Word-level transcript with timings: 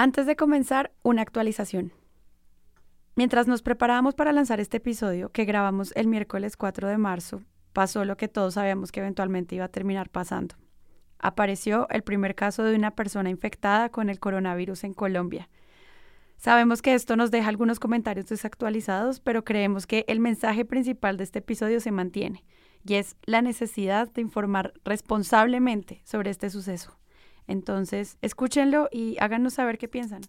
Antes 0.00 0.26
de 0.26 0.36
comenzar, 0.36 0.92
una 1.02 1.22
actualización. 1.22 1.90
Mientras 3.16 3.48
nos 3.48 3.62
preparábamos 3.62 4.14
para 4.14 4.32
lanzar 4.32 4.60
este 4.60 4.76
episodio, 4.76 5.32
que 5.32 5.44
grabamos 5.44 5.92
el 5.96 6.06
miércoles 6.06 6.56
4 6.56 6.86
de 6.86 6.98
marzo, 6.98 7.42
pasó 7.72 8.04
lo 8.04 8.16
que 8.16 8.28
todos 8.28 8.54
sabíamos 8.54 8.92
que 8.92 9.00
eventualmente 9.00 9.56
iba 9.56 9.64
a 9.64 9.72
terminar 9.72 10.08
pasando. 10.08 10.54
Apareció 11.18 11.88
el 11.90 12.02
primer 12.04 12.36
caso 12.36 12.62
de 12.62 12.76
una 12.76 12.92
persona 12.92 13.28
infectada 13.28 13.88
con 13.88 14.08
el 14.08 14.20
coronavirus 14.20 14.84
en 14.84 14.94
Colombia. 14.94 15.48
Sabemos 16.36 16.80
que 16.80 16.94
esto 16.94 17.16
nos 17.16 17.32
deja 17.32 17.48
algunos 17.48 17.80
comentarios 17.80 18.28
desactualizados, 18.28 19.18
pero 19.18 19.44
creemos 19.44 19.88
que 19.88 20.04
el 20.06 20.20
mensaje 20.20 20.64
principal 20.64 21.16
de 21.16 21.24
este 21.24 21.40
episodio 21.40 21.80
se 21.80 21.90
mantiene, 21.90 22.44
y 22.86 22.94
es 22.94 23.16
la 23.24 23.42
necesidad 23.42 24.08
de 24.12 24.20
informar 24.20 24.74
responsablemente 24.84 26.02
sobre 26.04 26.30
este 26.30 26.50
suceso. 26.50 26.96
Entonces, 27.48 28.18
escúchenlo 28.20 28.88
y 28.92 29.16
háganos 29.18 29.54
saber 29.54 29.78
qué 29.78 29.88
piensan. 29.88 30.20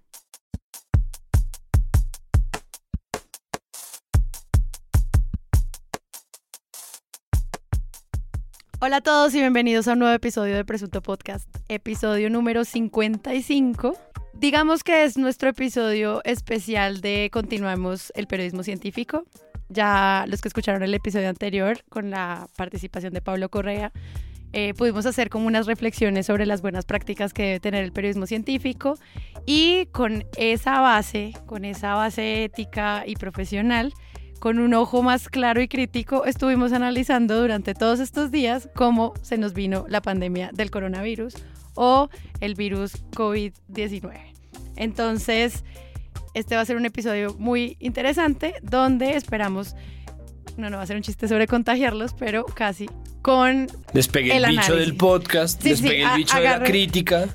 Hola 8.81 8.97
a 8.97 9.01
todos 9.01 9.35
y 9.35 9.39
bienvenidos 9.39 9.89
a 9.89 9.93
un 9.93 9.99
nuevo 9.99 10.15
episodio 10.15 10.55
de 10.55 10.63
Presunto 10.63 11.01
Podcast, 11.01 11.49
episodio 11.67 12.29
número 12.29 12.63
55. 12.63 13.97
Digamos 14.33 14.85
que 14.85 15.03
es 15.03 15.17
nuestro 15.17 15.49
episodio 15.49 16.21
especial 16.23 17.01
de 17.01 17.29
Continuamos 17.29 18.13
el 18.15 18.27
periodismo 18.27 18.63
científico. 18.63 19.25
Ya 19.67 20.23
los 20.29 20.39
que 20.41 20.47
escucharon 20.47 20.81
el 20.81 20.93
episodio 20.93 21.27
anterior 21.27 21.83
con 21.89 22.09
la 22.09 22.47
participación 22.55 23.13
de 23.13 23.21
Pablo 23.21 23.49
Correa 23.49 23.91
eh, 24.53 24.73
pudimos 24.73 25.05
hacer 25.05 25.29
como 25.29 25.47
unas 25.47 25.67
reflexiones 25.67 26.25
sobre 26.25 26.45
las 26.45 26.61
buenas 26.61 26.85
prácticas 26.85 27.33
que 27.33 27.43
debe 27.43 27.59
tener 27.59 27.83
el 27.83 27.91
periodismo 27.91 28.25
científico 28.25 28.97
y 29.45 29.85
con 29.87 30.25
esa 30.37 30.79
base, 30.79 31.33
con 31.45 31.65
esa 31.65 31.95
base 31.95 32.45
ética 32.45 33.03
y 33.05 33.15
profesional, 33.15 33.93
con 34.39 34.59
un 34.59 34.73
ojo 34.73 35.03
más 35.03 35.29
claro 35.29 35.61
y 35.61 35.67
crítico, 35.67 36.25
estuvimos 36.25 36.71
analizando 36.71 37.39
durante 37.39 37.73
todos 37.73 37.99
estos 37.99 38.31
días 38.31 38.69
cómo 38.73 39.13
se 39.21 39.37
nos 39.37 39.53
vino 39.53 39.85
la 39.89 40.01
pandemia 40.01 40.49
del 40.53 40.71
coronavirus 40.71 41.35
o 41.75 42.09
el 42.39 42.55
virus 42.55 43.03
COVID-19. 43.11 44.13
Entonces, 44.77 45.63
este 46.33 46.55
va 46.55 46.61
a 46.61 46.65
ser 46.65 46.77
un 46.77 46.85
episodio 46.85 47.35
muy 47.37 47.75
interesante 47.79 48.55
donde 48.61 49.15
esperamos, 49.15 49.75
no, 50.57 50.69
no 50.69 50.77
va 50.77 50.83
a 50.83 50.85
ser 50.85 50.95
un 50.95 51.01
chiste 51.01 51.27
sobre 51.27 51.47
contagiarlos, 51.47 52.13
pero 52.13 52.45
casi 52.45 52.89
con 53.21 53.67
Despegue 53.93 54.35
el, 54.35 54.45
bicho 54.45 54.75
del 54.75 54.95
podcast, 54.95 55.61
despegue 55.61 56.03
el 56.03 56.17
bicho 56.17 56.37
de 56.37 56.43
la 56.43 56.63
crítica. 56.63 57.27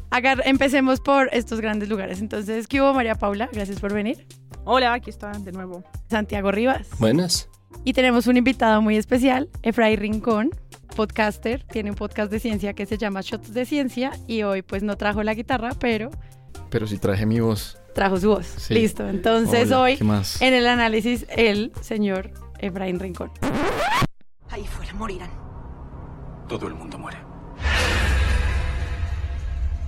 empecemos 0.44 1.00
por 1.00 1.28
estos 1.32 1.60
grandes 1.60 1.88
lugares. 1.88 2.20
Entonces, 2.20 2.66
¿qué 2.66 2.80
hubo 2.80 2.94
María 2.94 3.14
Paula? 3.14 3.48
Gracias 3.52 3.80
por 3.80 3.92
venir. 3.92 4.26
Hola, 4.64 4.94
aquí 4.94 5.10
está 5.10 5.32
de 5.32 5.52
nuevo. 5.52 5.84
Santiago 6.08 6.50
Rivas. 6.50 6.88
Buenas. 6.98 7.48
Y 7.84 7.92
tenemos 7.92 8.26
un 8.26 8.36
invitado 8.36 8.80
muy 8.80 8.96
especial, 8.96 9.50
Efraín 9.62 9.98
Rincón, 9.98 10.50
podcaster. 10.96 11.64
Tiene 11.64 11.90
un 11.90 11.96
podcast 11.96 12.30
de 12.30 12.38
ciencia 12.40 12.72
que 12.72 12.86
se 12.86 12.96
llama 12.96 13.20
Shots 13.20 13.52
de 13.52 13.66
Ciencia 13.66 14.12
y 14.26 14.42
hoy 14.42 14.62
pues 14.62 14.82
no 14.82 14.96
trajo 14.96 15.22
la 15.22 15.34
guitarra, 15.34 15.72
pero... 15.78 16.10
Pero 16.70 16.86
sí 16.86 16.98
traje 16.98 17.26
mi 17.26 17.40
voz. 17.40 17.78
Trajo 17.94 18.18
su 18.18 18.28
voz. 18.28 18.70
Listo. 18.70 19.06
Entonces 19.08 19.70
hoy 19.70 19.98
en 20.40 20.54
el 20.54 20.66
análisis 20.66 21.26
el 21.28 21.72
señor 21.82 22.32
Efraín 22.64 22.98
Rincón. 22.98 23.30
Ahí 24.50 24.66
fuera 24.66 24.94
morirán. 24.94 25.30
Todo 26.48 26.66
el 26.66 26.74
mundo 26.74 26.98
muere. 26.98 27.18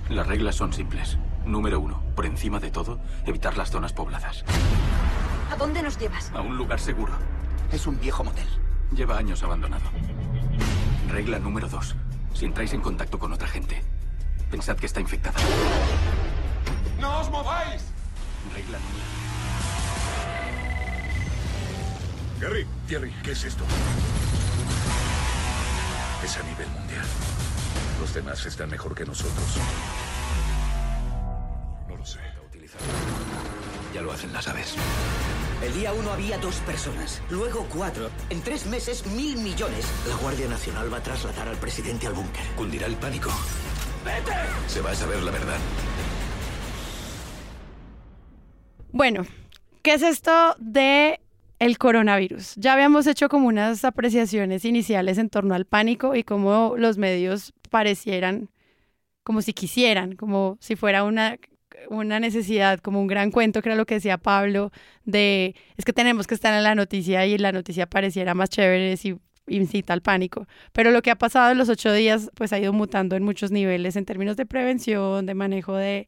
Las 0.09 0.27
reglas 0.27 0.55
son 0.55 0.71
simples. 0.71 1.17
Número 1.43 1.79
uno, 1.79 2.03
por 2.15 2.27
encima 2.27 2.59
de 2.59 2.69
todo, 2.69 2.99
evitar 3.25 3.57
las 3.57 3.71
zonas 3.71 3.93
pobladas. 3.93 4.43
¿A 5.51 5.55
dónde 5.55 5.81
nos 5.81 5.97
llevas? 5.97 6.31
A 6.35 6.41
un 6.41 6.55
lugar 6.55 6.79
seguro. 6.79 7.13
Es 7.71 7.87
un 7.87 7.99
viejo 7.99 8.23
motel. 8.23 8.47
Lleva 8.91 9.17
años 9.17 9.41
abandonado. 9.41 9.85
Regla 11.09 11.39
número 11.39 11.67
dos, 11.67 11.95
si 12.33 12.45
entráis 12.45 12.73
en 12.73 12.81
contacto 12.81 13.17
con 13.17 13.33
otra 13.33 13.47
gente, 13.47 13.81
pensad 14.51 14.77
que 14.77 14.85
está 14.85 15.01
infectada. 15.01 15.39
¡No 16.99 17.21
os 17.21 17.29
mováis! 17.31 17.85
Regla 18.53 18.77
número... 18.77 19.26
Gary, 22.39 22.67
Thierry, 22.87 23.11
¿qué 23.23 23.31
es 23.31 23.43
esto? 23.43 23.63
Es 26.23 26.37
a 26.37 26.43
nivel 26.43 26.67
mundial. 26.69 27.05
Los 27.99 28.13
demás 28.13 28.45
están 28.45 28.69
mejor 28.69 28.93
que 28.93 29.05
nosotros. 29.05 29.57
No 31.87 31.95
lo 31.95 32.05
sé. 32.05 32.19
Ya 33.93 34.01
lo 34.01 34.11
hacen 34.11 34.31
las 34.33 34.47
aves. 34.47 34.75
El 35.63 35.73
día 35.73 35.91
uno 35.93 36.11
había 36.11 36.37
dos 36.37 36.57
personas, 36.57 37.23
luego 37.31 37.65
cuatro. 37.73 38.11
En 38.29 38.41
tres 38.41 38.67
meses, 38.67 39.07
mil 39.07 39.37
millones. 39.37 39.87
La 40.07 40.15
Guardia 40.17 40.47
Nacional 40.47 40.93
va 40.93 40.97
a 40.97 41.03
trasladar 41.03 41.47
al 41.47 41.57
presidente 41.57 42.05
al 42.05 42.13
búnker. 42.13 42.43
Cundirá 42.55 42.85
el 42.85 42.97
pánico. 42.97 43.31
¡Vete! 44.05 44.33
Se 44.67 44.81
va 44.81 44.91
a 44.91 44.95
saber 44.95 45.23
la 45.23 45.31
verdad. 45.31 45.57
Bueno, 48.91 49.25
¿qué 49.81 49.95
es 49.95 50.03
esto 50.03 50.55
de 50.59 51.19
el 51.59 51.77
coronavirus? 51.77 52.55
Ya 52.55 52.73
habíamos 52.73 53.07
hecho 53.07 53.29
como 53.29 53.47
unas 53.47 53.83
apreciaciones 53.85 54.65
iniciales 54.65 55.17
en 55.17 55.29
torno 55.29 55.55
al 55.55 55.65
pánico 55.65 56.15
y 56.15 56.23
cómo 56.23 56.75
los 56.77 56.97
medios 56.97 57.53
parecieran 57.69 58.49
como 59.23 59.41
si 59.41 59.53
quisieran, 59.53 60.15
como 60.15 60.57
si 60.61 60.75
fuera 60.75 61.03
una 61.03 61.37
una 61.89 62.19
necesidad, 62.19 62.79
como 62.79 62.99
un 63.01 63.07
gran 63.07 63.31
cuento, 63.31 63.61
que 63.61 63.69
era 63.69 63.75
lo 63.75 63.85
que 63.85 63.95
decía 63.95 64.17
Pablo, 64.17 64.71
de 65.05 65.55
es 65.77 65.85
que 65.85 65.93
tenemos 65.93 66.27
que 66.27 66.35
estar 66.35 66.53
en 66.53 66.63
la 66.63 66.75
noticia 66.75 67.25
y 67.25 67.37
la 67.37 67.51
noticia 67.51 67.87
pareciera 67.87 68.33
más 68.33 68.49
chévere 68.49 68.97
si 68.97 69.17
incita 69.47 69.93
al 69.93 70.01
pánico. 70.01 70.47
Pero 70.73 70.91
lo 70.91 71.01
que 71.01 71.11
ha 71.11 71.17
pasado 71.17 71.51
en 71.51 71.57
los 71.57 71.69
ocho 71.69 71.91
días, 71.93 72.29
pues 72.35 72.53
ha 72.53 72.59
ido 72.59 72.73
mutando 72.73 73.15
en 73.15 73.23
muchos 73.23 73.51
niveles 73.51 73.95
en 73.95 74.05
términos 74.05 74.37
de 74.37 74.45
prevención, 74.45 75.25
de 75.25 75.33
manejo 75.33 75.75
de 75.75 76.07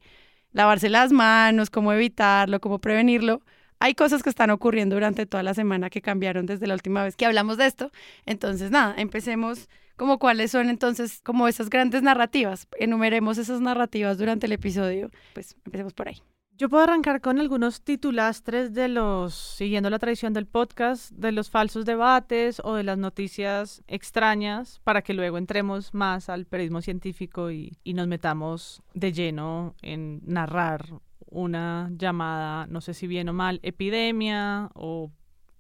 lavarse 0.52 0.90
las 0.90 1.12
manos, 1.12 1.70
cómo 1.70 1.94
evitarlo, 1.94 2.60
cómo 2.60 2.80
prevenirlo. 2.80 3.42
Hay 3.80 3.96
cosas 3.96 4.24
que 4.24 4.30
están 4.30 4.50
ocurriendo 4.50 4.96
durante 4.96 5.26
toda 5.26 5.42
la 5.42 5.54
semana 5.54 5.90
que 5.90 6.02
cambiaron 6.02 6.46
desde 6.46 6.68
la 6.68 6.74
última 6.74 7.04
vez 7.04 7.16
que 7.16 7.26
hablamos 7.26 7.58
de 7.58 7.66
esto. 7.66 7.92
Entonces, 8.26 8.72
nada, 8.72 8.94
empecemos 8.98 9.70
como 9.96 10.20
cuáles 10.20 10.52
son 10.52 10.70
entonces 10.70 11.22
como 11.24 11.48
esas 11.48 11.70
grandes 11.70 12.04
narrativas. 12.04 12.68
Enumeremos 12.78 13.38
esas 13.38 13.62
narrativas 13.62 14.18
durante 14.18 14.48
el 14.48 14.52
episodio. 14.52 15.12
Pues 15.34 15.56
empecemos 15.66 15.94
por 15.94 16.10
ahí. 16.10 16.22
Yo 16.60 16.68
puedo 16.68 16.84
arrancar 16.84 17.22
con 17.22 17.40
algunos 17.40 17.84
titulastres 17.84 18.74
de 18.74 18.90
los, 18.90 19.34
siguiendo 19.34 19.90
la 19.90 19.98
tradición 19.98 20.34
del 20.34 20.46
podcast, 20.46 21.12
de 21.12 21.32
los 21.32 21.50
falsos 21.50 21.86
debates 21.86 22.62
o 22.66 22.76
de 22.76 22.84
las 22.84 22.98
noticias 22.98 23.82
extrañas, 23.88 24.82
para 24.84 25.02
que 25.02 25.14
luego 25.14 25.38
entremos 25.38 25.94
más 25.94 26.28
al 26.28 26.46
periodismo 26.46 26.82
científico 26.82 27.50
y, 27.50 27.78
nos 27.86 28.08
metamos 28.08 28.84
de 28.94 29.14
lleno 29.14 29.74
en 29.82 30.20
narrar 30.26 31.00
una 31.30 31.90
llamada, 31.98 32.68
no 32.68 32.82
sé 32.82 32.94
si 32.94 33.08
bien 33.08 33.30
o 33.30 33.34
mal, 33.34 33.60
epidemia 33.64 34.70
o 34.74 35.12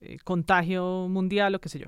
eh, 0.01 0.17
contagio 0.23 1.07
mundial 1.09 1.55
o 1.55 1.59
qué 1.59 1.69
sé 1.69 1.79
yo 1.79 1.87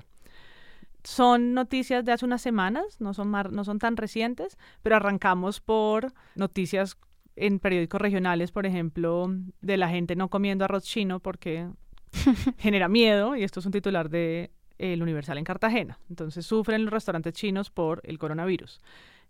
son 1.04 1.54
noticias 1.54 2.04
de 2.04 2.12
hace 2.12 2.24
unas 2.24 2.42
semanas, 2.42 3.00
no 3.00 3.14
son, 3.14 3.30
no 3.30 3.64
son 3.64 3.78
tan 3.78 3.96
recientes, 3.96 4.56
pero 4.82 4.96
arrancamos 4.96 5.60
por 5.60 6.12
noticias 6.36 6.96
en 7.36 7.58
periódicos 7.58 8.00
regionales, 8.00 8.52
por 8.52 8.66
ejemplo, 8.66 9.28
de 9.60 9.76
la 9.76 9.88
gente 9.88 10.16
no 10.16 10.28
comiendo 10.28 10.64
arroz 10.64 10.84
chino 10.84 11.20
porque 11.20 11.68
genera 12.58 12.88
miedo, 12.88 13.36
y 13.36 13.42
esto 13.42 13.60
es 13.60 13.66
un 13.66 13.72
titular 13.72 14.10
de 14.10 14.50
El 14.78 15.02
Universal 15.02 15.38
en 15.38 15.44
Cartagena. 15.44 15.98
Entonces 16.08 16.46
sufren 16.46 16.84
los 16.84 16.92
restaurantes 16.92 17.32
chinos 17.32 17.70
por 17.70 18.00
el 18.04 18.18
coronavirus 18.18 18.80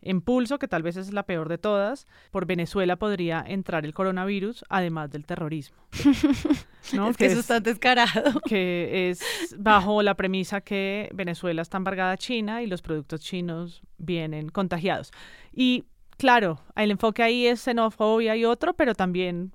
en 0.03 0.21
pulso, 0.21 0.59
que 0.59 0.69
tal 0.69 0.83
vez 0.83 0.97
es 0.97 1.13
la 1.13 1.23
peor 1.23 1.49
de 1.49 1.59
todas, 1.59 2.07
por 2.31 2.47
Venezuela 2.47 2.97
podría 2.97 3.43
entrar 3.47 3.85
el 3.85 3.95
coronavirus, 3.95 4.65
además 4.69 5.11
del 5.11 5.25
terrorismo. 5.25 5.79
¿no? 6.93 7.09
Es 7.09 7.17
que, 7.17 7.27
eso 7.27 7.41
está 7.41 7.61
descarado. 7.61 8.41
Que 8.49 9.11
es 9.11 9.55
bajo 9.57 10.03
la 10.03 10.15
premisa 10.15 10.61
que 10.61 11.09
Venezuela 11.15 11.63
está 11.63 11.77
embargada 11.77 12.13
a 12.13 12.17
China 12.17 12.63
y 12.63 12.67
los 12.67 12.83
productos 12.83 13.21
chinos 13.21 13.83
vienen 13.99 14.49
contagiados. 14.49 15.13
Y 15.53 15.85
claro, 16.19 16.61
el 16.77 16.91
enfoque 16.91 17.23
ahí 17.23 17.47
es 17.47 17.61
xenofobia 17.61 18.37
y 18.37 18.45
otro, 18.45 18.75
pero 18.75 18.95
también 18.95 19.53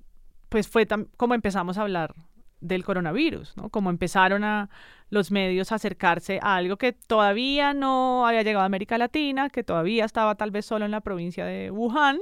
pues 0.48 0.66
fue 0.66 0.86
como 1.16 1.34
empezamos 1.34 1.76
a 1.76 1.82
hablar 1.82 2.14
del 2.60 2.84
coronavirus, 2.84 3.56
¿no? 3.56 3.68
Como 3.68 3.90
empezaron 3.90 4.68
los 5.10 5.30
medios 5.30 5.72
a 5.72 5.76
acercarse 5.76 6.40
a 6.42 6.56
algo 6.56 6.76
que 6.76 6.92
todavía 6.92 7.72
no 7.72 8.26
había 8.26 8.42
llegado 8.42 8.62
a 8.62 8.66
América 8.66 8.98
Latina, 8.98 9.48
que 9.48 9.64
todavía 9.64 10.04
estaba 10.04 10.34
tal 10.34 10.50
vez 10.50 10.66
solo 10.66 10.84
en 10.84 10.90
la 10.90 11.00
provincia 11.00 11.44
de 11.44 11.70
Wuhan 11.70 12.18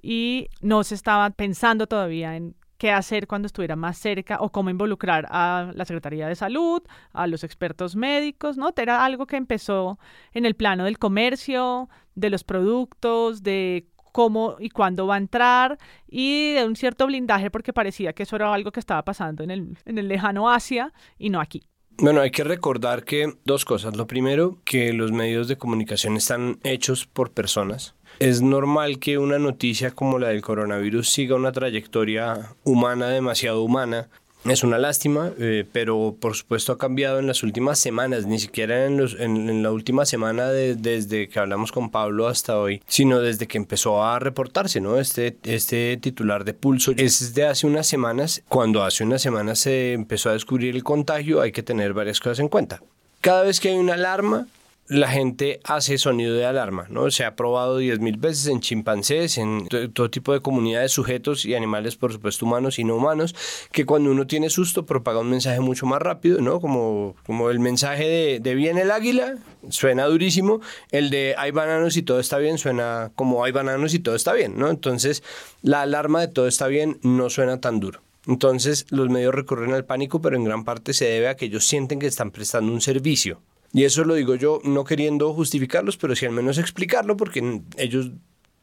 y 0.00 0.48
no 0.60 0.84
se 0.84 0.94
estaba 0.94 1.30
pensando 1.30 1.86
todavía 1.86 2.36
en 2.36 2.56
qué 2.82 2.90
hacer 2.90 3.28
cuando 3.28 3.46
estuviera 3.46 3.76
más 3.76 3.96
cerca 3.96 4.38
o 4.40 4.50
cómo 4.50 4.68
involucrar 4.68 5.26
a 5.30 5.70
la 5.72 5.84
Secretaría 5.84 6.26
de 6.26 6.34
Salud, 6.34 6.82
a 7.12 7.28
los 7.28 7.44
expertos 7.44 7.94
médicos, 7.94 8.56
¿no? 8.56 8.72
Era 8.76 9.04
algo 9.04 9.26
que 9.26 9.36
empezó 9.36 10.00
en 10.32 10.46
el 10.46 10.56
plano 10.56 10.82
del 10.84 10.98
comercio, 10.98 11.88
de 12.16 12.30
los 12.30 12.42
productos, 12.42 13.44
de 13.44 13.86
cómo 14.12 14.56
y 14.60 14.70
cuándo 14.70 15.06
va 15.06 15.16
a 15.16 15.18
entrar 15.18 15.78
y 16.08 16.52
de 16.52 16.64
un 16.64 16.76
cierto 16.76 17.06
blindaje 17.06 17.50
porque 17.50 17.72
parecía 17.72 18.12
que 18.12 18.22
eso 18.22 18.36
era 18.36 18.52
algo 18.52 18.70
que 18.70 18.80
estaba 18.80 19.02
pasando 19.04 19.42
en 19.42 19.50
el, 19.50 19.78
en 19.84 19.98
el 19.98 20.08
lejano 20.08 20.50
Asia 20.50 20.92
y 21.18 21.30
no 21.30 21.40
aquí. 21.40 21.62
Bueno, 21.98 22.20
hay 22.20 22.30
que 22.30 22.42
recordar 22.42 23.04
que 23.04 23.34
dos 23.44 23.64
cosas. 23.64 23.96
Lo 23.96 24.06
primero, 24.06 24.58
que 24.64 24.92
los 24.92 25.12
medios 25.12 25.46
de 25.46 25.58
comunicación 25.58 26.16
están 26.16 26.58
hechos 26.64 27.06
por 27.06 27.32
personas. 27.32 27.94
Es 28.18 28.42
normal 28.42 28.98
que 28.98 29.18
una 29.18 29.38
noticia 29.38 29.90
como 29.90 30.18
la 30.18 30.28
del 30.28 30.42
coronavirus 30.42 31.08
siga 31.08 31.36
una 31.36 31.52
trayectoria 31.52 32.54
humana 32.64 33.08
demasiado 33.08 33.62
humana 33.62 34.08
es 34.44 34.64
una 34.64 34.78
lástima, 34.78 35.32
eh, 35.38 35.64
pero 35.70 36.16
por 36.18 36.34
supuesto 36.34 36.72
ha 36.72 36.78
cambiado 36.78 37.18
en 37.18 37.26
las 37.26 37.42
últimas 37.42 37.78
semanas, 37.78 38.26
ni 38.26 38.38
siquiera 38.38 38.86
en, 38.86 38.96
los, 38.96 39.16
en, 39.18 39.62
la 39.62 39.70
última 39.70 40.04
semana 40.04 40.48
desde 40.48 41.28
que 41.28 41.38
hablamos 41.38 41.70
con 41.70 41.90
Pablo 41.90 42.26
hasta 42.26 42.58
hoy, 42.58 42.82
sino 42.86 43.20
desde 43.20 43.46
que 43.46 43.58
empezó 43.58 44.02
a 44.02 44.18
reportarse, 44.18 44.80
¿no? 44.80 44.98
Este, 44.98 45.36
este 45.44 45.96
titular 45.98 46.44
de 46.44 46.54
pulso 46.54 46.92
es 46.96 47.34
de 47.34 47.46
hace 47.46 47.66
unas 47.66 47.86
semanas. 47.86 48.42
Cuando 48.48 48.82
hace 48.82 49.04
unas 49.04 49.22
semanas 49.22 49.60
se 49.60 49.92
empezó 49.92 50.30
a 50.30 50.32
descubrir 50.32 50.74
el 50.74 50.82
contagio, 50.82 51.40
hay 51.40 51.52
que 51.52 51.62
tener 51.62 51.92
varias 51.92 52.20
cosas 52.20 52.40
en 52.40 52.48
cuenta. 52.48 52.82
Cada 53.20 53.42
vez 53.42 53.60
que 53.60 53.68
hay 53.68 53.76
una 53.76 53.94
alarma, 53.94 54.48
la 54.88 55.08
gente 55.08 55.60
hace 55.64 55.96
sonido 55.96 56.34
de 56.34 56.44
alarma, 56.44 56.86
¿no? 56.90 57.10
Se 57.10 57.24
ha 57.24 57.36
probado 57.36 57.80
10.000 57.80 58.20
veces 58.20 58.46
en 58.48 58.60
chimpancés, 58.60 59.38
en 59.38 59.68
todo 59.92 60.10
tipo 60.10 60.32
de 60.32 60.40
comunidades, 60.40 60.92
sujetos 60.92 61.44
y 61.44 61.54
animales, 61.54 61.96
por 61.96 62.12
supuesto, 62.12 62.44
humanos 62.44 62.78
y 62.78 62.84
no 62.84 62.96
humanos, 62.96 63.34
que 63.70 63.86
cuando 63.86 64.10
uno 64.10 64.26
tiene 64.26 64.50
susto 64.50 64.84
propaga 64.84 65.20
un 65.20 65.30
mensaje 65.30 65.60
mucho 65.60 65.86
más 65.86 66.02
rápido, 66.02 66.40
¿no? 66.40 66.60
Como, 66.60 67.16
como 67.24 67.50
el 67.50 67.60
mensaje 67.60 68.06
de, 68.06 68.40
de 68.40 68.54
viene 68.54 68.82
el 68.82 68.90
águila, 68.90 69.36
suena 69.70 70.04
durísimo, 70.06 70.60
el 70.90 71.10
de 71.10 71.34
hay 71.38 71.52
bananos 71.52 71.96
y 71.96 72.02
todo 72.02 72.20
está 72.20 72.38
bien, 72.38 72.58
suena 72.58 73.12
como 73.14 73.44
hay 73.44 73.52
bananos 73.52 73.94
y 73.94 74.00
todo 74.00 74.14
está 74.14 74.32
bien, 74.32 74.58
¿no? 74.58 74.68
Entonces, 74.68 75.22
la 75.62 75.82
alarma 75.82 76.20
de 76.20 76.28
todo 76.28 76.48
está 76.48 76.66
bien 76.66 76.98
no 77.02 77.30
suena 77.30 77.60
tan 77.60 77.80
duro. 77.80 78.00
Entonces, 78.26 78.86
los 78.90 79.08
medios 79.08 79.34
recurren 79.34 79.72
al 79.72 79.84
pánico, 79.84 80.20
pero 80.20 80.36
en 80.36 80.44
gran 80.44 80.64
parte 80.64 80.92
se 80.92 81.06
debe 81.06 81.28
a 81.28 81.36
que 81.36 81.46
ellos 81.46 81.66
sienten 81.66 81.98
que 81.98 82.06
están 82.06 82.30
prestando 82.30 82.72
un 82.72 82.80
servicio 82.80 83.40
y 83.72 83.84
eso 83.84 84.04
lo 84.04 84.14
digo 84.14 84.34
yo 84.34 84.60
no 84.64 84.84
queriendo 84.84 85.32
justificarlos, 85.32 85.96
pero 85.96 86.14
sí 86.14 86.26
al 86.26 86.32
menos 86.32 86.58
explicarlo, 86.58 87.16
porque 87.16 87.62
ellos 87.76 88.10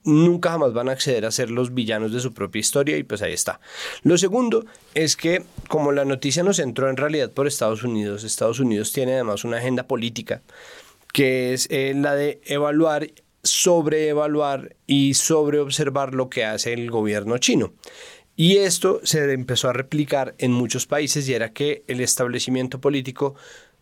nunca 0.04 0.52
jamás 0.52 0.74
van 0.74 0.90
a 0.90 0.94
acceder 0.94 1.26
a 1.26 1.32
ser 1.32 1.52
los 1.52 1.74
villanos 1.74 2.14
de 2.14 2.20
su 2.20 2.34
propia 2.34 2.60
historia 2.60 2.98
y 2.98 3.04
pues 3.04 3.22
ahí 3.22 3.34
está. 3.34 3.60
Lo 4.04 4.18
segundo 4.18 4.66
es 4.94 5.16
que 5.16 5.44
como 5.68 5.92
la 5.92 6.06
noticia 6.06 6.44
nos 6.44 6.60
entró 6.60 6.90
en 6.90 6.98
realidad 6.98 7.32
por 7.32 7.48
Estados 7.48 7.84
Unidos, 7.84 8.24
Estados 8.24 8.60
Unidos 8.60 8.92
tiene 8.92 9.14
además 9.14 9.44
una 9.44 9.58
agenda 9.58 9.84
política 9.84 10.42
que 11.14 11.54
es 11.54 11.68
eh, 11.72 11.94
la 11.96 12.16
de 12.16 12.40
evaluar, 12.46 13.10
sobreevaluar 13.44 14.76
y 14.86 15.16
sobreobservar 15.16 16.14
lo 16.14 16.30
que 16.30 16.46
hace 16.46 16.74
el 16.74 16.92
gobierno 16.92 17.38
chino. 17.40 17.74
Y 18.36 18.58
esto 18.58 19.02
se 19.04 19.34
empezó 19.34 19.70
a 19.70 19.74
replicar 19.74 20.34
en 20.38 20.54
muchos 20.54 20.86
países 20.86 21.28
y 21.28 21.34
era 21.34 21.52
que 21.52 21.84
el 21.88 22.00
establecimiento 22.00 22.80
político 22.80 23.36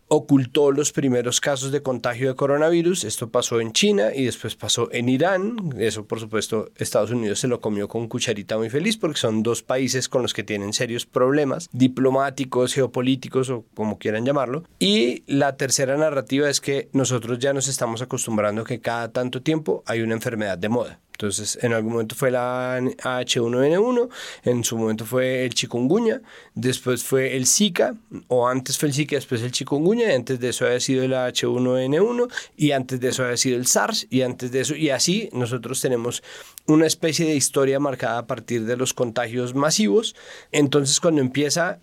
ocultó 0.08 0.72
los 0.72 0.92
primeros 0.92 1.40
casos 1.40 1.70
de 1.70 1.82
contagio 1.82 2.28
de 2.28 2.34
coronavirus. 2.34 3.04
Esto 3.04 3.30
pasó 3.30 3.60
en 3.60 3.72
China 3.72 4.08
y 4.14 4.24
después 4.24 4.56
pasó 4.56 4.88
en 4.92 5.08
Irán. 5.08 5.74
Eso, 5.78 6.06
por 6.06 6.20
supuesto, 6.20 6.70
Estados 6.76 7.10
Unidos 7.10 7.40
se 7.40 7.48
lo 7.48 7.60
comió 7.60 7.88
con 7.88 8.08
cucharita 8.08 8.56
muy 8.56 8.70
feliz 8.70 8.96
porque 8.96 9.18
son 9.18 9.42
dos 9.42 9.62
países 9.62 10.08
con 10.08 10.22
los 10.22 10.34
que 10.34 10.44
tienen 10.44 10.72
serios 10.72 11.06
problemas 11.06 11.68
diplomáticos, 11.72 12.74
geopolíticos 12.74 13.50
o 13.50 13.64
como 13.74 13.98
quieran 13.98 14.24
llamarlo. 14.24 14.64
Y 14.78 15.22
la 15.26 15.56
tercera 15.56 15.96
narrativa 15.96 16.48
es 16.48 16.60
que 16.60 16.88
nosotros 16.92 17.38
ya 17.38 17.52
nos 17.52 17.68
estamos 17.68 18.02
acostumbrando 18.02 18.62
a 18.62 18.64
que 18.64 18.80
cada 18.80 19.12
tanto 19.12 19.42
tiempo 19.42 19.82
hay 19.86 20.00
una 20.00 20.14
enfermedad 20.14 20.58
de 20.58 20.68
moda. 20.68 21.00
Entonces, 21.18 21.58
en 21.62 21.72
algún 21.72 21.94
momento 21.94 22.14
fue 22.14 22.30
la 22.30 22.78
H1N1, 22.78 24.08
en 24.44 24.62
su 24.62 24.78
momento 24.78 25.04
fue 25.04 25.44
el 25.44 25.52
chikungunya, 25.52 26.22
después 26.54 27.02
fue 27.02 27.36
el 27.36 27.44
Zika, 27.44 27.96
o 28.28 28.46
antes 28.46 28.78
fue 28.78 28.88
el 28.88 28.94
Zika, 28.94 29.16
después 29.16 29.42
el 29.42 29.50
chikungunya, 29.50 30.12
y 30.12 30.14
antes 30.14 30.38
de 30.38 30.50
eso 30.50 30.64
había 30.64 30.78
sido 30.78 31.02
el 31.02 31.14
H1N1, 31.14 32.32
y 32.56 32.70
antes 32.70 33.00
de 33.00 33.08
eso 33.08 33.24
había 33.24 33.36
sido 33.36 33.56
el 33.56 33.66
SARS, 33.66 34.06
y 34.10 34.22
antes 34.22 34.52
de 34.52 34.60
eso, 34.60 34.76
y 34.76 34.90
así 34.90 35.28
nosotros 35.32 35.80
tenemos 35.80 36.22
una 36.66 36.86
especie 36.86 37.26
de 37.26 37.34
historia 37.34 37.80
marcada 37.80 38.18
a 38.18 38.26
partir 38.28 38.64
de 38.64 38.76
los 38.76 38.94
contagios 38.94 39.56
masivos. 39.56 40.14
Entonces, 40.52 41.00
cuando 41.00 41.20
empieza 41.20 41.80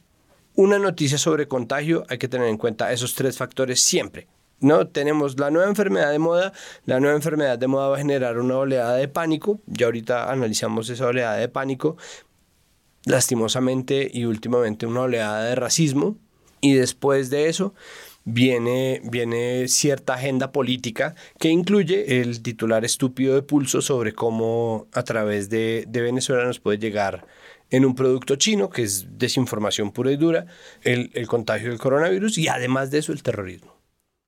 una 0.55 0.79
noticia 0.79 1.17
sobre 1.17 1.49
contagio, 1.49 2.05
hay 2.07 2.19
que 2.19 2.29
tener 2.29 2.47
en 2.47 2.57
cuenta 2.57 2.93
esos 2.93 3.13
tres 3.15 3.37
factores 3.37 3.81
siempre. 3.81 4.29
¿No? 4.59 4.87
Tenemos 4.87 5.39
la 5.39 5.51
nueva 5.51 5.69
enfermedad 5.69 6.11
de 6.11 6.19
moda, 6.19 6.53
la 6.85 6.99
nueva 6.99 7.15
enfermedad 7.15 7.57
de 7.57 7.67
moda 7.67 7.89
va 7.89 7.95
a 7.95 7.99
generar 7.99 8.39
una 8.39 8.57
oleada 8.57 8.95
de 8.95 9.07
pánico, 9.07 9.59
ya 9.67 9.87
ahorita 9.87 10.31
analizamos 10.31 10.89
esa 10.89 11.07
oleada 11.07 11.37
de 11.37 11.49
pánico, 11.49 11.97
lastimosamente 13.05 14.09
y 14.11 14.25
últimamente 14.25 14.85
una 14.85 15.01
oleada 15.01 15.43
de 15.43 15.55
racismo, 15.55 16.17
y 16.61 16.73
después 16.73 17.29
de 17.29 17.49
eso 17.49 17.73
viene, 18.23 19.01
viene 19.03 19.67
cierta 19.67 20.15
agenda 20.15 20.51
política 20.51 21.15
que 21.39 21.49
incluye 21.49 22.21
el 22.21 22.41
titular 22.41 22.83
estúpido 22.83 23.35
de 23.35 23.43
pulso 23.43 23.81
sobre 23.81 24.13
cómo 24.13 24.87
a 24.93 25.03
través 25.03 25.49
de, 25.49 25.85
de 25.87 26.01
Venezuela 26.01 26.43
nos 26.43 26.59
puede 26.59 26.79
llegar 26.79 27.25
en 27.69 27.85
un 27.85 27.95
producto 27.95 28.35
chino, 28.35 28.69
que 28.69 28.83
es 28.83 29.17
desinformación 29.17 29.91
pura 29.91 30.11
y 30.11 30.17
dura, 30.17 30.45
el, 30.81 31.11
el 31.13 31.27
contagio 31.27 31.69
del 31.69 31.79
coronavirus 31.79 32.37
y 32.37 32.47
además 32.47 32.91
de 32.91 32.99
eso 32.99 33.11
el 33.11 33.23
terrorismo. 33.23 33.74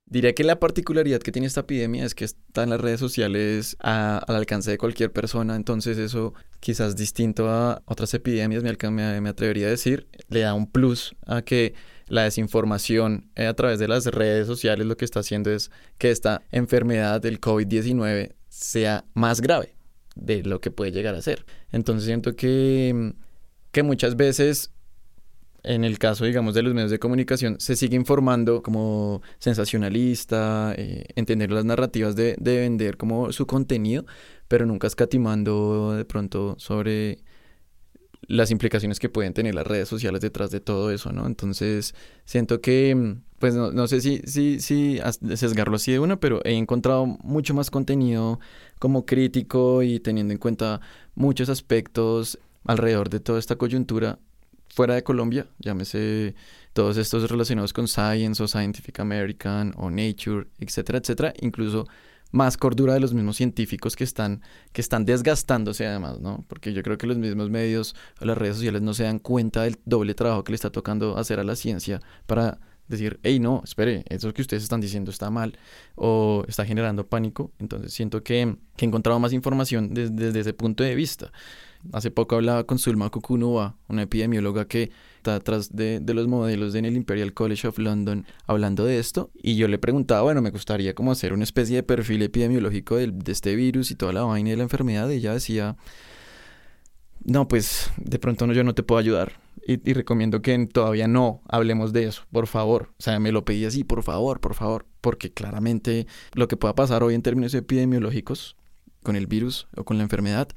Diría 0.10 0.34
que 0.34 0.46
la 0.46 0.58
particularidad 0.58 1.20
que 1.20 1.34
tiene 1.34 1.48
esta 1.48 1.62
epidemia 1.62 2.06
es 2.06 2.16
que 2.16 2.24
está 2.24 2.64
en 2.64 2.70
las 2.70 2.80
redes 2.80 2.98
sociales 2.98 3.76
al 3.82 4.24
alcance 4.26 4.72
de 4.72 4.78
cualquier 4.78 5.12
persona, 5.12 5.58
entonces 5.58 5.98
eso 5.98 6.34
quizás 6.62 6.96
distinto 6.96 7.50
a 7.50 7.82
otras 7.86 8.14
epidemias, 8.14 8.64
me, 8.64 9.22
me, 9.22 9.30
atrevería 9.30 9.68
a 9.68 9.70
decir, 9.70 10.08
le 10.30 10.40
da 10.42 10.54
un 10.54 10.72
plus 10.72 11.14
a 11.26 11.42
que 11.42 11.74
la 12.08 12.24
desinformación 12.24 13.30
eh, 13.36 13.48
a 13.48 13.54
través 13.54 13.80
de 13.80 13.90
las 13.90 14.06
redes 14.06 14.48
sociales 14.48 14.88
lo 14.88 14.96
que 14.96 15.04
está 15.04 15.20
haciendo 15.20 15.52
es 15.52 15.72
que 15.98 16.10
esta 16.10 16.42
enfermedad 16.54 17.20
del 17.20 17.42
COVID-19 17.42 18.34
sea 18.48 19.04
más 19.14 19.42
grave 19.42 19.76
de 20.16 20.42
lo 20.42 20.62
que 20.62 20.72
puede 20.72 20.94
llegar 20.94 21.16
a 21.16 21.22
ser. 21.22 21.46
Entonces 21.74 22.06
siento 22.06 22.34
que, 22.38 23.14
que 23.74 23.84
muchas 23.84 24.16
veces 24.16 24.72
en 25.68 25.84
el 25.84 26.00
caso, 26.00 26.26
digamos, 26.26 26.54
de 26.56 26.64
los 26.64 26.74
medios 26.74 26.92
de 26.92 27.00
comunicación, 27.00 27.58
se 27.60 27.76
sigue 27.76 27.96
informando 27.96 28.64
como 28.64 29.22
sensacionalista, 29.40 30.74
eh, 30.78 31.06
entender 31.16 31.52
las 31.52 31.66
narrativas 31.66 32.16
de, 32.16 32.36
de, 32.40 32.60
vender 32.60 32.98
como 32.98 33.32
su 33.34 33.46
contenido, 33.46 34.06
pero 34.48 34.66
nunca 34.66 34.88
escatimando 34.88 35.94
de 35.94 36.06
pronto 36.06 36.56
sobre 36.58 37.20
las 38.28 38.52
implicaciones 38.52 39.00
que 39.00 39.10
pueden 39.10 39.34
tener 39.34 39.56
las 39.56 39.68
redes 39.68 39.88
sociales 39.88 40.22
detrás 40.22 40.52
de 40.52 40.60
todo 40.60 40.92
eso, 40.92 41.12
¿no? 41.12 41.28
Entonces, 41.28 41.94
siento 42.26 42.62
que, 42.62 43.18
pues 43.40 43.56
no, 43.56 43.72
no 43.72 43.88
sé 43.88 44.02
si, 44.02 44.20
si, 44.26 44.60
si 44.60 45.00
sesgarlo 45.36 45.76
así 45.76 45.92
de 45.92 46.00
una, 46.00 46.20
pero 46.20 46.42
he 46.46 46.54
encontrado 46.54 47.06
mucho 47.06 47.54
más 47.54 47.70
contenido 47.70 48.40
como 48.80 49.06
crítico 49.06 49.84
y 49.84 50.00
teniendo 50.00 50.34
en 50.34 50.40
cuenta 50.40 50.82
muchos 51.16 51.50
aspectos 51.50 52.40
alrededor 52.66 53.10
de 53.10 53.20
toda 53.20 53.40
esta 53.40 53.56
coyuntura 53.56 54.20
fuera 54.78 54.94
de 54.94 55.02
Colombia, 55.02 55.48
llámese 55.58 56.36
todos 56.72 56.98
estos 56.98 57.28
relacionados 57.32 57.74
con 57.74 57.88
Science 57.88 58.44
o 58.44 58.48
Scientific 58.48 59.00
American 59.00 59.74
o 59.76 59.90
Nature, 59.90 60.46
etcétera, 60.60 61.00
etcétera, 61.00 61.34
incluso 61.42 61.88
más 62.30 62.58
cordura 62.58 62.94
de 62.94 63.00
los 63.00 63.12
mismos 63.12 63.38
científicos 63.38 63.96
que 63.96 64.04
están, 64.04 64.44
que 64.74 64.82
están 64.82 65.04
desgastándose 65.04 65.88
además, 65.88 66.20
¿no? 66.20 66.46
Porque 66.48 66.74
yo 66.74 66.84
creo 66.84 66.96
que 67.00 67.08
los 67.08 67.18
mismos 67.18 67.50
medios 67.50 67.96
o 68.22 68.26
las 68.26 68.38
redes 68.38 68.58
sociales 68.58 68.84
no 68.84 68.94
se 68.94 69.06
dan 69.06 69.18
cuenta 69.18 69.64
del 69.64 69.78
doble 69.86 70.14
trabajo 70.14 70.44
que 70.44 70.52
le 70.52 70.58
está 70.58 70.70
tocando 70.70 71.18
hacer 71.18 71.40
a 71.40 71.44
la 71.44 71.56
ciencia 71.56 72.00
para 72.28 72.60
decir, 72.88 73.20
hey, 73.24 73.40
no, 73.40 73.64
espere, 73.64 74.06
eso 74.10 74.32
que 74.32 74.44
ustedes 74.44 74.62
están 74.62 74.80
diciendo 74.80 75.10
está 75.10 75.32
mal 75.32 75.58
o 75.96 76.44
está 76.48 76.66
generando 76.66 77.08
pánico. 77.08 77.52
Entonces 77.58 77.94
siento 77.94 78.22
que, 78.22 78.58
que 78.76 78.86
he 78.86 78.88
encontrado 78.88 79.20
más 79.20 79.34
información 79.34 79.96
desde 79.96 80.40
ese 80.40 80.54
punto 80.54 80.84
de 80.84 80.94
vista. 80.94 81.32
Hace 81.94 82.12
poco 82.12 82.36
hablaba 82.36 82.66
con 82.66 82.80
Sulma 82.80 83.10
Kukunua, 83.10 83.78
una 83.88 84.04
epidemióloga 84.04 84.68
que 84.68 84.92
está 85.18 85.34
detrás 85.34 85.76
de, 85.76 86.02
los 86.06 86.28
modelos 86.28 86.76
en 86.76 86.86
el 86.86 86.96
Imperial 86.96 87.34
College 87.34 87.68
of 87.68 87.78
London, 87.78 88.26
hablando 88.46 88.86
de 88.86 89.00
esto. 89.00 89.32
Y 89.34 89.56
yo 89.56 89.68
le 89.68 89.78
preguntaba, 89.78 90.22
bueno, 90.22 90.42
me 90.42 90.52
gustaría 90.52 90.94
como 90.94 91.12
hacer 91.12 91.34
una 91.34 91.44
especie 91.44 91.78
de 91.78 91.84
perfil 91.84 92.22
epidemiológico 92.22 92.96
de, 92.96 93.14
este 93.28 93.56
virus 93.56 93.92
y 93.92 93.96
toda 93.96 94.14
la 94.14 94.24
vaina 94.24 94.50
de 94.52 94.58
la 94.58 94.64
enfermedad. 94.64 95.10
Y 95.10 95.16
ella 95.16 95.34
decía, 95.34 95.78
no, 97.24 97.48
pues 97.48 97.92
de 97.98 98.20
pronto 98.20 98.48
no, 98.48 98.54
yo 98.54 98.64
no 98.64 98.74
te 98.74 98.84
puedo 98.84 99.00
ayudar. 99.00 99.34
Y, 99.66 99.90
y, 99.90 99.94
recomiendo 99.94 100.42
que 100.42 100.66
todavía 100.68 101.08
no 101.08 101.42
hablemos 101.50 101.92
de 101.92 102.06
eso, 102.06 102.24
por 102.32 102.48
favor. 102.48 102.90
O 103.00 103.04
sea, 103.04 103.20
me 103.20 103.32
lo 103.32 103.44
pedí 103.44 103.66
así, 103.66 103.84
por 103.84 104.04
favor, 104.04 104.40
por 104.40 104.54
favor. 104.54 104.86
Porque 105.02 105.32
claramente 105.32 106.08
lo 106.34 106.48
que 106.48 106.58
pueda 106.58 106.76
pasar 106.76 107.04
hoy 107.04 107.16
en 107.16 107.22
términos 107.22 107.54
epidemiológicos 107.54 108.56
con 109.04 109.16
el 109.16 109.28
virus 109.28 109.68
o 109.76 109.84
con 109.84 109.98
la 109.98 110.04
enfermedad 110.04 110.50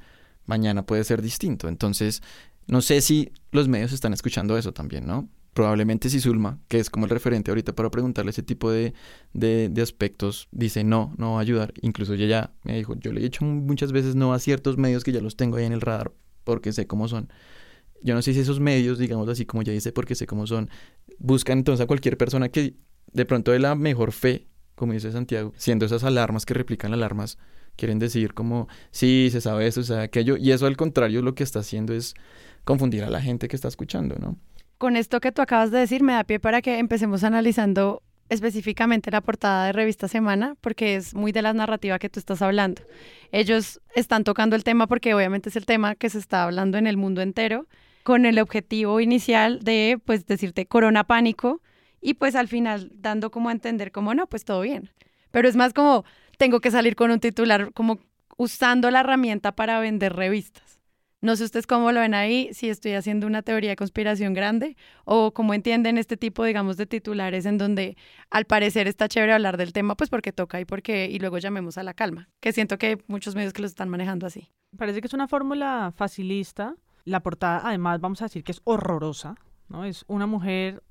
mañana 0.46 0.84
puede 0.84 1.04
ser 1.04 1.22
distinto. 1.22 1.68
Entonces, 1.68 2.22
no 2.66 2.80
sé 2.80 3.00
si 3.00 3.32
los 3.52 3.68
medios 3.68 3.92
están 3.92 4.12
escuchando 4.12 4.56
eso 4.56 4.72
también, 4.72 5.06
¿no? 5.06 5.28
probablemente 5.52 6.08
si 6.10 6.20
Zulma, 6.20 6.58
que 6.68 6.78
es 6.78 6.90
como 6.90 7.06
el 7.06 7.10
referente 7.10 7.50
ahorita 7.50 7.74
para 7.74 7.90
preguntarle 7.90 8.30
ese 8.30 8.42
tipo 8.42 8.70
de, 8.70 8.94
de, 9.32 9.82
aspectos, 9.82 10.48
dice 10.52 10.84
no, 10.84 11.14
no 11.18 11.32
va 11.32 11.38
a 11.38 11.42
ayudar. 11.42 11.74
Incluso 11.82 12.14
ella 12.14 12.26
ya 12.26 12.52
me 12.62 12.76
dijo, 12.76 12.94
yo 12.98 13.12
le 13.12 13.20
he 13.20 13.24
dicho 13.24 13.44
muchas 13.44 13.92
veces 13.92 14.14
no 14.14 14.32
a 14.32 14.38
ciertos 14.38 14.76
medios 14.78 15.04
que 15.04 15.12
ya 15.12 15.20
los 15.20 15.36
tengo 15.36 15.56
ahí 15.56 15.64
en 15.64 15.72
el 15.72 15.80
radar 15.80 16.12
porque 16.44 16.72
sé 16.72 16.86
cómo 16.86 17.08
son. 17.08 17.32
Yo 18.02 18.14
no 18.14 18.22
sé 18.22 18.32
si 18.32 18.40
esos 18.40 18.60
medios, 18.60 18.98
digamos 18.98 19.28
así 19.28 19.44
como 19.44 19.62
ya 19.62 19.72
dice, 19.72 19.92
porque 19.92 20.14
sé 20.14 20.26
cómo 20.26 20.46
son, 20.46 20.70
buscan 21.18 21.58
entonces 21.58 21.84
a 21.84 21.86
cualquier 21.86 22.16
persona 22.16 22.48
que 22.48 22.76
de 23.12 23.24
pronto 23.26 23.50
de 23.50 23.58
la 23.58 23.74
mejor 23.74 24.12
fe, 24.12 24.46
como 24.74 24.92
dice 24.92 25.12
Santiago, 25.12 25.52
siendo 25.56 25.84
esas 25.84 26.04
alarmas 26.04 26.46
que 26.46 26.54
replican 26.54 26.94
alarmas, 26.94 27.36
quieren 27.76 27.98
decir 27.98 28.34
como, 28.34 28.68
sí, 28.90 29.28
se 29.30 29.40
sabe 29.40 29.66
eso, 29.66 29.82
se 29.82 29.88
sabe 29.88 30.04
aquello, 30.04 30.36
y 30.36 30.52
eso 30.52 30.66
al 30.66 30.76
contrario 30.76 31.22
lo 31.22 31.34
que 31.34 31.44
está 31.44 31.60
haciendo 31.60 31.94
es 31.94 32.14
confundir 32.64 33.04
a 33.04 33.10
la 33.10 33.20
gente 33.20 33.48
que 33.48 33.56
está 33.56 33.68
escuchando, 33.68 34.16
¿no? 34.18 34.36
Con 34.78 34.96
esto 34.96 35.20
que 35.20 35.32
tú 35.32 35.42
acabas 35.42 35.70
de 35.70 35.78
decir, 35.78 36.02
me 36.02 36.14
da 36.14 36.24
pie 36.24 36.40
para 36.40 36.62
que 36.62 36.78
empecemos 36.78 37.24
analizando 37.24 38.02
específicamente 38.30 39.10
la 39.10 39.20
portada 39.20 39.66
de 39.66 39.72
Revista 39.72 40.08
Semana, 40.08 40.56
porque 40.60 40.94
es 40.94 41.14
muy 41.14 41.32
de 41.32 41.42
la 41.42 41.52
narrativa 41.52 41.98
que 41.98 42.08
tú 42.08 42.20
estás 42.20 42.40
hablando. 42.42 42.82
Ellos 43.32 43.80
están 43.94 44.24
tocando 44.24 44.56
el 44.56 44.64
tema 44.64 44.86
porque 44.86 45.12
obviamente 45.14 45.48
es 45.48 45.56
el 45.56 45.66
tema 45.66 45.96
que 45.96 46.08
se 46.08 46.18
está 46.18 46.44
hablando 46.44 46.78
en 46.78 46.86
el 46.86 46.96
mundo 46.96 47.20
entero, 47.22 47.66
con 48.02 48.24
el 48.24 48.38
objetivo 48.38 49.00
inicial 49.00 49.60
de, 49.60 50.00
pues, 50.04 50.26
decirte 50.26 50.64
corona 50.64 51.04
pánico 51.04 51.60
y 52.00 52.14
pues 52.14 52.34
al 52.34 52.48
final 52.48 52.90
dando 52.94 53.30
como 53.30 53.50
a 53.50 53.52
entender 53.52 53.92
como 53.92 54.14
no, 54.14 54.26
pues 54.26 54.44
todo 54.44 54.62
bien. 54.62 54.90
Pero 55.30 55.48
es 55.48 55.56
más 55.56 55.74
como 55.74 56.04
tengo 56.40 56.60
que 56.60 56.70
salir 56.70 56.96
con 56.96 57.10
un 57.10 57.20
titular 57.20 57.70
como 57.74 57.98
usando 58.38 58.90
la 58.90 59.00
herramienta 59.00 59.52
para 59.52 59.78
vender 59.78 60.14
revistas. 60.14 60.80
No 61.20 61.36
sé 61.36 61.44
ustedes 61.44 61.66
cómo 61.66 61.92
lo 61.92 62.00
ven 62.00 62.14
ahí, 62.14 62.48
si 62.54 62.70
estoy 62.70 62.94
haciendo 62.94 63.26
una 63.26 63.42
teoría 63.42 63.68
de 63.68 63.76
conspiración 63.76 64.32
grande 64.32 64.74
o 65.04 65.34
cómo 65.34 65.52
entienden 65.52 65.98
este 65.98 66.16
tipo, 66.16 66.42
digamos, 66.44 66.78
de 66.78 66.86
titulares 66.86 67.44
en 67.44 67.58
donde 67.58 67.94
al 68.30 68.46
parecer 68.46 68.88
está 68.88 69.06
chévere 69.06 69.34
hablar 69.34 69.58
del 69.58 69.74
tema, 69.74 69.96
pues 69.96 70.08
porque 70.08 70.32
toca 70.32 70.58
y 70.58 70.64
porque 70.64 71.10
y 71.10 71.18
luego 71.18 71.36
llamemos 71.36 71.76
a 71.76 71.82
la 71.82 71.92
calma, 71.92 72.30
que 72.40 72.54
siento 72.54 72.78
que 72.78 72.96
muchos 73.06 73.34
medios 73.34 73.52
que 73.52 73.60
lo 73.60 73.68
están 73.68 73.90
manejando 73.90 74.26
así. 74.26 74.48
Parece 74.78 75.02
que 75.02 75.08
es 75.08 75.12
una 75.12 75.28
fórmula 75.28 75.92
facilista. 75.94 76.74
La 77.04 77.20
portada, 77.20 77.60
además, 77.64 78.00
vamos 78.00 78.22
a 78.22 78.24
decir 78.24 78.44
que 78.44 78.52
es 78.52 78.62
horrorosa, 78.64 79.34
¿no? 79.68 79.84
Es 79.84 80.06
una 80.08 80.26
mujer 80.26 80.82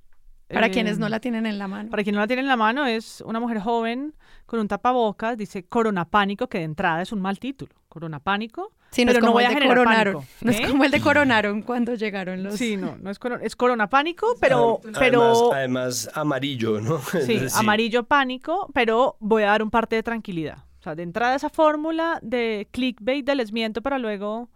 para 0.53 0.69
quienes 0.69 0.97
no 0.99 1.07
eh, 1.07 1.09
la 1.09 1.19
tienen 1.19 1.45
en 1.45 1.57
la 1.59 1.67
mano. 1.67 1.89
Para 1.89 2.03
quienes 2.03 2.15
no 2.17 2.21
la 2.21 2.27
tienen 2.27 2.45
en 2.45 2.49
la 2.49 2.57
mano, 2.57 2.85
es 2.85 3.21
una 3.21 3.39
mujer 3.39 3.59
joven 3.59 4.13
con 4.45 4.59
un 4.59 4.67
tapabocas, 4.67 5.37
dice 5.37 5.63
Corona 5.63 6.05
Pánico, 6.05 6.47
que 6.47 6.57
de 6.59 6.63
entrada 6.63 7.01
es 7.01 7.11
un 7.11 7.21
mal 7.21 7.39
título. 7.39 7.73
Corona 7.87 8.19
Pánico. 8.19 8.71
Sí, 8.91 9.05
no 9.05 9.09
pero 9.09 9.19
es 9.19 9.21
como 9.21 9.29
no 9.29 9.33
voy 9.33 9.43
el 9.43 9.47
a 9.47 9.49
de 9.49 9.55
generar 9.55 9.77
coronaron. 9.77 10.13
pánico. 10.15 10.31
No 10.41 10.51
es 10.51 10.59
¿eh? 10.59 10.67
como 10.71 10.83
el 10.83 10.91
de 10.91 11.01
coronaron 11.01 11.61
cuando 11.61 11.93
llegaron 11.93 12.41
los. 12.43 12.55
Sí, 12.55 12.75
no, 12.77 12.97
no 12.97 13.11
es, 13.11 13.19
coro- 13.19 13.39
es 13.39 13.55
Corona 13.55 13.87
Pánico, 13.89 14.35
pero, 14.39 14.81
pero 14.97 15.53
Además, 15.53 16.09
amarillo, 16.15 16.81
¿no? 16.81 16.97
sí, 17.25 17.39
amarillo 17.55 18.03
pánico, 18.05 18.69
pero 18.73 19.15
voy 19.19 19.43
a 19.43 19.47
dar 19.47 19.61
un 19.63 19.69
parte 19.69 19.95
de 19.95 20.03
tranquilidad. 20.03 20.57
O 20.79 20.81
sea, 20.81 20.95
de 20.95 21.03
entrada 21.03 21.35
esa 21.35 21.49
fórmula 21.49 22.19
de 22.23 22.67
clickbait 22.71 23.25
de 23.25 23.35
les 23.35 23.51
miento 23.51 23.81
para 23.81 23.99
luego 23.99 24.49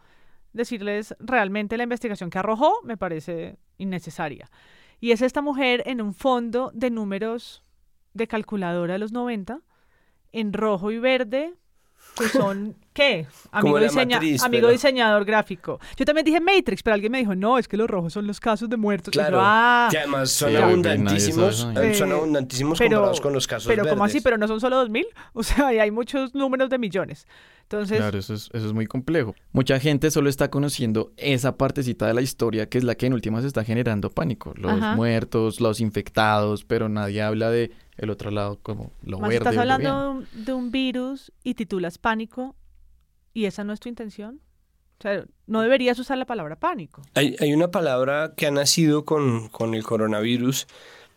decirles 0.54 1.16
realmente 1.20 1.78
la 1.78 1.84
investigación 1.84 2.30
que 2.30 2.40
arrojó, 2.40 2.80
me 2.84 2.98
parece 2.98 3.58
innecesaria. 3.78 4.50
Y 5.04 5.12
es 5.12 5.22
esta 5.22 5.42
mujer 5.42 5.84
en 5.86 6.00
un 6.00 6.14
fondo 6.14 6.72
de 6.74 6.90
números 6.90 7.62
de 8.14 8.26
calculadora 8.26 8.94
de 8.94 9.00
los 9.00 9.12
90, 9.12 9.60
en 10.32 10.54
rojo 10.54 10.92
y 10.92 10.98
verde, 10.98 11.56
que 12.16 12.30
son, 12.30 12.78
¿qué? 12.94 13.26
Amigo, 13.52 13.80
la 13.80 13.88
diseña- 13.88 14.16
matriz, 14.18 14.44
amigo 14.44 14.62
pero- 14.62 14.72
diseñador 14.72 15.26
gráfico. 15.26 15.80
Yo 15.98 16.06
también 16.06 16.26
dije 16.26 16.40
Matrix, 16.40 16.84
pero 16.84 16.94
alguien 16.94 17.12
me 17.12 17.18
dijo, 17.20 17.36
no, 17.36 17.58
es 17.58 17.68
que 17.68 17.76
los 17.78 17.90
rojos 17.90 18.14
son 18.14 18.28
los 18.28 18.40
casos 18.40 18.70
de 18.70 18.78
muertos. 18.78 19.14
Y 19.14 19.18
yo, 19.18 19.22
Claro, 19.22 19.40
"Ah". 19.42 19.88
que 19.92 19.98
además 19.98 20.30
son 20.32 20.50
Sí, 20.52 20.56
abundantísimos, 20.56 21.58
sabe 21.58 21.92
eh, 21.92 21.96
son 21.96 22.12
abundantísimos 22.12 22.78
Pero- 22.78 22.90
comparados 22.98 23.22
con 23.22 23.34
los 23.34 23.48
casos 23.48 23.68
Pero 23.68 23.88
como 23.88 24.04
así, 24.04 24.14
verdes. 24.14 24.24
pero 24.24 24.38
no 24.38 24.48
son 24.48 24.60
solo 24.62 24.78
2000, 24.78 25.06
o 25.34 25.44
sea, 25.44 25.74
y 25.74 25.80
hay 25.80 25.92
muchos 25.92 26.34
números 26.36 26.70
de 26.70 26.78
millones. 26.78 27.28
Entonces, 27.64 27.98
Claro, 27.98 28.20
eso 28.20 28.34
es, 28.34 28.50
eso 28.54 28.68
es 28.68 28.74
muy 28.74 28.86
complejo. 28.86 29.34
Mucha 29.52 29.80
gente 29.80 30.12
solo 30.12 30.30
está 30.30 30.50
conociendo 30.50 31.12
esa 31.18 31.58
partecita 31.58 32.06
de 32.06 32.14
la 32.14 32.22
historia 32.22 32.68
que 32.70 32.78
es 32.78 32.84
la 32.84 32.94
que 32.96 33.08
en 33.08 33.14
últimas 33.14 33.44
está 33.46 33.64
generando 33.64 34.10
pánico. 34.12 34.54
Los 34.58 34.74
Ajá. 34.74 34.96
muertos, 34.96 35.60
los 35.62 35.80
infectados, 35.80 36.66
pero 36.66 36.90
nadie 36.90 37.22
habla 37.24 37.50
de 37.50 37.72
el 37.98 38.10
otro 38.10 38.32
lado 38.32 38.60
como 38.62 38.92
lo 39.04 39.18
más 39.20 39.30
verde. 39.30 39.46
estás 39.50 39.58
hablando 39.58 40.14
bien. 40.14 40.28
de 40.30 40.38
un, 40.40 40.46
de 40.46 40.54
un 40.54 40.72
virus 40.72 41.32
y 41.44 41.54
titulas 41.56 41.98
pánico, 41.98 42.56
y 43.34 43.46
esa 43.46 43.64
no 43.64 43.74
es 43.74 43.80
tu 43.80 43.90
intención. 43.90 44.40
O 45.00 45.02
sea, 45.04 45.26
no 45.48 45.62
deberías 45.62 46.00
usar 46.00 46.18
la 46.18 46.26
palabra 46.26 46.56
pánico. 46.56 47.02
Hay, 47.16 47.36
hay 47.40 47.54
una 47.54 47.70
palabra 47.72 48.34
que 48.38 48.48
ha 48.48 48.52
nacido 48.52 49.04
con, 49.06 49.50
con 49.50 49.74
el 49.74 49.84
coronavirus. 49.84 50.68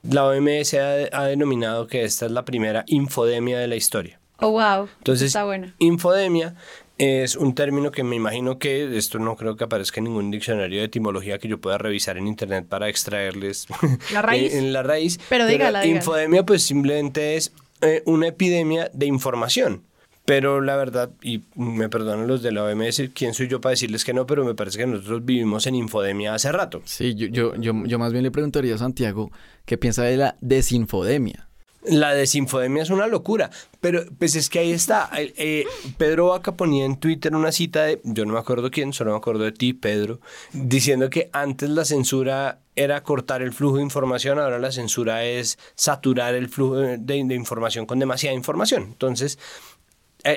La 0.02 0.24
OMS 0.26 0.74
ha, 0.74 0.92
ha 1.12 1.24
denominado 1.26 1.86
que 1.86 2.04
esta 2.04 2.26
es 2.26 2.32
la 2.32 2.44
primera 2.44 2.84
infodemia 2.88 3.58
de 3.58 3.68
la 3.68 3.76
historia. 3.76 4.18
Oh, 4.38 4.50
wow. 4.50 4.88
Entonces, 4.98 5.28
Está 5.28 5.44
buena. 5.44 5.74
infodemia 5.78 6.54
es 6.98 7.36
un 7.36 7.54
término 7.54 7.90
que 7.90 8.02
me 8.04 8.16
imagino 8.16 8.58
que 8.58 8.96
esto 8.96 9.18
no 9.18 9.36
creo 9.36 9.56
que 9.56 9.64
aparezca 9.64 10.00
en 10.00 10.04
ningún 10.04 10.30
diccionario 10.30 10.78
de 10.80 10.86
etimología 10.86 11.38
que 11.38 11.46
yo 11.48 11.60
pueda 11.60 11.76
revisar 11.78 12.16
en 12.16 12.26
internet 12.26 12.66
para 12.68 12.88
extraerles 12.88 13.66
La 14.12 14.22
raíz. 14.22 14.52
en, 14.54 14.64
en 14.66 14.72
la 14.72 14.82
raíz. 14.82 15.18
Pero 15.28 15.46
dígala, 15.46 15.80
dígala. 15.82 15.98
Infodemia 15.98 16.44
pues 16.44 16.62
simplemente 16.62 17.36
es 17.36 17.52
eh, 17.82 18.02
una 18.06 18.28
epidemia 18.28 18.90
de 18.94 19.06
información. 19.06 19.82
Pero 20.26 20.60
la 20.60 20.76
verdad, 20.76 21.10
y 21.22 21.44
me 21.54 21.88
perdonan 21.88 22.26
los 22.26 22.42
de 22.42 22.50
la 22.50 22.64
OMS, 22.64 23.10
¿quién 23.14 23.32
soy 23.32 23.46
yo 23.46 23.60
para 23.60 23.70
decirles 23.70 24.04
que 24.04 24.12
no? 24.12 24.26
Pero 24.26 24.44
me 24.44 24.54
parece 24.54 24.76
que 24.78 24.86
nosotros 24.86 25.24
vivimos 25.24 25.66
en 25.68 25.76
infodemia 25.76 26.34
hace 26.34 26.50
rato. 26.50 26.82
Sí, 26.84 27.14
yo, 27.14 27.28
yo, 27.28 27.54
yo, 27.54 27.72
yo 27.84 27.98
más 27.98 28.12
bien 28.12 28.24
le 28.24 28.32
preguntaría 28.32 28.74
a 28.74 28.78
Santiago 28.78 29.30
qué 29.64 29.78
piensa 29.78 30.02
de 30.02 30.16
la 30.16 30.36
desinfodemia. 30.40 31.46
La 31.88 32.12
desinfodemia 32.14 32.82
es 32.82 32.90
una 32.90 33.06
locura, 33.06 33.50
pero 33.80 34.02
pues 34.18 34.34
es 34.34 34.50
que 34.50 34.58
ahí 34.58 34.72
está. 34.72 35.08
Eh, 35.16 35.32
eh, 35.36 35.64
Pedro 35.96 36.28
Vaca 36.28 36.56
ponía 36.56 36.84
en 36.84 36.96
Twitter 36.96 37.32
una 37.36 37.52
cita 37.52 37.84
de, 37.84 38.00
yo 38.02 38.24
no 38.24 38.32
me 38.32 38.40
acuerdo 38.40 38.72
quién, 38.72 38.92
solo 38.92 39.12
me 39.12 39.18
acuerdo 39.18 39.44
de 39.44 39.52
ti, 39.52 39.72
Pedro, 39.72 40.18
diciendo 40.52 41.08
que 41.08 41.30
antes 41.32 41.70
la 41.70 41.84
censura 41.84 42.58
era 42.74 43.04
cortar 43.04 43.40
el 43.40 43.52
flujo 43.52 43.76
de 43.76 43.84
información, 43.84 44.40
ahora 44.40 44.58
la 44.58 44.72
censura 44.72 45.24
es 45.24 45.58
saturar 45.76 46.34
el 46.34 46.48
flujo 46.48 46.74
de, 46.74 46.98
de 46.98 47.34
información 47.34 47.86
con 47.86 48.00
demasiada 48.00 48.34
información. 48.34 48.82
Entonces, 48.82 49.38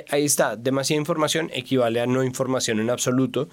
ahí 0.10 0.26
está, 0.26 0.56
demasiada 0.56 1.00
información 1.00 1.50
equivale 1.54 2.02
a 2.02 2.06
no 2.06 2.24
información 2.24 2.80
en 2.80 2.90
absoluto. 2.90 3.50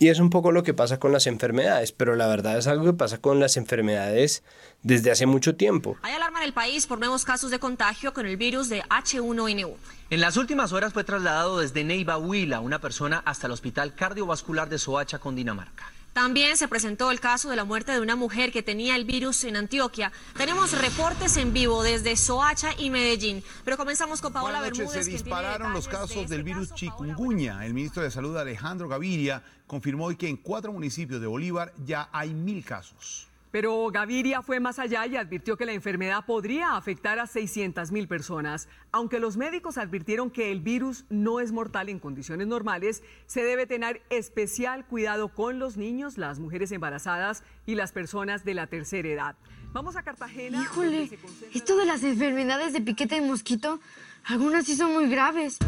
Y 0.00 0.08
es 0.08 0.20
un 0.20 0.30
poco 0.30 0.52
lo 0.52 0.62
que 0.62 0.74
pasa 0.74 1.00
con 1.00 1.10
las 1.10 1.26
enfermedades, 1.26 1.90
pero 1.90 2.14
la 2.14 2.28
verdad 2.28 2.56
es 2.56 2.68
algo 2.68 2.84
que 2.84 2.92
pasa 2.92 3.18
con 3.18 3.40
las 3.40 3.56
enfermedades 3.56 4.44
desde 4.84 5.10
hace 5.10 5.26
mucho 5.26 5.56
tiempo. 5.56 5.96
Hay 6.02 6.12
alarma 6.12 6.38
en 6.38 6.44
el 6.44 6.52
país 6.52 6.86
por 6.86 7.00
nuevos 7.00 7.24
casos 7.24 7.50
de 7.50 7.58
contagio 7.58 8.12
con 8.14 8.24
el 8.24 8.36
virus 8.36 8.68
de 8.68 8.82
H1N1. 8.84 9.74
En 10.10 10.20
las 10.20 10.36
últimas 10.36 10.72
horas 10.72 10.92
fue 10.92 11.02
trasladado 11.02 11.58
desde 11.58 11.82
Neiva, 11.82 12.16
Huila, 12.16 12.60
una 12.60 12.80
persona 12.80 13.22
hasta 13.24 13.48
el 13.48 13.52
Hospital 13.52 13.94
Cardiovascular 13.94 14.68
de 14.68 14.78
Soacha, 14.78 15.20
Dinamarca. 15.32 15.97
También 16.18 16.56
se 16.56 16.66
presentó 16.66 17.12
el 17.12 17.20
caso 17.20 17.48
de 17.48 17.54
la 17.54 17.64
muerte 17.64 17.92
de 17.92 18.00
una 18.00 18.16
mujer 18.16 18.50
que 18.50 18.60
tenía 18.60 18.96
el 18.96 19.04
virus 19.04 19.44
en 19.44 19.54
Antioquia. 19.54 20.10
Tenemos 20.36 20.76
reportes 20.76 21.36
en 21.36 21.52
vivo 21.52 21.84
desde 21.84 22.16
Soacha 22.16 22.70
y 22.76 22.90
Medellín. 22.90 23.44
Pero 23.64 23.76
comenzamos 23.76 24.20
con 24.20 24.32
Paola 24.32 24.58
noches. 24.58 24.78
Bermúdez. 24.78 25.04
Se 25.04 25.12
dispararon 25.12 25.72
los 25.72 25.84
de 25.84 25.92
casos 25.92 26.28
del 26.28 26.40
este 26.40 26.42
virus 26.42 26.70
caso. 26.70 26.74
Chikungunya. 26.74 27.64
El 27.64 27.72
ministro 27.72 28.02
de 28.02 28.10
Salud 28.10 28.36
Alejandro 28.36 28.88
Gaviria 28.88 29.44
confirmó 29.68 30.06
hoy 30.06 30.16
que 30.16 30.28
en 30.28 30.38
cuatro 30.38 30.72
municipios 30.72 31.20
de 31.20 31.28
Bolívar 31.28 31.72
ya 31.86 32.08
hay 32.10 32.34
mil 32.34 32.64
casos. 32.64 33.27
Pero 33.50 33.88
Gaviria 33.90 34.42
fue 34.42 34.60
más 34.60 34.78
allá 34.78 35.06
y 35.06 35.16
advirtió 35.16 35.56
que 35.56 35.64
la 35.64 35.72
enfermedad 35.72 36.24
podría 36.26 36.76
afectar 36.76 37.18
a 37.18 37.26
600 37.26 37.92
mil 37.92 38.06
personas. 38.06 38.68
Aunque 38.92 39.20
los 39.20 39.36
médicos 39.36 39.78
advirtieron 39.78 40.30
que 40.30 40.52
el 40.52 40.60
virus 40.60 41.04
no 41.08 41.40
es 41.40 41.52
mortal 41.52 41.88
en 41.88 41.98
condiciones 41.98 42.46
normales, 42.46 43.02
se 43.26 43.42
debe 43.42 43.66
tener 43.66 44.02
especial 44.10 44.86
cuidado 44.86 45.28
con 45.28 45.58
los 45.58 45.76
niños, 45.76 46.18
las 46.18 46.38
mujeres 46.38 46.72
embarazadas 46.72 47.42
y 47.66 47.74
las 47.74 47.92
personas 47.92 48.44
de 48.44 48.54
la 48.54 48.66
tercera 48.66 49.08
edad. 49.08 49.36
Vamos 49.72 49.96
a 49.96 50.02
Cartagena. 50.02 50.62
Híjole, 50.62 51.10
esto 51.54 51.76
de 51.76 51.84
las 51.84 52.02
enfermedades 52.02 52.72
de 52.72 52.80
piquete 52.80 53.16
de 53.16 53.26
mosquito, 53.26 53.80
algunas 54.24 54.66
sí 54.66 54.76
son 54.76 54.92
muy 54.92 55.08
graves. 55.08 55.58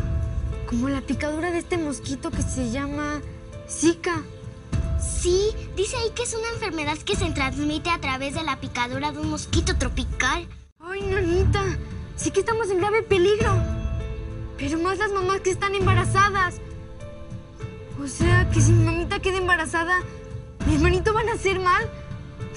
Como 0.66 0.88
la 0.88 1.00
picadura 1.00 1.50
de 1.50 1.58
este 1.58 1.76
mosquito 1.76 2.30
que 2.30 2.42
se 2.42 2.70
llama 2.70 3.20
Zika. 3.68 4.22
Sí, 5.00 5.54
dice 5.76 5.96
ahí 5.96 6.10
que 6.14 6.24
es 6.24 6.34
una 6.34 6.48
enfermedad 6.50 6.98
que 6.98 7.16
se 7.16 7.30
transmite 7.30 7.90
a 7.90 8.00
través 8.00 8.34
de 8.34 8.42
la 8.42 8.60
picadura 8.60 9.12
de 9.12 9.18
un 9.18 9.30
mosquito 9.30 9.76
tropical. 9.76 10.46
Ay, 10.78 11.02
nanita, 11.02 11.64
sí 12.16 12.30
que 12.30 12.40
estamos 12.40 12.70
en 12.70 12.78
grave 12.78 13.02
peligro. 13.02 13.52
Pero 14.58 14.78
más 14.78 14.98
las 14.98 15.10
mamás 15.12 15.40
que 15.40 15.50
están 15.50 15.74
embarazadas. 15.74 16.60
O 18.02 18.06
sea, 18.06 18.48
que 18.50 18.60
si 18.60 18.72
mi 18.72 18.84
mamita 18.84 19.20
queda 19.20 19.38
embarazada, 19.38 20.00
mi 20.66 20.74
hermanito 20.74 21.14
va 21.14 21.20
a 21.20 21.24
nacer 21.24 21.58
mal. 21.60 21.88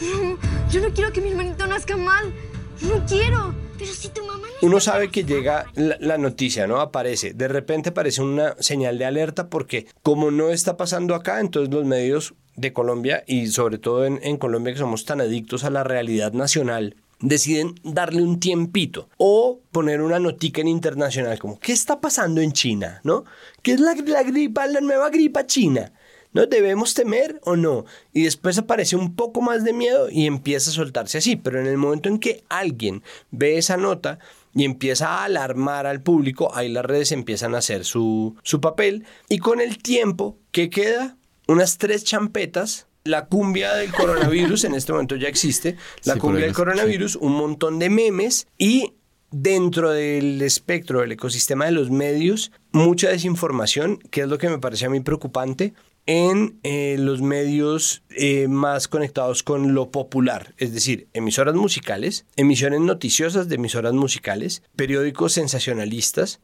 No, 0.01 0.37
yo 0.71 0.81
no 0.81 0.93
quiero 0.93 1.13
que 1.13 1.21
mi 1.21 1.29
hermanito 1.29 1.65
nazca 1.65 1.95
mal. 1.95 2.33
No 2.81 3.05
quiero. 3.05 3.53
Pero 3.83 3.95
si 3.95 4.07
tu 4.07 4.23
mamá 4.23 4.47
no 4.47 4.67
Uno 4.67 4.79
sabe 4.79 5.09
que 5.09 5.25
llega 5.25 5.65
la, 5.75 5.97
la 5.99 6.17
noticia, 6.17 6.67
¿no? 6.67 6.79
Aparece. 6.79 7.33
De 7.33 7.49
repente 7.49 7.89
aparece 7.89 8.21
una 8.21 8.55
señal 8.59 8.97
de 8.97 9.03
alerta 9.03 9.49
porque 9.49 9.87
como 10.03 10.31
no 10.31 10.51
está 10.51 10.77
pasando 10.77 11.15
acá, 11.15 11.41
entonces 11.41 11.73
los 11.73 11.83
medios 11.83 12.33
de 12.55 12.71
Colombia 12.71 13.25
y 13.27 13.47
sobre 13.47 13.77
todo 13.77 14.05
en, 14.05 14.21
en 14.23 14.37
Colombia 14.37 14.71
que 14.71 14.79
somos 14.79 15.03
tan 15.03 15.19
adictos 15.19 15.65
a 15.65 15.69
la 15.69 15.83
realidad 15.83 16.31
nacional, 16.31 16.95
deciden 17.19 17.75
darle 17.83 18.21
un 18.21 18.39
tiempito 18.39 19.09
o 19.17 19.59
poner 19.73 20.01
una 20.01 20.19
notica 20.19 20.61
en 20.61 20.69
internacional 20.69 21.39
como 21.39 21.59
¿qué 21.59 21.73
está 21.73 21.99
pasando 21.99 22.39
en 22.39 22.53
China? 22.53 23.01
¿No? 23.03 23.25
¿Qué 23.63 23.73
es 23.73 23.81
la, 23.81 23.95
la 23.95 24.23
gripa, 24.23 24.65
la 24.67 24.79
nueva 24.79 25.09
gripa 25.09 25.45
china? 25.45 25.91
¿No 26.33 26.47
debemos 26.47 26.93
temer 26.93 27.39
o 27.43 27.55
no? 27.55 27.85
Y 28.11 28.23
después 28.23 28.57
aparece 28.57 28.95
un 28.95 29.15
poco 29.15 29.41
más 29.41 29.63
de 29.63 29.73
miedo 29.73 30.09
y 30.09 30.25
empieza 30.25 30.71
a 30.71 30.73
soltarse 30.73 31.19
así, 31.19 31.35
pero 31.35 31.59
en 31.59 31.67
el 31.67 31.77
momento 31.77 32.09
en 32.09 32.19
que 32.19 32.43
alguien 32.49 33.03
ve 33.31 33.57
esa 33.57 33.77
nota 33.77 34.19
y 34.55 34.65
empieza 34.65 35.09
a 35.09 35.23
alarmar 35.25 35.85
al 35.85 36.01
público, 36.01 36.53
ahí 36.55 36.69
las 36.69 36.85
redes 36.85 37.11
empiezan 37.11 37.55
a 37.55 37.59
hacer 37.59 37.85
su, 37.85 38.35
su 38.43 38.61
papel. 38.61 39.05
Y 39.29 39.39
con 39.39 39.61
el 39.61 39.77
tiempo, 39.77 40.37
¿qué 40.51 40.69
queda? 40.69 41.17
Unas 41.47 41.77
tres 41.77 42.03
champetas. 42.03 42.87
La 43.03 43.25
cumbia 43.25 43.73
del 43.75 43.91
coronavirus, 43.91 44.63
en 44.63 44.75
este 44.75 44.93
momento 44.93 45.17
ya 45.17 45.27
existe, 45.27 45.75
la 46.05 46.13
Sí, 46.13 46.19
cumbia 46.19 46.45
del 46.45 46.53
coronavirus, 46.53 47.17
un 47.17 47.33
montón 47.33 47.77
de 47.77 47.89
memes 47.89 48.47
y 48.57 48.93
dentro 49.29 49.89
del 49.91 50.41
espectro 50.41 51.01
del 51.01 51.11
ecosistema 51.11 51.65
de 51.65 51.71
los 51.71 51.89
medios, 51.91 52.51
mucha 52.71 53.09
desinformación, 53.09 53.97
que 53.97 54.21
es 54.21 54.27
lo 54.27 54.37
que 54.37 54.47
me 54.47 54.59
parece 54.59 54.85
a 54.85 54.89
mí 54.89 55.01
preocupante 55.01 55.73
en 56.05 56.59
eh, 56.63 56.97
los 56.99 57.21
medios 57.21 58.03
eh, 58.09 58.47
más 58.49 58.87
conectados 58.89 59.41
con 59.41 59.73
lo 59.73 59.89
popular, 59.89 60.53
es 60.57 60.73
decir, 60.73 61.07
emisoras 61.13 61.55
musicales, 61.55 62.25
emisiones 62.35 62.81
noticiosas 62.81 63.47
de 63.47 63.55
emisoras 63.55 63.93
musicales, 63.93 64.63
periódicos 64.75 65.31
sensacionalistas 65.33 66.41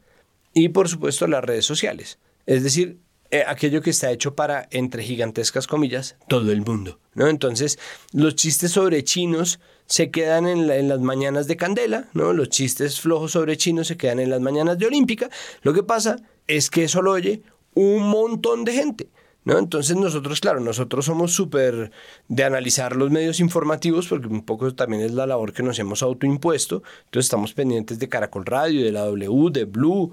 y 0.54 0.70
por 0.70 0.88
supuesto 0.88 1.26
las 1.26 1.44
redes 1.44 1.66
sociales. 1.66 2.18
Es 2.46 2.62
decir, 2.62 2.98
eh, 3.30 3.44
aquello 3.46 3.82
que 3.82 3.90
está 3.90 4.10
hecho 4.10 4.34
para, 4.34 4.66
entre 4.72 5.02
gigantescas 5.04 5.66
comillas, 5.66 6.16
todo 6.26 6.50
el 6.52 6.62
mundo. 6.62 6.98
¿no? 7.14 7.28
Entonces, 7.28 7.78
los 8.12 8.34
chistes 8.34 8.72
sobre 8.72 9.04
chinos 9.04 9.60
se 9.86 10.10
quedan 10.10 10.46
en, 10.48 10.66
la- 10.66 10.76
en 10.78 10.88
las 10.88 11.00
mañanas 11.00 11.46
de 11.46 11.56
Candela, 11.56 12.08
¿no? 12.14 12.32
los 12.32 12.48
chistes 12.48 12.98
flojos 13.00 13.32
sobre 13.32 13.56
chinos 13.58 13.88
se 13.88 13.96
quedan 13.98 14.20
en 14.20 14.30
las 14.30 14.40
mañanas 14.40 14.78
de 14.78 14.86
Olímpica. 14.86 15.28
Lo 15.62 15.74
que 15.74 15.82
pasa 15.82 16.16
es 16.46 16.70
que 16.70 16.84
eso 16.84 17.02
lo 17.02 17.12
oye 17.12 17.42
un 17.74 18.08
montón 18.08 18.64
de 18.64 18.72
gente. 18.72 19.08
¿No? 19.44 19.58
Entonces 19.58 19.96
nosotros, 19.96 20.38
claro, 20.40 20.60
nosotros 20.60 21.06
somos 21.06 21.32
súper 21.32 21.90
de 22.28 22.44
analizar 22.44 22.94
los 22.94 23.10
medios 23.10 23.40
informativos 23.40 24.06
porque 24.06 24.26
un 24.26 24.44
poco 24.44 24.74
también 24.74 25.02
es 25.02 25.12
la 25.12 25.26
labor 25.26 25.54
que 25.54 25.62
nos 25.62 25.78
hemos 25.78 26.02
autoimpuesto. 26.02 26.82
Entonces 27.06 27.26
estamos 27.26 27.54
pendientes 27.54 27.98
de 27.98 28.08
Caracol 28.08 28.44
Radio, 28.44 28.84
de 28.84 28.92
la 28.92 29.00
W, 29.06 29.50
de 29.50 29.64
Blue, 29.64 30.12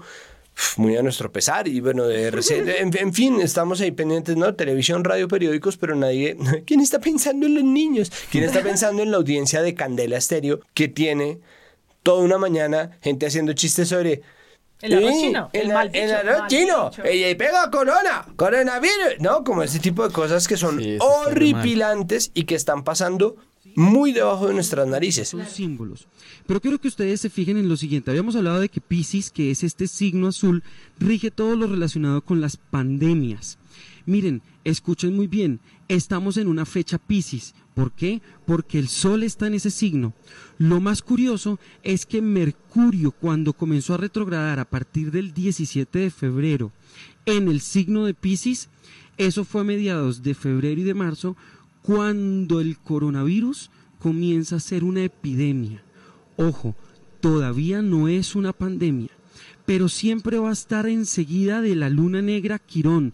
muy 0.76 0.96
a 0.96 1.02
nuestro 1.02 1.30
pesar 1.30 1.68
y 1.68 1.80
bueno, 1.80 2.04
de 2.04 2.28
RC, 2.28 2.80
en, 2.80 2.96
en 2.96 3.14
fin, 3.14 3.40
estamos 3.40 3.80
ahí 3.80 3.92
pendientes, 3.92 4.36
¿no? 4.36 4.54
Televisión, 4.54 5.04
radio, 5.04 5.28
periódicos, 5.28 5.76
pero 5.76 5.94
nadie, 5.94 6.36
¿quién 6.66 6.80
está 6.80 6.98
pensando 6.98 7.46
en 7.46 7.54
los 7.54 7.64
niños? 7.64 8.10
¿Quién 8.30 8.44
está 8.44 8.62
pensando 8.62 9.02
en 9.02 9.10
la 9.10 9.18
audiencia 9.18 9.62
de 9.62 9.74
Candela 9.74 10.16
Estéreo 10.16 10.60
que 10.74 10.88
tiene 10.88 11.38
toda 12.02 12.24
una 12.24 12.38
mañana 12.38 12.98
gente 13.02 13.26
haciendo 13.26 13.52
chistes 13.52 13.88
sobre... 13.88 14.22
El 14.80 14.94
arroz 14.94 15.10
Sí, 15.12 15.20
chino, 15.22 15.50
el 15.52 15.60
El, 15.62 15.68
mal 15.72 15.90
el 15.92 16.14
arroz 16.14 16.38
mal 16.38 16.48
chino. 16.48 16.90
Y 17.12 17.34
pega 17.34 17.70
corona, 17.70 18.26
coronavirus. 18.36 19.18
¿No? 19.20 19.42
Como 19.44 19.62
ese 19.62 19.80
tipo 19.80 20.06
de 20.06 20.12
cosas 20.12 20.46
que 20.46 20.56
son 20.56 20.80
Sí, 20.80 20.96
horripilantes 21.00 22.30
y 22.34 22.44
que 22.44 22.54
están 22.54 22.84
pasando 22.84 23.36
muy 23.74 24.12
debajo 24.12 24.48
de 24.48 24.54
nuestras 24.54 24.86
narices. 24.86 25.28
Son 25.28 25.46
símbolos. 25.46 26.06
Pero 26.46 26.60
quiero 26.60 26.78
que 26.78 26.88
ustedes 26.88 27.20
se 27.20 27.30
fijen 27.30 27.58
en 27.58 27.68
lo 27.68 27.76
siguiente. 27.76 28.10
Habíamos 28.10 28.34
hablado 28.36 28.60
de 28.60 28.68
que 28.68 28.80
Pisces, 28.80 29.30
que 29.30 29.50
es 29.50 29.62
este 29.62 29.86
signo 29.86 30.28
azul, 30.28 30.62
rige 30.98 31.30
todo 31.30 31.56
lo 31.56 31.66
relacionado 31.66 32.22
con 32.22 32.40
las 32.40 32.56
pandemias. 32.56 33.58
Miren, 34.08 34.40
escuchen 34.64 35.14
muy 35.14 35.26
bien, 35.26 35.60
estamos 35.86 36.38
en 36.38 36.48
una 36.48 36.64
fecha 36.64 36.96
Pisces. 36.96 37.54
¿Por 37.74 37.92
qué? 37.92 38.22
Porque 38.46 38.78
el 38.78 38.88
Sol 38.88 39.22
está 39.22 39.48
en 39.48 39.52
ese 39.52 39.70
signo. 39.70 40.14
Lo 40.56 40.80
más 40.80 41.02
curioso 41.02 41.60
es 41.82 42.06
que 42.06 42.22
Mercurio, 42.22 43.10
cuando 43.10 43.52
comenzó 43.52 43.92
a 43.92 43.98
retrogradar 43.98 44.60
a 44.60 44.64
partir 44.64 45.10
del 45.10 45.34
17 45.34 45.98
de 45.98 46.08
febrero 46.08 46.72
en 47.26 47.48
el 47.48 47.60
signo 47.60 48.06
de 48.06 48.14
Pisces, 48.14 48.70
eso 49.18 49.44
fue 49.44 49.60
a 49.60 49.64
mediados 49.64 50.22
de 50.22 50.32
febrero 50.32 50.80
y 50.80 50.84
de 50.84 50.94
marzo, 50.94 51.36
cuando 51.82 52.62
el 52.62 52.78
coronavirus 52.78 53.70
comienza 53.98 54.56
a 54.56 54.60
ser 54.60 54.84
una 54.84 55.04
epidemia. 55.04 55.82
Ojo, 56.38 56.74
todavía 57.20 57.82
no 57.82 58.08
es 58.08 58.34
una 58.34 58.54
pandemia, 58.54 59.10
pero 59.66 59.90
siempre 59.90 60.38
va 60.38 60.48
a 60.48 60.54
estar 60.54 60.86
enseguida 60.86 61.60
de 61.60 61.76
la 61.76 61.90
luna 61.90 62.22
negra 62.22 62.58
Quirón, 62.58 63.12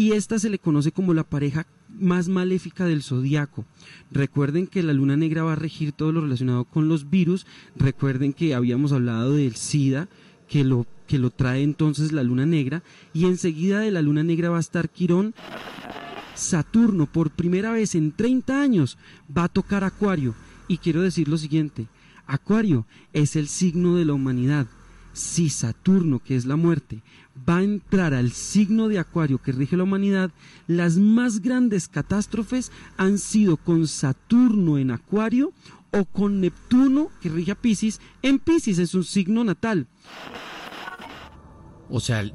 y 0.00 0.12
esta 0.12 0.38
se 0.38 0.48
le 0.48 0.58
conoce 0.58 0.92
como 0.92 1.12
la 1.12 1.24
pareja 1.24 1.66
más 1.90 2.30
maléfica 2.30 2.86
del 2.86 3.02
zodiaco. 3.02 3.66
Recuerden 4.10 4.66
que 4.66 4.82
la 4.82 4.94
luna 4.94 5.14
negra 5.14 5.42
va 5.42 5.52
a 5.52 5.56
regir 5.56 5.92
todo 5.92 6.10
lo 6.10 6.22
relacionado 6.22 6.64
con 6.64 6.88
los 6.88 7.10
virus. 7.10 7.46
Recuerden 7.76 8.32
que 8.32 8.54
habíamos 8.54 8.92
hablado 8.92 9.34
del 9.34 9.56
SIDA, 9.56 10.08
que 10.48 10.64
lo, 10.64 10.86
que 11.06 11.18
lo 11.18 11.28
trae 11.28 11.62
entonces 11.62 12.12
la 12.12 12.22
luna 12.22 12.46
negra, 12.46 12.82
y 13.12 13.26
enseguida 13.26 13.80
de 13.80 13.90
la 13.90 14.00
luna 14.00 14.22
negra 14.22 14.48
va 14.48 14.56
a 14.56 14.60
estar 14.60 14.88
Quirón. 14.88 15.34
Saturno, 16.34 17.04
por 17.04 17.28
primera 17.28 17.70
vez 17.70 17.94
en 17.94 18.12
30 18.12 18.58
años, 18.58 18.96
va 19.36 19.44
a 19.44 19.48
tocar 19.50 19.84
Acuario. 19.84 20.34
Y 20.66 20.78
quiero 20.78 21.02
decir 21.02 21.28
lo 21.28 21.36
siguiente, 21.36 21.88
Acuario 22.26 22.86
es 23.12 23.36
el 23.36 23.48
signo 23.48 23.96
de 23.96 24.06
la 24.06 24.14
humanidad. 24.14 24.66
Si 25.12 25.50
Saturno, 25.50 26.20
que 26.20 26.36
es 26.36 26.46
la 26.46 26.56
muerte, 26.56 27.02
va 27.48 27.58
a 27.58 27.62
entrar 27.62 28.14
al 28.14 28.32
signo 28.32 28.88
de 28.88 28.98
Acuario 28.98 29.38
que 29.38 29.52
rige 29.52 29.76
la 29.76 29.84
humanidad, 29.84 30.30
las 30.66 30.96
más 30.96 31.40
grandes 31.40 31.88
catástrofes 31.88 32.70
han 32.96 33.18
sido 33.18 33.56
con 33.56 33.86
Saturno 33.86 34.78
en 34.78 34.90
Acuario 34.90 35.52
o 35.92 36.04
con 36.04 36.40
Neptuno, 36.40 37.10
que 37.20 37.28
rige 37.28 37.52
a 37.52 37.54
Pisces, 37.56 38.00
en 38.22 38.38
Pisces 38.38 38.78
es 38.78 38.94
un 38.94 39.04
signo 39.04 39.44
natal. 39.44 39.88
O 41.88 42.00
sea, 42.00 42.20
el 42.20 42.32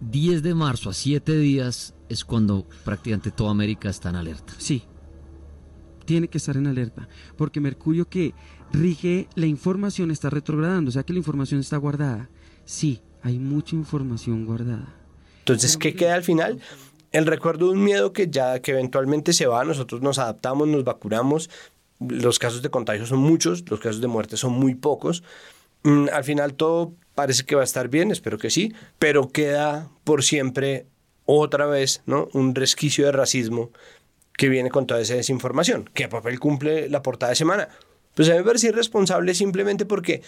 10 0.00 0.42
de 0.42 0.54
marzo 0.54 0.90
a 0.90 0.94
7 0.94 1.36
días 1.38 1.94
es 2.08 2.24
cuando 2.24 2.66
prácticamente 2.84 3.30
toda 3.30 3.50
América 3.50 3.88
está 3.88 4.10
en 4.10 4.16
alerta. 4.16 4.54
Sí, 4.58 4.84
tiene 6.04 6.28
que 6.28 6.38
estar 6.38 6.56
en 6.56 6.66
alerta, 6.66 7.08
porque 7.36 7.60
Mercurio 7.60 8.08
que 8.08 8.34
rige 8.72 9.28
la 9.34 9.46
información 9.46 10.10
está 10.10 10.30
retrogradando, 10.30 10.90
o 10.90 10.92
sea 10.92 11.02
que 11.02 11.12
la 11.12 11.18
información 11.18 11.60
está 11.60 11.76
guardada. 11.76 12.28
Sí, 12.64 13.00
hay 13.24 13.38
mucha 13.38 13.74
información 13.74 14.44
guardada. 14.44 14.86
Entonces, 15.40 15.76
¿qué 15.76 15.94
queda 15.94 16.14
al 16.14 16.22
final? 16.22 16.60
El 17.10 17.26
recuerdo 17.26 17.66
de 17.66 17.72
un 17.72 17.82
miedo 17.82 18.12
que 18.12 18.28
ya 18.28 18.60
que 18.60 18.72
eventualmente 18.72 19.32
se 19.32 19.46
va, 19.46 19.64
nosotros 19.64 20.02
nos 20.02 20.18
adaptamos, 20.18 20.68
nos 20.68 20.84
vacunamos, 20.84 21.48
los 22.00 22.38
casos 22.38 22.60
de 22.60 22.70
contagio 22.70 23.06
son 23.06 23.20
muchos, 23.20 23.64
los 23.70 23.80
casos 23.80 24.00
de 24.02 24.08
muerte 24.08 24.36
son 24.36 24.52
muy 24.52 24.74
pocos. 24.74 25.22
Mm, 25.84 26.08
al 26.12 26.22
final 26.22 26.54
todo 26.54 26.92
parece 27.14 27.44
que 27.44 27.54
va 27.54 27.62
a 27.62 27.64
estar 27.64 27.88
bien, 27.88 28.10
espero 28.10 28.36
que 28.36 28.50
sí, 28.50 28.74
pero 28.98 29.30
queda 29.30 29.90
por 30.04 30.22
siempre 30.22 30.86
otra 31.24 31.64
vez, 31.66 32.02
¿no? 32.04 32.28
Un 32.34 32.54
resquicio 32.54 33.06
de 33.06 33.12
racismo 33.12 33.70
que 34.36 34.50
viene 34.50 34.70
con 34.70 34.86
toda 34.86 35.00
esa 35.00 35.14
desinformación. 35.14 35.88
¿Qué 35.94 36.08
papel 36.08 36.38
cumple 36.38 36.90
la 36.90 37.00
portada 37.00 37.30
de 37.30 37.36
semana? 37.36 37.68
Pues 38.14 38.28
a 38.28 38.32
mí 38.32 38.38
me 38.38 38.44
parece 38.44 38.68
irresponsable 38.68 39.34
simplemente 39.34 39.86
porque 39.86 40.22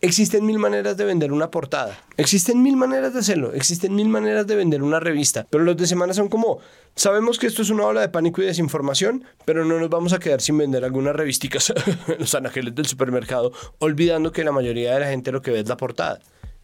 existen 0.00 0.46
mil 0.46 0.58
maneras 0.58 0.96
de 0.96 1.04
vender 1.04 1.32
una 1.32 1.50
portada. 1.50 1.98
Existen 2.16 2.62
mil 2.62 2.76
maneras 2.76 3.14
de 3.14 3.20
hacerlo. 3.20 3.52
Existen 3.52 3.94
mil 3.94 4.08
maneras 4.08 4.46
de 4.46 4.56
vender 4.56 4.82
una 4.82 5.00
revista. 5.00 5.46
Pero 5.50 5.64
los 5.64 5.76
de 5.76 5.86
semana 5.86 6.14
son 6.14 6.28
como, 6.28 6.58
sabemos 6.94 7.38
que 7.38 7.46
esto 7.46 7.62
es 7.62 7.70
una 7.70 7.84
ola 7.86 8.00
de 8.00 8.08
pánico 8.08 8.42
y 8.42 8.46
desinformación, 8.46 9.24
pero 9.44 9.64
no 9.64 9.78
nos 9.78 9.90
vamos 9.90 10.12
a 10.12 10.18
quedar 10.18 10.40
sin 10.40 10.58
vender 10.58 10.84
algunas 10.84 11.14
revisticas 11.16 11.72
en 12.06 12.18
los 12.18 12.34
anageles 12.34 12.74
del 12.74 12.86
supermercado, 12.86 13.52
olvidando 13.78 14.32
que 14.32 14.44
la 14.44 14.52
mayoría 14.52 14.94
de 14.94 15.00
la 15.00 15.08
gente 15.08 15.32
lo 15.32 15.42
que 15.42 15.50
ve 15.50 15.60
es 15.60 15.68
la 15.68 15.76
portada. 15.76 16.20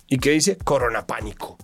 ¿Y 0.06 0.18
qué 0.18 0.30
dice? 0.30 0.56
Corona 0.56 1.06
pánico. 1.06 1.56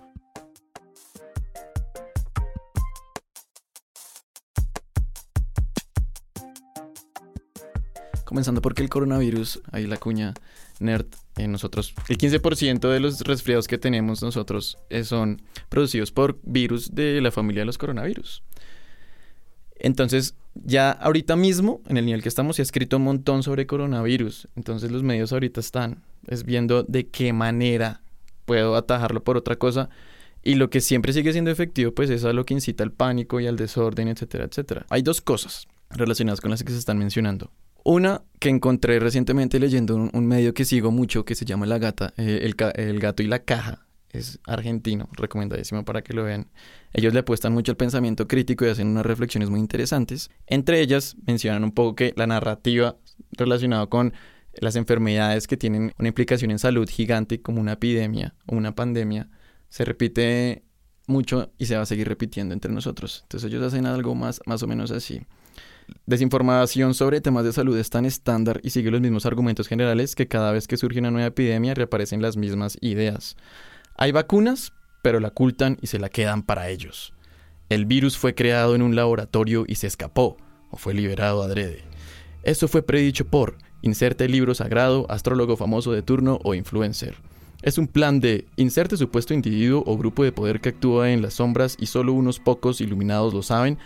Comenzando 8.25 8.63
porque 8.63 8.83
el 8.83 8.89
coronavirus, 8.89 9.61
ahí 9.73 9.89
la 9.89 9.97
cuña 9.97 10.35
nerd, 10.81 11.07
eh, 11.37 11.47
nosotros, 11.47 11.95
el 12.09 12.19
15% 12.19 12.89
de 12.89 13.01
los 13.01 13.21
resfriados 13.21 13.69
que 13.69 13.79
tenemos 13.79 14.23
nosotros 14.23 14.79
eh, 14.91 15.05
son 15.05 15.41
producidos 15.69 16.11
por 16.11 16.39
virus 16.43 16.95
de 16.95 17.21
la 17.21 17.31
familia 17.31 17.63
de 17.63 17.67
los 17.67 17.79
coronavirus. 17.79 18.43
Entonces, 19.77 20.35
ya 20.55 20.91
ahorita 20.91 21.37
mismo, 21.37 21.81
en 21.89 21.97
el 21.97 22.05
nivel 22.05 22.23
que 22.23 22.29
estamos, 22.29 22.57
se 22.57 22.63
ha 22.63 22.65
escrito 22.65 22.99
un 22.99 23.05
montón 23.05 23.43
sobre 23.43 23.67
coronavirus. 23.67 24.49
Entonces, 24.57 24.91
los 24.91 25.03
medios 25.03 25.33
ahorita 25.33 25.61
están 25.61 26.03
es 26.27 26.45
viendo 26.45 26.83
de 26.83 27.09
qué 27.09 27.33
manera 27.33 28.03
puedo 28.45 28.77
atajarlo 28.77 29.23
por 29.23 29.37
otra 29.37 29.57
cosa. 29.57 29.89
Y 30.43 30.55
lo 30.55 30.71
que 30.71 30.81
siempre 30.81 31.13
sigue 31.13 31.33
siendo 31.33 31.51
efectivo, 31.51 31.93
pues 31.93 32.11
es 32.11 32.25
a 32.25 32.33
lo 32.33 32.45
que 32.45 32.55
incita 32.55 32.85
al 32.85 32.93
pánico 32.93 33.41
y 33.41 33.47
al 33.47 33.57
desorden, 33.57 34.09
etcétera, 34.09 34.45
etcétera. 34.45 34.87
Hay 34.91 35.03
dos 35.03 35.21
cosas 35.21 35.69
relacionadas 35.91 36.41
con 36.41 36.51
las 36.51 36.63
que 36.63 36.73
se 36.73 36.79
están 36.79 36.99
mencionando. 36.99 37.51
Una 37.85 38.23
que 38.39 38.49
encontré 38.49 38.99
recientemente 38.99 39.59
leyendo 39.59 39.97
un, 39.97 40.27
medio 40.27 40.55
que 40.55 40.65
sigo 40.65 40.91
mucho 40.91 41.25
que 41.25 41.35
se 41.35 41.45
llama 41.45 41.67
La 41.67 41.79
Gata, 41.79 42.13
eh, 42.17 42.51
el 42.75 43.01
Gato 43.01 43.23
y 43.23 43.27
la 43.27 43.41
Caja. 43.41 43.87
es 44.11 44.41
argentino, 44.45 45.09
recomendadísimo 45.13 45.85
para 45.85 46.03
que 46.03 46.15
lo 46.15 46.25
vean. 46.25 46.49
Ellos 46.93 47.15
le 47.15 47.21
apuestan 47.21 47.53
mucho 47.53 47.73
al 47.73 47.77
pensamiento 47.77 48.27
crítico 48.27 48.65
y 48.65 48.69
hacen 48.69 48.89
unas 48.89 49.07
reflexiones 49.07 49.51
muy 49.51 49.61
interesantes. 49.61 50.31
Entre 50.47 50.81
ellas 50.81 51.17
mencionan 51.27 51.65
un 51.65 51.73
poco 51.73 51.95
que 51.95 52.13
la 52.17 52.27
narrativa 52.27 52.97
relacionada 53.33 53.87
con 53.87 54.13
las 54.55 54.77
enfermedades 54.77 55.47
que 55.47 55.57
tienen 55.57 55.93
una 55.99 56.09
implicación 56.09 56.51
en 56.51 56.59
salud 56.59 56.89
gigante 56.89 57.41
como 57.41 57.61
una 57.61 57.73
epidemia 57.73 58.35
o 58.47 58.57
una 58.57 58.75
pandemia 58.75 59.29
se 59.69 59.85
repite 59.85 60.65
mucho 61.07 61.53
y 61.59 61.67
se 61.67 61.77
va 61.77 61.83
a 61.83 61.87
seguir 61.87 62.09
repitiendo 62.09 62.55
entre 62.55 62.73
nosotros. 62.73 63.21
Entonces 63.23 63.51
ellos 63.51 63.63
hacen 63.63 63.87
algo 63.87 64.15
más, 64.15 64.41
más 64.47 64.63
o 64.63 64.67
menos 64.67 64.91
así. 64.91 65.23
Desinformación 66.07 66.95
sobre 66.95 67.21
temas 67.21 67.45
de 67.45 67.53
salud 67.53 67.77
es 67.79 67.91
tan 67.91 68.05
estándar 68.05 68.61
y 68.63 68.71
sigue 68.71 68.91
los 68.91 69.01
mismos 69.01 69.27
argumentos 69.27 69.69
generales 69.69 70.15
que 70.15 70.29
cada 70.29 70.53
vez 70.53 70.67
que 70.67 70.77
surge 70.77 70.99
una 70.99 71.11
nueva 71.11 71.29
epidemia 71.29 71.75
reaparecen 71.75 72.23
las 72.23 72.37
mismas 72.37 72.79
ideas. 72.81 73.37
Hay 73.97 74.13
vacunas, 74.13 74.73
pero 75.03 75.21
la 75.21 75.29
ocultan 75.29 75.79
y 75.81 75.87
se 75.87 75.99
la 75.99 76.09
quedan 76.09 76.43
para 76.43 76.69
ellos. 76.69 77.13
El 77.69 77.87
virus 77.87 78.19
fue 78.19 78.35
creado 78.35 78.75
en 78.75 78.83
un 78.83 78.97
laboratorio 78.97 79.65
y 79.67 79.77
se 79.77 79.87
escapó, 79.87 80.37
o 80.71 80.77
fue 80.77 80.95
liberado 80.95 81.43
adrede. 81.43 81.85
Eso 82.43 82.67
fue 82.67 82.83
predicho 82.83 83.27
por, 83.27 83.59
inserte 83.83 84.29
libro 84.29 84.55
sagrado, 84.55 85.07
astrólogo 85.09 85.57
famoso 85.57 85.93
de 85.93 86.03
turno 86.03 86.41
o 86.43 86.55
influencer. 86.55 87.17
Es 87.63 87.77
un 87.77 87.89
plan 87.89 88.21
de 88.21 88.47
inserte 88.57 88.97
supuesto 88.97 89.35
individuo 89.35 89.85
o 89.87 89.99
grupo 89.99 90.25
de 90.25 90.33
poder 90.33 90.63
que 90.63 90.71
actúa 90.71 91.11
en 91.11 91.21
las 91.21 91.35
sombras 91.35 91.77
y 91.79 91.87
solo 91.87 92.15
unos 92.15 92.41
pocos 92.41 92.81
iluminados 92.81 93.35
lo 93.35 93.43
saben 93.43 93.79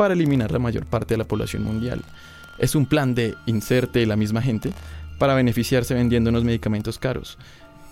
para 0.00 0.14
eliminar 0.14 0.50
la 0.50 0.58
mayor 0.58 0.86
parte 0.86 1.12
de 1.12 1.18
la 1.18 1.28
población 1.28 1.62
mundial. 1.62 2.00
Es 2.56 2.74
un 2.74 2.86
plan 2.86 3.14
de 3.14 3.34
inserte 3.44 4.06
la 4.06 4.16
misma 4.16 4.40
gente 4.40 4.72
para 5.18 5.34
beneficiarse 5.34 5.92
vendiendo 5.92 6.30
unos 6.30 6.42
medicamentos 6.42 6.98
caros. 6.98 7.36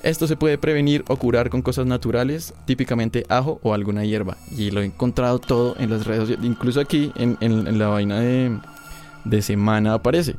Esto 0.02 0.26
se 0.26 0.34
puede 0.34 0.56
prevenir 0.56 1.04
o 1.08 1.16
curar 1.16 1.50
con 1.50 1.60
cosas 1.60 1.84
naturales, 1.84 2.54
típicamente 2.64 3.26
ajo 3.28 3.60
o 3.62 3.74
alguna 3.74 4.06
hierba. 4.06 4.38
Y 4.56 4.70
lo 4.70 4.80
he 4.80 4.86
encontrado 4.86 5.38
todo 5.38 5.76
en 5.78 5.90
las 5.90 6.06
redes 6.06 6.20
sociales, 6.20 6.46
incluso 6.46 6.80
aquí 6.80 7.12
en, 7.14 7.36
en 7.42 7.78
la 7.78 7.88
vaina 7.88 8.20
de, 8.20 8.58
de 9.26 9.42
semana 9.42 9.92
aparece. 9.92 10.34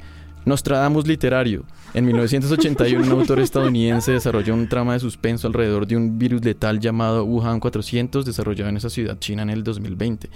Nostradamus 0.46 1.06
literario. 1.06 1.66
En 1.94 2.04
1981 2.04 3.06
un 3.06 3.12
autor 3.12 3.42
estadounidense 3.42 4.14
desarrolló 4.14 4.56
un 4.56 4.68
trama 4.68 4.94
de 4.94 5.02
suspenso 5.02 5.46
alrededor 5.46 5.86
de 5.86 5.98
un 5.98 6.18
virus 6.18 6.44
letal 6.44 6.80
llamado 6.80 7.26
Wuhan 7.26 7.60
400 7.60 8.26
desarrollado 8.26 8.72
en 8.72 8.78
esa 8.78 8.90
ciudad 8.90 9.20
china 9.20 9.44
en 9.44 9.52
el 9.52 9.64
2020. 9.64 10.32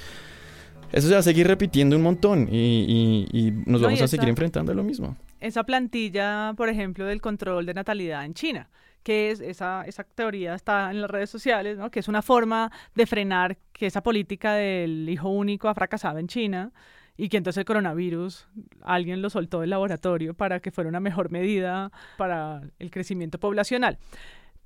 Eso 0.94 1.08
se 1.08 1.16
va 1.16 1.22
a 1.22 1.24
seguir 1.24 1.48
repitiendo 1.48 1.96
un 1.96 2.04
montón 2.04 2.48
y, 2.52 3.52
nos 3.66 3.82
vamos 3.82 4.00
a 4.00 4.08
seguir 4.08 4.30
enfrentando 4.30 4.72
a 4.72 4.76
lo 4.76 4.84
mismo. 4.84 5.18
Esa 5.40 5.64
plantilla, 5.64 6.54
por 6.56 6.70
ejemplo, 6.70 7.06
del 7.06 7.20
control 7.20 7.66
de 7.66 7.74
natalidad 7.74 8.24
en 8.24 8.36
China, 8.36 8.70
que 9.02 9.32
es 9.32 9.42
esa, 9.42 9.84
esa 9.88 10.04
teoría 10.04 10.54
está 10.54 10.92
en 10.92 11.02
las 11.02 11.10
redes 11.10 11.32
sociales, 11.32 11.80
¿no? 11.80 11.90
que 11.90 12.00
es 12.00 12.08
una 12.08 12.22
forma 12.22 12.72
de 12.94 13.08
frenar 13.08 13.58
que 13.72 13.88
esa 13.88 14.04
política 14.04 14.54
del 14.54 15.10
hijo 15.10 15.30
único 15.30 15.68
ha 15.68 15.74
fracasado 15.74 16.20
en 16.20 16.28
China 16.28 16.72
y 17.18 17.28
que 17.28 17.38
entonces 17.38 17.62
el 17.62 17.66
coronavirus 17.66 18.48
alguien 18.84 19.24
lo 19.24 19.32
soltó 19.32 19.62
del 19.62 19.72
laboratorio 19.72 20.36
para 20.36 20.60
que 20.60 20.70
fuera 20.70 20.90
una 20.90 21.00
mejor 21.00 21.32
medida 21.32 21.92
para 22.18 22.62
el 22.78 22.92
crecimiento 22.92 23.40
poblacional. 23.40 23.98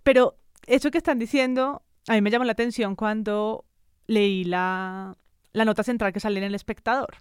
Pero 0.03 0.35
eso 0.65 0.91
que 0.91 0.97
están 0.97 1.19
diciendo, 1.19 1.83
a 2.05 2.13
mí 2.15 2.21
me 2.21 2.31
llamó 2.31 2.43
la 2.43 2.51
atención 2.51 2.95
cuando 2.95 3.63
leí 4.07 4.43
la, 4.43 5.17
la 5.57 5.65
nota 5.65 5.83
central 5.83 6.13
que 6.13 6.19
sale 6.19 6.39
en 6.39 6.45
El 6.45 6.55
Espectador, 6.55 7.17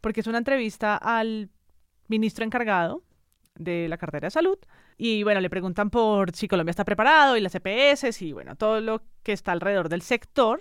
porque 0.00 0.20
es 0.20 0.26
una 0.26 0.38
entrevista 0.38 0.96
al 0.96 1.50
ministro 2.08 2.44
encargado 2.44 3.02
de 3.54 3.88
la 3.88 3.96
cartera 3.96 4.26
de 4.26 4.30
salud. 4.30 4.58
Y 4.98 5.22
bueno, 5.22 5.40
le 5.40 5.50
preguntan 5.50 5.90
por 5.90 6.34
si 6.34 6.48
Colombia 6.48 6.70
está 6.70 6.84
preparado 6.84 7.36
y 7.36 7.40
las 7.40 7.54
EPS 7.54 8.22
y 8.22 8.32
bueno, 8.32 8.56
todo 8.56 8.80
lo 8.80 9.02
que 9.22 9.32
está 9.32 9.52
alrededor 9.52 9.88
del 9.88 10.02
sector 10.02 10.60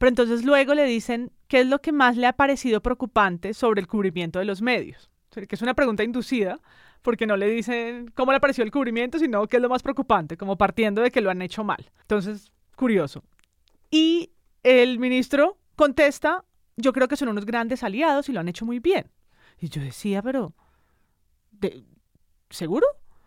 pero 0.00 0.08
entonces 0.08 0.44
luego 0.44 0.72
le 0.74 0.84
dicen 0.84 1.30
qué 1.46 1.60
es 1.60 1.66
lo 1.66 1.80
que 1.80 1.92
más 1.92 2.16
le 2.16 2.26
ha 2.26 2.32
parecido 2.32 2.80
preocupante 2.80 3.52
sobre 3.52 3.82
el 3.82 3.86
cubrimiento 3.86 4.38
de 4.38 4.46
los 4.46 4.62
medios. 4.62 5.10
que 5.30 5.46
es 5.54 5.60
una 5.60 5.74
pregunta 5.74 6.02
inducida, 6.02 6.58
porque 7.02 7.26
no 7.26 7.36
le 7.36 7.48
dicen 7.48 8.10
cómo 8.14 8.32
le 8.32 8.38
ha 8.38 8.40
parecido 8.40 8.64
el 8.64 8.70
cubrimiento, 8.70 9.18
sino 9.18 9.46
qué 9.46 9.56
es 9.56 9.62
lo 9.62 9.68
más 9.68 9.82
preocupante, 9.82 10.38
como 10.38 10.56
partiendo 10.56 11.02
de 11.02 11.10
que 11.10 11.20
lo 11.20 11.30
han 11.30 11.42
hecho 11.42 11.64
mal. 11.64 11.90
Entonces, 12.00 12.50
curioso. 12.76 13.22
Y 13.90 14.32
el 14.62 14.98
ministro 14.98 15.58
contesta, 15.80 16.44
yo 16.76 16.92
creo 16.92 17.08
que 17.08 17.16
son 17.16 17.30
unos 17.30 17.46
grandes 17.46 17.82
aliados 17.82 18.28
y 18.28 18.34
lo 18.34 18.40
han 18.40 18.48
hecho 18.48 18.66
muy 18.66 18.80
bien. 18.80 19.10
Y 19.58 19.70
yo 19.70 19.80
decía, 19.80 20.20
pero, 20.20 20.52
¿seguro? 22.50 22.86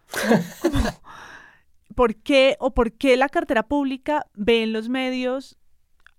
¿Por 1.95 2.15
qué 2.17 2.55
o 2.59 2.75
por 2.75 2.91
qué 2.91 3.17
la 3.17 3.27
cartera 3.29 3.63
pública 3.63 4.27
ve 4.35 4.61
en 4.61 4.71
los 4.71 4.87
medios 4.87 5.57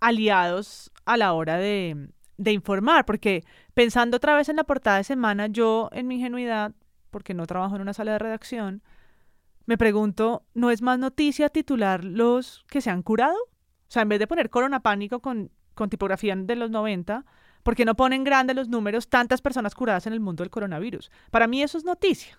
aliados 0.01 0.91
a 1.05 1.17
la 1.17 1.35
hora 1.35 1.57
de, 1.57 2.11
informar, 2.37 3.05
porque 3.05 3.45
pensando 3.73 4.17
otra 4.17 4.35
vez 4.35 4.49
en 4.49 4.57
la 4.57 4.65
portada 4.65 4.97
de 4.97 5.05
semana, 5.05 5.47
yo 5.47 5.89
en 5.93 6.09
mi 6.09 6.17
ingenuidad, 6.17 6.75
porque 7.13 7.33
no 7.33 7.47
trabajo 7.47 7.77
en 7.77 7.83
una 7.83 7.95
sala 7.95 8.11
de 8.11 8.19
redacción, 8.19 8.83
me 9.67 9.79
pregunto, 9.79 10.45
¿no 10.53 10.73
es 10.73 10.83
más 10.83 10.99
noticia 10.99 11.49
titular 11.49 12.03
los 12.03 12.65
que 12.69 12.81
se 12.81 12.91
han 12.91 13.05
curado? 13.05 13.39
O 13.39 13.93
sea, 13.95 14.03
en 14.03 14.09
vez 14.09 14.19
de 14.19 14.27
poner 14.27 14.51
corona 14.51 14.81
pánico 14.81 15.21
con, 15.21 15.53
con 15.75 15.91
tipografía 15.91 16.35
de 16.37 16.57
los 16.57 16.71
90, 16.71 17.25
¿por 17.63 17.75
qué 17.75 17.85
no 17.85 17.95
ponen 17.95 18.25
grandes 18.25 18.57
los 18.57 18.69
números 18.69 19.09
tantas 19.09 19.41
personas 19.41 19.75
curadas 19.75 20.07
en 20.07 20.13
el 20.13 20.21
mundo 20.21 20.43
del 20.43 20.51
coronavirus? 20.51 21.11
Para 21.31 21.47
mí 21.47 21.63
eso 21.63 21.79
es 21.79 21.85
noticia. 21.85 22.39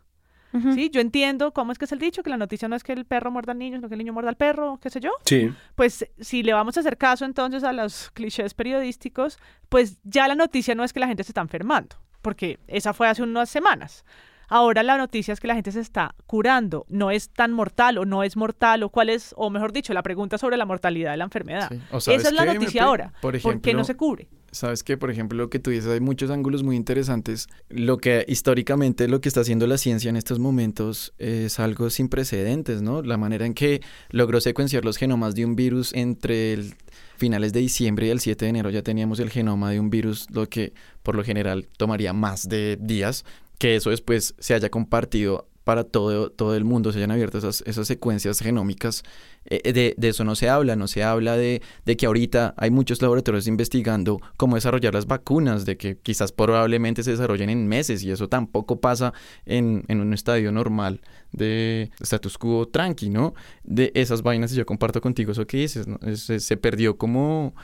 ¿Sí? 0.74 0.90
Yo 0.90 1.02
entiendo 1.02 1.52
cómo 1.52 1.74
es 1.74 1.78
que 1.78 1.84
es 1.84 1.92
el 1.92 2.00
dicho, 2.00 2.24
que 2.24 2.30
la 2.30 2.38
noticia 2.38 2.70
no 2.70 2.78
es 2.78 2.84
que 2.84 2.94
el 2.94 3.04
perro 3.04 3.30
muerda 3.30 3.52
al 3.52 3.60
niño, 3.60 3.76
sino 3.76 3.90
que 3.90 3.96
el 3.96 4.00
niño 4.00 4.14
muerda 4.14 4.30
al 4.30 4.38
perro, 4.38 4.80
qué 4.82 4.90
sé 4.90 5.02
yo. 5.02 5.12
Sí. 5.26 5.54
Pues 5.76 6.10
si 6.18 6.44
le 6.44 6.54
vamos 6.54 6.78
a 6.78 6.80
hacer 6.80 6.98
caso 6.98 7.26
entonces 7.26 7.66
a 7.66 7.74
los 7.74 8.10
clichés 8.12 8.54
periodísticos, 8.54 9.38
pues 9.68 10.00
ya 10.04 10.30
la 10.30 10.36
noticia 10.36 10.74
no 10.74 10.86
es 10.86 10.94
que 10.94 11.02
la 11.02 11.08
gente 11.08 11.26
se 11.26 11.32
está 11.32 11.42
enfermando, 11.42 11.98
porque 12.22 12.60
esa 12.68 12.94
fue 12.94 13.10
hace 13.10 13.22
unas 13.22 13.50
semanas. 13.50 14.06
Ahora 14.48 14.84
la 14.84 14.98
noticia 14.98 15.34
es 15.34 15.40
que 15.40 15.48
la 15.48 15.56
gente 15.56 15.72
se 15.72 15.80
está 15.80 16.16
curando, 16.28 16.86
no 16.90 17.12
es 17.12 17.30
tan 17.30 17.52
mortal 17.52 17.98
o 17.98 18.06
no 18.06 18.24
es 18.24 18.38
mortal 18.38 18.84
o 18.84 18.90
cuál 18.90 19.10
es, 19.10 19.34
o 19.38 19.50
mejor 19.50 19.74
dicho, 19.74 19.94
la 19.94 20.04
pregunta 20.04 20.38
sobre 20.38 20.58
la 20.58 20.66
mortalidad 20.66 21.12
de 21.12 21.18
la 21.18 21.24
enfermedad. 21.24 21.72
Esa 21.92 22.14
es 22.14 22.34
la 22.34 22.46
noticia 22.46 22.84
ahora. 22.84 23.14
Por, 23.22 23.36
ejemplo, 23.36 23.62
qué 23.62 23.74
no 23.74 23.84
se 23.84 23.96
cubre? 23.96 24.28
Sabes 24.52 24.84
que, 24.84 24.96
por 24.96 25.12
ejemplo, 25.12 25.38
lo 25.38 25.50
que 25.50 25.60
tú 25.60 25.70
dices, 25.70 25.92
hay 25.92 26.00
muchos 26.00 26.32
ángulos 26.32 26.64
muy 26.64 26.78
interesantes. 26.78 27.48
Lo 27.68 27.98
que 27.98 28.24
históricamente 28.28 29.10
lo 29.10 29.20
que 29.20 29.28
está 29.28 29.42
haciendo 29.42 29.68
la 29.68 29.78
ciencia 29.78 30.10
en 30.10 30.16
estos 30.16 30.40
momentos 30.40 31.14
es 31.18 31.60
algo 31.60 31.90
sin 31.90 32.08
precedentes, 32.08 32.82
¿no? 32.82 33.02
La 33.02 33.18
manera 33.18 33.46
en 33.46 33.54
que 33.54 33.82
logró 34.12 34.40
secuenciar 34.40 34.86
los 34.86 34.96
genomas 34.96 35.36
de 35.36 35.44
un 35.44 35.58
virus 35.58 35.94
entre 35.94 36.54
el 36.54 36.76
finales 37.18 37.54
de 37.54 37.60
diciembre 37.62 38.08
y 38.08 38.10
el 38.10 38.20
7 38.20 38.46
de 38.46 38.50
enero 38.50 38.70
ya 38.70 38.82
teníamos 38.82 39.20
el 39.20 39.30
genoma 39.30 39.72
de 39.72 39.80
un 39.80 39.90
virus, 39.90 40.28
lo 40.32 40.48
que 40.48 40.74
por 41.04 41.16
lo 41.16 41.24
general 41.24 41.68
tomaría 41.78 42.14
más 42.14 42.48
de 42.48 42.78
días 42.80 43.26
que 43.58 43.76
eso 43.76 43.90
después 43.90 44.36
se 44.40 44.54
haya 44.54 44.70
compartido 44.70 45.48
para 45.66 45.84
todo, 45.84 46.30
todo 46.30 46.56
el 46.56 46.64
mundo, 46.64 46.92
se 46.92 47.00
hayan 47.00 47.12
abierto 47.12 47.40
esas, 47.40 47.64
esas 47.66 47.88
secuencias 47.88 48.40
genómicas. 48.40 49.04
Eh, 49.46 49.74
de, 49.74 49.96
de, 49.98 50.10
eso 50.10 50.24
no 50.24 50.36
se 50.36 50.48
habla, 50.48 50.76
no 50.76 50.88
se 50.88 51.04
habla 51.04 51.36
de, 51.38 51.62
de, 51.86 51.98
que 51.98 52.06
ahorita 52.06 52.54
hay 52.56 52.70
muchos 52.70 53.02
laboratorios 53.02 53.48
investigando 53.48 54.22
cómo 54.38 54.56
desarrollar 54.56 54.94
las 54.94 55.08
vacunas, 55.08 55.66
de 55.66 55.76
que 55.76 55.98
quizás 55.98 56.32
probablemente 56.32 57.04
se 57.04 57.12
desarrollen 57.12 57.50
en 57.50 57.68
meses 57.68 58.04
y 58.04 58.12
eso 58.12 58.30
tampoco 58.30 58.80
pasa 58.80 59.14
en, 59.46 59.84
en 59.88 60.02
un 60.02 60.14
estadio 60.14 60.52
normal 60.52 61.02
de 61.32 61.90
status 62.00 62.38
quo 62.38 62.68
tranqui, 62.68 63.10
¿no? 63.10 63.34
De 63.64 63.92
esas 63.96 64.22
vainas, 64.22 64.54
y 64.54 64.58
yo 64.58 64.68
comparto 64.68 65.02
contigo 65.02 65.32
eso 65.32 65.48
que 65.48 65.58
dices, 65.58 65.88
¿no? 65.88 65.98
se 66.16 66.58
perdió 66.58 66.98
como 66.98 67.56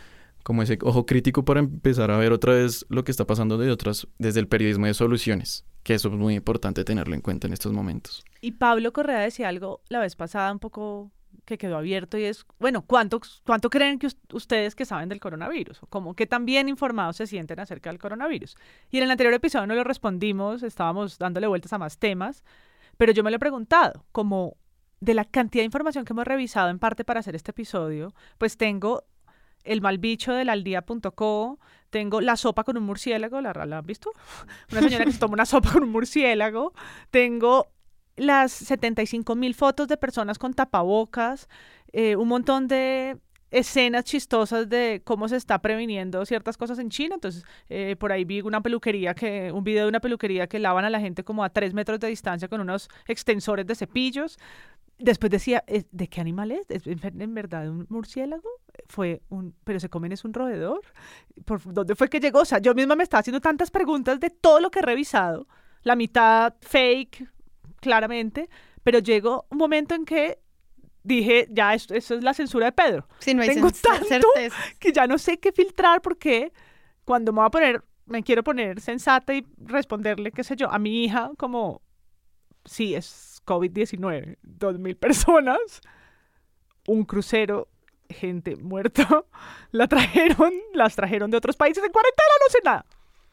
como 0.43 0.63
ese 0.63 0.77
ojo 0.81 1.05
crítico 1.05 1.45
para 1.45 1.59
empezar 1.59 2.11
a 2.11 2.17
ver 2.17 2.31
otra 2.31 2.53
vez 2.53 2.85
lo 2.89 3.03
que 3.03 3.11
está 3.11 3.25
pasando 3.25 3.57
de 3.57 3.71
otras, 3.71 4.07
desde 4.17 4.39
el 4.39 4.47
periodismo 4.47 4.85
de 4.85 4.93
soluciones, 4.93 5.65
que 5.83 5.93
eso 5.93 6.09
es 6.09 6.15
muy 6.15 6.35
importante 6.35 6.83
tenerlo 6.83 7.15
en 7.15 7.21
cuenta 7.21 7.47
en 7.47 7.53
estos 7.53 7.73
momentos. 7.73 8.23
Y 8.41 8.53
Pablo 8.53 8.93
Correa 8.93 9.19
decía 9.19 9.49
algo 9.49 9.81
la 9.89 9.99
vez 9.99 10.15
pasada 10.15 10.51
un 10.51 10.59
poco 10.59 11.11
que 11.45 11.57
quedó 11.57 11.77
abierto 11.77 12.17
y 12.17 12.23
es, 12.23 12.45
bueno, 12.59 12.83
¿cuánto, 12.83 13.19
cuánto 13.45 13.69
creen 13.69 13.99
que 13.99 14.07
ustedes 14.33 14.75
que 14.75 14.85
saben 14.85 15.09
del 15.09 15.19
coronavirus? 15.19 15.83
O 15.83 15.87
como 15.87 16.13
qué 16.13 16.27
tan 16.27 16.45
bien 16.45 16.69
informados 16.69 17.17
se 17.17 17.27
sienten 17.27 17.59
acerca 17.59 17.89
del 17.89 17.99
coronavirus. 17.99 18.55
Y 18.89 18.97
en 18.97 19.03
el 19.03 19.11
anterior 19.11 19.33
episodio 19.33 19.67
no 19.67 19.75
lo 19.75 19.83
respondimos, 19.83 20.63
estábamos 20.63 21.17
dándole 21.17 21.47
vueltas 21.47 21.73
a 21.73 21.77
más 21.77 21.97
temas, 21.97 22.43
pero 22.97 23.11
yo 23.11 23.23
me 23.23 23.31
lo 23.31 23.37
he 23.37 23.39
preguntado, 23.39 24.05
como 24.11 24.57
de 24.99 25.15
la 25.15 25.25
cantidad 25.25 25.61
de 25.61 25.65
información 25.65 26.05
que 26.05 26.13
hemos 26.13 26.25
revisado 26.25 26.69
en 26.69 26.79
parte 26.79 27.03
para 27.03 27.19
hacer 27.19 27.35
este 27.35 27.51
episodio, 27.51 28.13
pues 28.37 28.55
tengo 28.55 29.03
el 29.63 29.81
mal 29.81 29.97
bicho 29.97 30.33
del 30.33 30.49
aldía.co, 30.49 31.59
tengo 31.89 32.21
la 32.21 32.37
sopa 32.37 32.63
con 32.63 32.77
un 32.77 32.83
murciélago, 32.83 33.41
¿la, 33.41 33.53
¿la 33.53 33.77
han 33.77 33.85
visto? 33.85 34.11
Una 34.71 34.81
señora 34.81 35.05
que 35.05 35.11
se 35.11 35.19
toma 35.19 35.33
una 35.33 35.45
sopa 35.45 35.73
con 35.73 35.83
un 35.83 35.91
murciélago, 35.91 36.73
tengo 37.09 37.67
las 38.15 38.51
75 38.51 39.35
mil 39.35 39.55
fotos 39.55 39.87
de 39.87 39.97
personas 39.97 40.37
con 40.37 40.53
tapabocas, 40.53 41.49
eh, 41.91 42.15
un 42.15 42.27
montón 42.27 42.67
de 42.67 43.17
escenas 43.51 44.05
chistosas 44.05 44.69
de 44.69 45.01
cómo 45.03 45.27
se 45.27 45.35
está 45.35 45.59
previniendo 45.59 46.25
ciertas 46.25 46.57
cosas 46.57 46.79
en 46.79 46.89
China. 46.89 47.15
Entonces, 47.15 47.43
eh, 47.69 47.97
por 47.99 48.11
ahí 48.11 48.23
vi 48.23 48.41
una 48.41 48.61
peluquería 48.61 49.13
que, 49.13 49.51
un 49.51 49.63
video 49.63 49.83
de 49.83 49.89
una 49.89 49.99
peluquería 49.99 50.47
que 50.47 50.57
lavan 50.57 50.85
a 50.85 50.89
la 50.89 51.01
gente 51.01 51.23
como 51.23 51.43
a 51.43 51.49
tres 51.49 51.73
metros 51.73 51.99
de 51.99 52.07
distancia 52.07 52.47
con 52.47 52.61
unos 52.61 52.89
extensores 53.07 53.67
de 53.67 53.75
cepillos 53.75 54.37
después 55.01 55.29
decía, 55.31 55.63
"¿Es- 55.67 55.85
¿de 55.91 56.07
qué 56.07 56.21
animal 56.21 56.51
es? 56.51 56.69
¿Es 56.69 56.83
en 56.87 57.33
verdad 57.33 57.69
un 57.69 57.85
murciélago? 57.89 58.49
Fue 58.87 59.21
un, 59.29 59.53
pero 59.63 59.79
se 59.79 59.89
comen 59.89 60.11
es 60.11 60.23
un 60.25 60.33
roedor. 60.33 60.81
¿Por 61.45 61.61
dónde 61.73 61.95
fue 61.95 62.09
que 62.09 62.19
llegó? 62.19 62.39
O 62.41 62.45
sea, 62.45 62.59
yo 62.59 62.73
misma 62.73 62.95
me 62.95 63.03
estaba 63.03 63.19
haciendo 63.19 63.41
tantas 63.41 63.71
preguntas 63.71 64.19
de 64.19 64.29
todo 64.29 64.59
lo 64.59 64.69
que 64.71 64.79
he 64.79 64.83
revisado, 64.83 65.47
la 65.83 65.95
mitad 65.95 66.53
fake, 66.61 67.27
claramente, 67.79 68.49
pero 68.83 68.99
llegó 68.99 69.45
un 69.49 69.57
momento 69.57 69.95
en 69.95 70.05
que 70.05 70.39
dije, 71.03 71.47
ya, 71.49 71.73
esto, 71.73 71.93
eso 71.95 72.15
es 72.15 72.23
la 72.23 72.33
censura 72.33 72.67
de 72.67 72.71
Pedro. 72.71 73.07
Sí, 73.19 73.33
no 73.33 73.41
hay 73.41 73.49
Tengo 73.49 73.69
tanto 73.71 74.05
certeza. 74.05 74.55
que 74.79 74.91
ya 74.93 75.07
no 75.07 75.17
sé 75.17 75.39
qué 75.39 75.51
filtrar 75.51 76.01
porque 76.01 76.53
cuando 77.05 77.31
me 77.33 77.37
voy 77.37 77.47
a 77.47 77.51
poner, 77.51 77.83
me 78.05 78.21
quiero 78.23 78.43
poner 78.43 78.79
sensata 78.81 79.33
y 79.33 79.45
responderle, 79.57 80.31
qué 80.31 80.43
sé 80.43 80.55
yo, 80.55 80.69
a 80.71 80.77
mi 80.77 81.03
hija 81.05 81.31
como, 81.37 81.81
sí, 82.65 82.93
es 82.93 83.30
COVID-19, 83.45 84.37
dos 84.41 84.79
mil 84.79 84.95
personas, 84.95 85.81
un 86.87 87.03
crucero, 87.05 87.67
gente 88.09 88.55
muerta, 88.55 89.07
la 89.71 89.87
trajeron, 89.87 90.53
las 90.73 90.95
trajeron 90.95 91.31
de 91.31 91.37
otros 91.37 91.55
países 91.55 91.83
en 91.83 91.91
cuarentena, 91.91 92.29
no 92.39 92.51
sé 92.51 92.59
nada. 92.63 92.85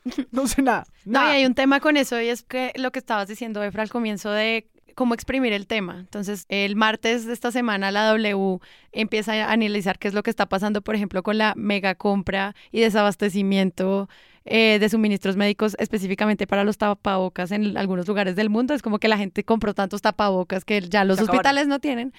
No 0.31 0.47
sé 0.47 0.63
nada. 0.63 0.87
No, 1.05 1.11
y 1.11 1.23
nada. 1.23 1.31
hay 1.33 1.45
un 1.45 1.55
tema 1.55 1.81
con 1.81 1.97
eso 1.97 2.21
y 2.21 2.29
es 2.29 2.43
que 2.43 2.73
lo 2.77 2.93
que 2.93 2.99
estabas 2.99 3.29
diciendo, 3.29 3.63
Efra, 3.63 3.83
al 3.83 3.91
comienzo 3.91 4.31
de 4.31 4.69
cómo 4.99 5.15
exprimir 5.15 5.53
el 5.53 5.69
tema. 5.69 6.01
Entonces, 6.01 6.45
el 6.49 6.75
martes 6.75 7.25
de 7.25 7.33
esta 7.33 7.53
semana 7.53 7.93
la 7.93 8.09
W 8.09 8.59
empieza 8.91 9.33
a 9.35 9.53
analizar 9.53 9.97
qué 9.99 10.09
es 10.09 10.15
lo 10.15 10.25
que 10.25 10.31
está 10.31 10.47
pasando, 10.47 10.83
por 10.83 10.97
ejemplo, 10.97 11.23
con 11.23 11.39
la 11.39 11.53
mega 11.57 11.95
compra 11.95 12.57
y 12.73 12.81
desabastecimiento 12.81 14.09
eh, 14.51 14.79
de 14.79 14.89
suministros 14.89 15.37
médicos 15.37 15.77
específicamente 15.79 16.47
para 16.47 16.65
los 16.65 16.79
tapabocas 16.79 17.53
en 17.53 17.77
algunos 17.77 18.09
lugares 18.09 18.35
del 18.35 18.49
mundo. 18.49 18.73
Es 18.73 18.81
como 18.81 18.99
que 18.99 19.07
la 19.09 19.19
gente 19.19 19.45
compró 19.45 19.75
tantos 19.75 20.01
tapabocas 20.01 20.65
que 20.65 20.81
ya 20.81 21.05
los 21.05 21.21
hospitales 21.21 21.67
no 21.67 21.81
tienen. 21.81 22.15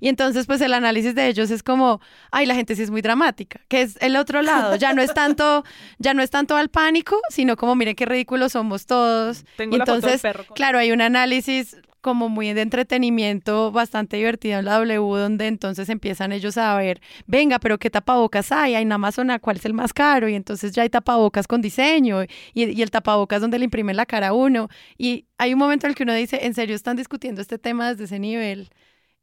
Y 0.00 0.08
entonces, 0.08 0.46
pues 0.46 0.60
el 0.62 0.72
análisis 0.72 1.14
de 1.14 1.28
ellos 1.28 1.50
es 1.50 1.62
como, 1.62 2.00
ay, 2.30 2.46
la 2.46 2.54
gente 2.54 2.74
sí 2.74 2.82
es 2.82 2.90
muy 2.90 3.02
dramática, 3.02 3.60
que 3.68 3.82
es 3.82 3.98
el 4.00 4.16
otro 4.16 4.40
lado. 4.40 4.76
Ya 4.76 4.94
no 4.94 5.02
es 5.02 5.12
tanto, 5.14 5.62
ya 5.98 6.14
no 6.14 6.22
es 6.22 6.30
tanto 6.30 6.56
al 6.56 6.70
pánico, 6.70 7.20
sino 7.28 7.56
como, 7.56 7.74
miren 7.74 7.94
qué 7.94 8.06
ridículos 8.06 8.52
somos 8.52 8.86
todos. 8.86 9.44
Tengo 9.56 9.76
y 9.76 9.78
la 9.78 9.84
foto 9.84 9.92
del 9.92 10.04
entonces, 10.04 10.22
perro 10.22 10.46
con- 10.46 10.54
claro, 10.54 10.78
hay 10.78 10.90
un 10.90 11.02
análisis 11.02 11.76
como 12.04 12.28
muy 12.28 12.52
de 12.52 12.60
entretenimiento 12.60 13.72
bastante 13.72 14.18
divertido 14.18 14.58
en 14.58 14.66
la 14.66 14.74
W, 14.78 14.98
donde 15.18 15.46
entonces 15.46 15.88
empiezan 15.88 16.32
ellos 16.32 16.58
a 16.58 16.76
ver, 16.76 17.00
venga, 17.26 17.58
pero 17.58 17.78
qué 17.78 17.88
tapabocas 17.88 18.52
hay, 18.52 18.74
hay 18.74 18.82
en 18.82 18.92
Amazon, 18.92 19.30
¿a 19.30 19.38
¿cuál 19.38 19.56
es 19.56 19.64
el 19.64 19.72
más 19.72 19.94
caro? 19.94 20.28
Y 20.28 20.34
entonces 20.34 20.72
ya 20.72 20.82
hay 20.82 20.90
tapabocas 20.90 21.46
con 21.46 21.62
diseño 21.62 22.22
y, 22.22 22.28
y 22.52 22.82
el 22.82 22.90
tapabocas 22.90 23.40
donde 23.40 23.58
le 23.58 23.64
imprimen 23.64 23.96
la 23.96 24.04
cara 24.04 24.28
a 24.28 24.32
uno. 24.34 24.68
Y 24.98 25.24
hay 25.38 25.54
un 25.54 25.58
momento 25.58 25.86
en 25.86 25.92
el 25.92 25.96
que 25.96 26.02
uno 26.02 26.12
dice, 26.14 26.44
¿en 26.44 26.52
serio 26.52 26.76
están 26.76 26.96
discutiendo 26.96 27.40
este 27.40 27.58
tema 27.58 27.88
desde 27.90 28.04
ese 28.04 28.18
nivel? 28.18 28.68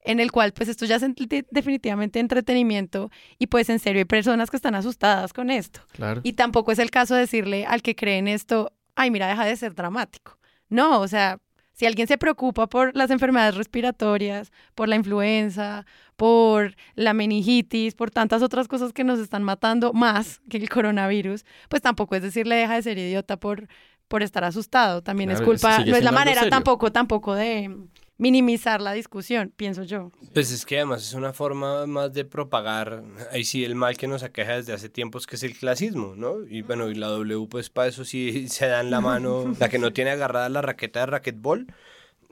en 0.03 0.19
el 0.19 0.31
cual 0.31 0.51
pues 0.51 0.67
esto 0.67 0.85
ya 0.87 0.95
es 0.95 1.03
en- 1.03 1.13
de- 1.13 1.45
definitivamente 1.51 2.19
entretenimiento 2.19 3.11
y 3.37 3.45
pues 3.45 3.69
en 3.69 3.77
serio 3.77 3.99
hay 3.99 4.05
personas 4.05 4.49
que 4.49 4.55
están 4.57 4.73
asustadas 4.73 5.31
con 5.31 5.51
esto. 5.51 5.81
Claro. 5.91 6.21
Y 6.23 6.33
tampoco 6.33 6.71
es 6.71 6.79
el 6.79 6.89
caso 6.89 7.13
de 7.13 7.19
decirle 7.21 7.67
al 7.67 7.83
que 7.83 7.95
cree 7.95 8.17
en 8.17 8.27
esto, 8.27 8.73
ay, 8.95 9.11
mira, 9.11 9.27
deja 9.27 9.45
de 9.45 9.55
ser 9.55 9.75
dramático. 9.75 10.39
No, 10.69 11.01
o 11.01 11.07
sea, 11.07 11.37
si 11.73 11.85
alguien 11.85 12.07
se 12.07 12.17
preocupa 12.17 12.67
por 12.67 12.95
las 12.95 13.09
enfermedades 13.11 13.55
respiratorias, 13.55 14.51
por 14.75 14.87
la 14.89 14.95
influenza, 14.95 15.85
por 16.15 16.75
la 16.95 17.13
meningitis, 17.13 17.95
por 17.95 18.11
tantas 18.11 18.41
otras 18.41 18.67
cosas 18.67 18.93
que 18.93 19.03
nos 19.03 19.19
están 19.19 19.43
matando 19.43 19.93
más 19.93 20.41
que 20.49 20.57
el 20.57 20.69
coronavirus, 20.69 21.45
pues 21.69 21.81
tampoco 21.81 22.15
es 22.15 22.21
decirle 22.21 22.55
deja 22.55 22.75
de 22.75 22.83
ser 22.83 22.97
idiota 22.97 23.37
por, 23.37 23.67
por 24.07 24.21
estar 24.21 24.43
asustado. 24.43 25.01
También 25.01 25.31
es 25.31 25.41
culpa, 25.41 25.83
no 25.85 25.95
es 25.95 26.03
la 26.03 26.11
manera 26.11 26.41
serio. 26.41 26.51
tampoco, 26.51 26.91
tampoco 26.91 27.33
de 27.33 27.75
minimizar 28.21 28.81
la 28.81 28.93
discusión, 28.93 29.51
pienso 29.55 29.81
yo. 29.81 30.11
Pues 30.31 30.51
es 30.51 30.63
que 30.63 30.77
además 30.77 31.01
es 31.01 31.13
una 31.15 31.33
forma 31.33 31.87
más 31.87 32.13
de 32.13 32.23
propagar, 32.23 33.03
ahí 33.31 33.43
sí, 33.43 33.65
el 33.65 33.73
mal 33.73 33.97
que 33.97 34.07
nos 34.07 34.21
aqueja 34.21 34.57
desde 34.57 34.73
hace 34.73 34.89
tiempos, 34.89 35.25
que 35.25 35.37
es 35.37 35.43
el 35.43 35.57
clasismo, 35.57 36.13
¿no? 36.15 36.45
Y 36.47 36.61
bueno, 36.61 36.87
y 36.91 36.93
la 36.93 37.07
W, 37.07 37.47
pues 37.49 37.71
para 37.71 37.87
eso 37.87 38.05
sí 38.05 38.47
se 38.47 38.67
dan 38.67 38.91
la 38.91 39.01
mano, 39.01 39.55
la 39.59 39.69
que 39.69 39.79
no 39.79 39.91
tiene 39.93 40.11
agarrada 40.11 40.49
la 40.49 40.61
raqueta 40.61 40.99
de 40.99 41.05
racquetball, 41.07 41.65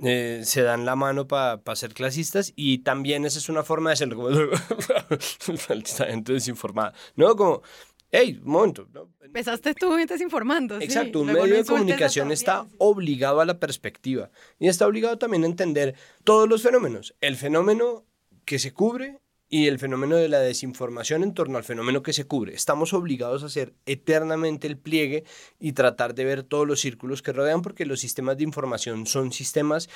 eh, 0.04 0.42
se 0.46 0.62
dan 0.62 0.86
la 0.86 0.96
mano 0.96 1.28
para 1.28 1.60
ser 1.76 1.96
clasistas 1.96 2.54
y 2.56 2.80
también 2.80 3.26
esa 3.26 3.40
es 3.40 3.50
una 3.50 3.64
forma 3.64 3.90
de 3.90 3.96
ser 3.96 4.14
como 4.14 4.30
gente 5.90 6.34
desinformada, 6.34 6.94
¿no? 7.16 7.36
Como, 7.36 7.64
hey, 8.12 8.40
un 8.46 8.52
momento, 8.52 8.88
¿no? 8.94 9.10
Empezaste 9.30 9.76
tú 9.76 9.94
desinformando. 9.96 10.80
sí. 10.80 10.86
Exacto, 10.86 11.22
un 11.22 11.28
Luego 11.28 11.44
medio 11.44 11.58
de 11.58 11.66
comunicación 11.66 12.32
está 12.32 12.66
obligado 12.80 13.42
a 13.42 13.46
la 13.46 13.60
perspectiva 13.60 14.32
y 14.58 14.68
está 14.68 14.88
obligado 14.88 15.20
también 15.20 15.44
a 15.44 15.48
entender 15.48 15.94
todos 16.24 16.50
los 16.50 16.64
fenómenos. 16.64 17.16
El 17.22 17.36
fenómeno 17.36 18.06
que 18.44 18.58
se 18.58 18.74
cubre 18.74 19.20
y 19.48 19.68
el 19.68 19.78
fenómeno 19.78 20.16
de 20.16 20.30
la 20.30 20.40
desinformación 20.40 21.22
en 21.22 21.36
torno 21.36 21.60
al 21.60 21.64
fenómeno 21.64 22.02
que 22.02 22.14
se 22.14 22.26
cubre. 22.26 22.56
Estamos 22.56 22.94
obligados 22.94 23.44
a 23.44 23.48
hacer 23.48 23.76
eternamente 23.86 24.66
el 24.66 24.78
pliegue 24.78 25.26
y 25.60 25.74
tratar 25.74 26.16
de 26.16 26.26
ver 26.26 26.42
todos 26.42 26.68
los 26.68 26.80
círculos 26.80 27.22
que 27.22 27.32
rodean 27.32 27.62
porque 27.62 27.86
los 27.86 28.00
sistemas 28.00 28.38
de 28.38 28.46
información 28.46 29.06
son 29.06 29.32
sistemas 29.32 29.90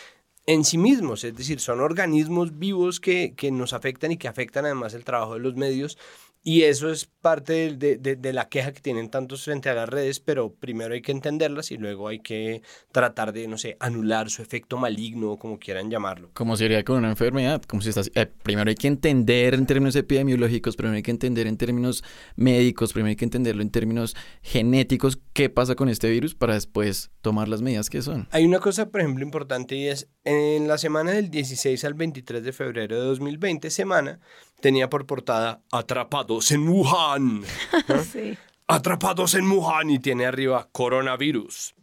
en 0.46 0.64
sí 0.66 0.78
mismos, 0.78 1.24
es 1.24 1.36
decir, 1.36 1.60
son 1.60 1.80
organismos 1.80 2.60
vivos 2.60 3.00
que, 3.00 3.34
que 3.36 3.50
nos 3.52 3.74
afectan 3.74 4.12
y 4.12 4.18
que 4.18 4.28
afectan 4.28 4.66
además 4.66 4.94
el 4.94 5.06
trabajo 5.06 5.36
de 5.36 5.40
los 5.40 5.56
medios 5.56 5.98
y 6.46 6.64
eso 6.64 6.92
es 6.92 7.06
parte 7.06 7.54
de, 7.54 7.76
de- 7.78 7.98
de- 7.98 8.16
de 8.18 8.34
la 8.34 8.50
queja 8.50 8.74
que 8.74 8.82
tienen 8.82 9.10
tantos 9.10 9.46
frente 9.46 9.70
a 9.70 9.74
las 9.74 9.88
redes, 9.88 10.20
pero 10.20 10.54
primero 10.54 10.94
hay 10.94 11.02
que 11.02 11.14
entenderlas 11.14 11.72
y 11.72 11.78
luego 11.78 12.10
hay 12.10 12.20
que 12.20 12.62
tratar 12.92 13.32
de, 13.32 13.48
no 13.48 13.58
sé, 13.58 13.78
anular 13.80 14.30
su 14.30 14.42
efecto 14.42 14.76
maligno 14.78 15.32
o 15.32 15.38
como 15.40 15.58
quieran 15.58 15.90
llamarlo. 15.90 16.32
Como 16.34 16.58
sería 16.58 16.84
con 16.84 16.98
una 16.98 17.10
enfermedad, 17.12 17.62
como 17.64 17.82
si 17.82 17.90
estás, 17.90 18.12
eh, 18.16 18.26
primero 18.44 18.68
hay 18.70 18.76
que 18.76 18.88
entender 18.88 19.54
en 19.54 19.66
términos 19.66 19.96
epidemiológicos, 19.96 20.76
primero 20.76 20.98
hay 20.98 21.04
que 21.04 21.12
entender 21.12 21.48
en 21.48 21.56
términos 21.58 22.04
médicos, 22.36 22.92
primero 22.92 23.10
hay 23.12 23.16
que 23.16 23.26
entenderlo 23.26 23.62
en 23.62 23.70
términos 23.72 24.14
genéticos, 24.42 25.20
qué 25.32 25.50
pasa 25.50 25.76
con 25.76 25.88
este 25.88 26.10
virus 26.10 26.36
para 26.36 26.56
después 26.56 27.12
tomar 27.22 27.48
las 27.48 27.62
medidas 27.62 27.90
que 27.90 28.02
son. 28.02 28.28
Hay 28.32 28.44
una 28.46 28.60
cosa, 28.60 28.90
por 28.90 29.00
ejemplo, 29.00 29.24
importante 29.24 29.76
y 29.78 29.88
es, 29.88 30.10
en 30.26 30.68
la 30.68 30.78
semana 30.78 31.12
del 31.12 31.30
16 31.32 31.84
al 31.86 31.94
23 31.94 32.44
de 32.44 32.52
febrero 32.52 32.96
de 33.00 33.02
2020, 33.08 33.70
semana, 33.70 34.20
tenía 34.64 34.90
por 34.90 35.06
portada 35.06 35.60
Atrapados 35.72 36.50
en 36.52 36.68
Wuhan. 36.70 37.44
Sí. 38.12 38.38
Atrapados 38.66 39.36
en 39.36 39.52
Wuhan 39.52 39.90
y 39.90 40.00
tiene 40.00 40.26
arriba 40.26 40.70
coronavirus. 40.72 41.76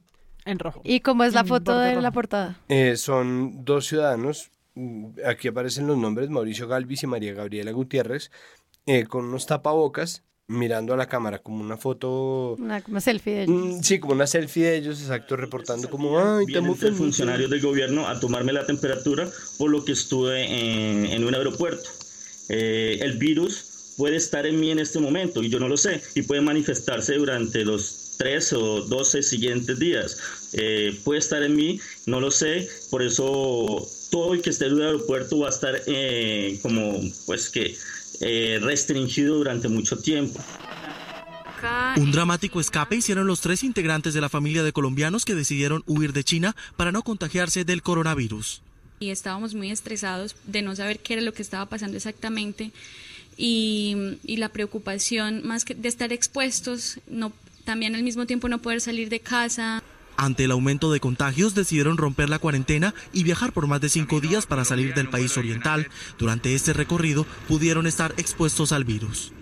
En 0.47 0.59
rojo. 0.59 0.81
¿Y 0.83 1.01
cómo 1.01 1.25
es 1.25 1.35
la 1.35 1.41
En 1.41 1.47
foto 1.47 1.79
de 1.79 2.01
la 2.01 2.11
portada? 2.11 2.59
Eh, 2.69 2.97
son 2.97 3.65
dos 3.67 3.87
ciudadanos, 3.87 4.51
mm, 4.75 5.09
aquí 5.27 5.49
aparecen 5.49 5.87
los 5.87 5.99
nombres, 5.99 6.31
Mauricio 6.31 6.67
Galvis 6.67 7.03
y 7.03 7.07
María 7.07 7.35
Gabriela 7.35 7.71
Gutiérrez, 7.73 8.31
eh, 8.87 9.05
con 9.05 9.27
unos 9.27 9.45
tapabocas, 9.45 10.23
mirando 10.49 10.95
a 10.95 10.97
la 10.97 11.07
cámara, 11.07 11.41
como 11.41 11.61
una 11.63 11.77
foto... 11.77 12.55
Una, 12.59 12.83
una 12.89 13.01
selfie 13.03 13.35
de 13.35 13.43
ellos. 13.43 13.55
Mm, 13.57 13.83
Sí, 13.83 14.01
como 14.01 14.15
una 14.15 14.27
selfie 14.27 14.65
de 14.65 14.77
ellos, 14.79 15.01
exacto, 15.03 15.37
reportando 15.37 15.91
como, 15.91 16.19
ay, 16.19 16.47
Vienen 16.47 16.49
estamos 16.49 16.79
tres 16.79 16.81
felices". 16.81 16.99
funcionarios 16.99 17.51
del 17.51 17.61
gobierno 17.61 18.09
a 18.09 18.19
tomarme 18.19 18.53
la 18.55 18.65
temperatura 18.67 19.29
por 19.59 19.71
lo 19.71 19.85
que 19.85 19.93
estuve 19.93 20.45
en, 20.47 21.05
en 21.05 21.25
un 21.25 21.35
aeropuerto. 21.35 21.89
Eh, 22.51 22.99
el 23.01 23.17
virus 23.17 23.95
puede 23.97 24.17
estar 24.17 24.45
en 24.45 24.59
mí 24.59 24.71
en 24.71 24.81
este 24.81 24.99
momento 24.99 25.43
y 25.43 25.49
yo 25.49 25.61
no 25.61 25.69
lo 25.69 25.77
sé 25.77 26.03
y 26.15 26.23
puede 26.23 26.41
manifestarse 26.41 27.15
durante 27.15 27.65
los 27.65 28.17
tres 28.19 28.53
o 28.53 28.83
doce 28.83 29.23
siguientes 29.23 29.79
días. 29.79 30.19
Eh, 30.53 30.99
puede 31.05 31.21
estar 31.21 31.43
en 31.43 31.55
mí, 31.55 31.81
no 32.07 32.21
lo 32.21 32.31
sé, 32.31 32.69
por 32.91 33.03
eso 33.03 33.89
todo 34.11 34.35
el 34.35 34.43
que 34.43 34.51
esté 34.51 34.67
en 34.67 34.75
un 34.75 34.83
aeropuerto 34.83 35.39
va 35.39 35.47
a 35.47 35.51
estar 35.51 35.81
eh, 35.87 36.59
como 36.61 37.01
pues 37.25 37.49
que 37.49 37.77
restringido 38.61 39.37
durante 39.37 39.69
mucho 39.69 39.99
tiempo. 39.99 40.39
Un 41.97 42.13
dramático 42.13 42.61
escape 42.61 42.97
hicieron 42.97 43.27
los 43.27 43.41
tres 43.41 43.65
integrantes 43.65 44.13
de 44.13 44.21
la 44.21 44.29
familia 44.29 44.63
de 44.63 44.73
colombianos 44.73 45.25
que 45.25 45.35
decidieron 45.35 45.85
huir 45.87 46.13
de 46.13 46.25
China 46.25 46.55
para 46.77 46.93
no 46.93 47.03
contagiarse 47.03 47.65
del 47.65 47.83
coronavirus. 47.83 48.63
Y 49.01 49.09
estábamos 49.09 49.55
muy 49.55 49.71
estresados 49.71 50.37
de 50.45 50.61
no 50.61 50.77
saber 50.77 50.99
qué 50.99 51.15
era 51.15 51.23
lo 51.23 51.33
que 51.33 51.41
estaba 51.41 51.65
pasando 51.65 51.97
exactamente 51.97 52.71
y, 53.39 54.19
y 54.23 54.37
la 54.37 54.51
preocupación 54.51 55.41
más 55.43 55.65
que 55.65 55.75
de 55.75 55.89
estar 55.89 56.13
expuestos, 56.13 57.01
no, 57.09 57.33
también 57.65 57.95
al 57.95 58.03
mismo 58.03 58.27
tiempo 58.27 58.51
no 58.51 58.59
poder 58.59 58.83
salir 58.83 59.09
de 59.09 59.21
casa. 59.21 59.83
Ante 60.19 60.45
el 60.45 60.51
aumento 60.51 60.93
de 60.93 61.01
contagios 61.01 61.55
decidieron 61.55 61.97
romper 61.97 62.29
la 62.29 62.39
cuarentena 62.39 62.95
y 63.15 63.25
viajar 63.25 63.55
por 63.55 63.67
más 63.67 63.81
de 63.81 63.89
cinco 63.89 64.21
días 64.21 64.45
para 64.45 64.67
salir 64.67 64.93
del 64.93 65.09
país 65.09 65.35
oriental. 65.39 65.89
Durante 66.19 66.55
este 66.55 66.75
recorrido 66.75 67.25
pudieron 67.49 67.87
estar 67.87 68.13
expuestos 68.19 68.71
al 68.73 68.85
virus. 68.85 69.33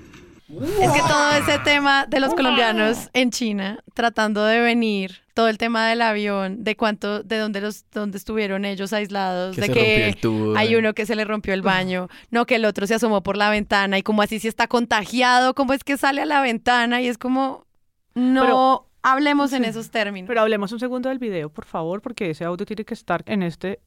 Es 0.48 0.90
que 0.92 1.00
todo 1.00 1.30
ese 1.32 1.58
tema 1.58 2.06
de 2.06 2.20
los 2.20 2.34
colombianos 2.34 3.10
en 3.12 3.30
China, 3.30 3.84
tratando 3.92 4.44
de 4.44 4.60
venir, 4.60 5.20
todo 5.34 5.48
el 5.48 5.58
tema 5.58 5.86
del 5.88 6.00
avión, 6.00 6.64
de 6.64 6.74
cuánto, 6.74 7.22
de 7.22 7.36
dónde 7.38 7.60
los, 7.60 7.84
dónde 7.92 8.16
estuvieron 8.16 8.64
ellos 8.64 8.92
aislados, 8.94 9.56
Que 9.56 9.60
de 9.62 9.68
que 9.70 10.08
el 10.08 10.16
tubo, 10.16 10.56
hay 10.56 10.72
eh. 10.74 10.78
uno 10.78 10.94
que 10.94 11.04
se 11.04 11.14
le 11.16 11.24
rompió 11.24 11.52
el 11.52 11.60
baño, 11.62 12.08
no 12.30 12.46
que 12.46 12.54
el 12.56 12.64
otro 12.64 12.86
se 12.86 12.94
asomó 12.94 13.22
por 13.22 13.36
la 13.36 13.50
ventana 13.50 13.98
y 13.98 14.02
como 14.02 14.22
así 14.22 14.40
si 14.40 14.48
está 14.48 14.66
contagiado, 14.68 15.54
cómo 15.54 15.74
es 15.74 15.84
que 15.84 15.96
sale 15.98 16.22
a 16.22 16.26
la 16.26 16.40
ventana 16.40 17.02
y 17.02 17.08
es 17.08 17.18
como 17.18 17.66
no 18.14 18.40
Pero- 18.42 18.88
hablemos 19.02 19.52
en 19.52 19.64
esos 19.64 19.90
términos. 19.90 20.28
Pero 20.28 20.40
hablemos 20.40 20.72
un 20.72 20.80
segundo 20.80 21.10
del 21.10 21.18
video, 21.18 21.50
por 21.50 21.66
favor, 21.66 22.00
porque 22.00 22.30
ese 22.30 22.44
audio 22.44 22.64
tiene 22.64 22.84
que 22.84 22.94
estar 22.94 23.22
en 23.26 23.42
este 23.42 23.80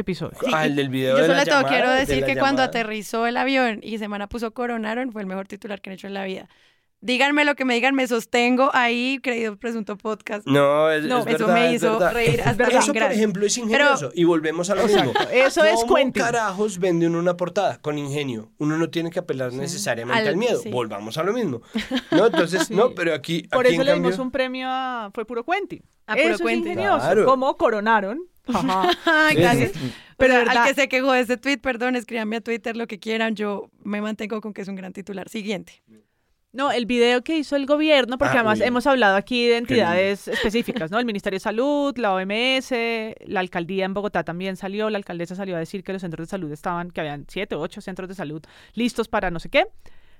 episodio. 0.00 0.38
Ah, 0.52 0.66
el 0.66 0.76
del 0.76 0.88
video 0.88 1.16
Yo 1.16 1.22
de 1.22 1.28
la 1.28 1.44
todo 1.44 1.56
llamada, 1.62 1.68
quiero 1.68 1.90
de 1.90 1.98
decir 2.00 2.20
la 2.20 2.26
que 2.26 2.32
cuando 2.34 2.62
llamada. 2.62 2.80
aterrizó 2.80 3.26
el 3.26 3.36
avión 3.36 3.80
y 3.82 3.98
Semana 3.98 4.28
puso 4.28 4.52
coronaron, 4.52 5.12
fue 5.12 5.22
el 5.22 5.26
mejor 5.26 5.46
titular 5.48 5.80
que 5.80 5.90
han 5.90 5.94
hecho 5.94 6.06
en 6.06 6.14
la 6.14 6.24
vida. 6.24 6.48
Díganme 7.00 7.44
lo 7.44 7.54
que 7.54 7.64
me 7.64 7.74
digan, 7.74 7.94
me 7.94 8.08
sostengo 8.08 8.70
ahí, 8.74 9.20
querido 9.22 9.56
presunto 9.56 9.96
podcast. 9.96 10.44
No, 10.48 10.90
es, 10.90 11.04
No, 11.04 11.18
es 11.20 11.26
eso 11.28 11.46
verdad, 11.46 11.54
me 11.54 11.68
es 11.68 11.74
hizo 11.74 11.92
verdad. 11.92 12.12
reír 12.12 12.42
hasta 12.42 12.64
Eso, 12.66 12.92
por 12.92 13.02
ejemplo, 13.04 13.46
es 13.46 13.54
Pero- 13.54 13.66
ingenioso. 13.68 14.10
y 14.16 14.24
volvemos 14.24 14.68
a 14.68 14.74
lo 14.74 14.84
mismo. 14.84 15.12
eso 15.32 15.62
es 15.62 15.76
¿Cómo 15.82 15.94
Quentin. 15.94 16.24
carajos 16.24 16.80
vende 16.80 17.06
uno 17.06 17.20
una 17.20 17.36
portada? 17.36 17.78
Con 17.78 17.98
ingenio. 17.98 18.50
Uno 18.58 18.76
no 18.78 18.90
tiene 18.90 19.10
que 19.12 19.20
apelar 19.20 19.52
necesariamente 19.52 20.22
Al- 20.22 20.26
al, 20.28 20.36
miedo. 20.36 20.58
sí. 20.60 20.70
Volvamos 20.70 21.16
a 21.18 21.22
lo 21.22 21.32
mismo. 21.32 21.60
No, 22.10 22.26
entonces, 22.26 22.66
Sí. 22.66 22.74
no, 22.74 22.92
pero 22.96 23.14
aquí, 23.14 23.42
Por 23.42 23.64
aquí 23.66 23.74
eso 23.74 23.82
en 23.82 23.86
le 23.86 23.92
cambio... 23.92 24.10
dimos 24.10 24.24
un 24.24 24.32
premio 24.32 24.66
a... 24.68 25.10
Fue 25.14 25.24
puro 25.24 25.44
Quentin. 25.44 25.84
A 26.08 26.16
puro 26.16 26.34
Eso 26.34 26.38
Quentin. 26.44 26.48
es 26.48 26.66
ingenioso. 26.72 26.98
Claro. 26.98 27.24
Como 27.26 27.56
coronaron. 27.56 28.22
Gracias. 29.34 29.72
Pero 30.16 30.34
al 30.50 30.66
que 30.66 30.74
se 30.74 30.88
quejó 30.88 31.12
de 31.12 31.20
ese 31.20 31.36
tweet, 31.36 31.58
perdón, 31.58 31.94
escríbanme 31.96 32.36
a 32.36 32.40
Twitter 32.40 32.76
lo 32.76 32.86
que 32.86 32.98
quieran. 32.98 33.36
Yo 33.36 33.70
me 33.84 34.00
mantengo 34.00 34.40
con 34.40 34.52
que 34.52 34.62
es 34.62 34.68
un 34.68 34.74
gran 34.74 34.92
titular. 34.92 35.28
Siguiente. 35.28 35.82
No, 36.50 36.72
el 36.72 36.86
video 36.86 37.22
que 37.22 37.36
hizo 37.36 37.56
el 37.56 37.66
gobierno, 37.66 38.16
porque 38.16 38.32
Ah, 38.38 38.40
además 38.40 38.58
uy. 38.60 38.64
hemos 38.66 38.86
hablado 38.86 39.16
aquí 39.16 39.46
de 39.46 39.58
entidades 39.58 40.26
específicas, 40.28 40.90
¿no? 40.90 40.98
El 40.98 41.04
Ministerio 41.06 41.36
de 41.36 41.40
Salud, 41.40 41.96
la 41.98 42.14
OMS, 42.14 42.70
la 43.26 43.40
alcaldía 43.40 43.84
en 43.84 43.92
Bogotá 43.94 44.24
también 44.24 44.56
salió, 44.56 44.88
la 44.88 44.96
alcaldesa 44.96 45.34
salió 45.36 45.56
a 45.56 45.58
decir 45.58 45.84
que 45.84 45.92
los 45.92 46.00
centros 46.00 46.26
de 46.26 46.30
salud 46.30 46.50
estaban, 46.50 46.90
que 46.90 47.00
habían 47.02 47.26
siete 47.28 47.54
o 47.54 47.60
ocho 47.60 47.80
centros 47.82 48.08
de 48.08 48.14
salud 48.14 48.42
listos 48.72 49.08
para 49.08 49.30
no 49.30 49.40
sé 49.40 49.50
qué, 49.50 49.66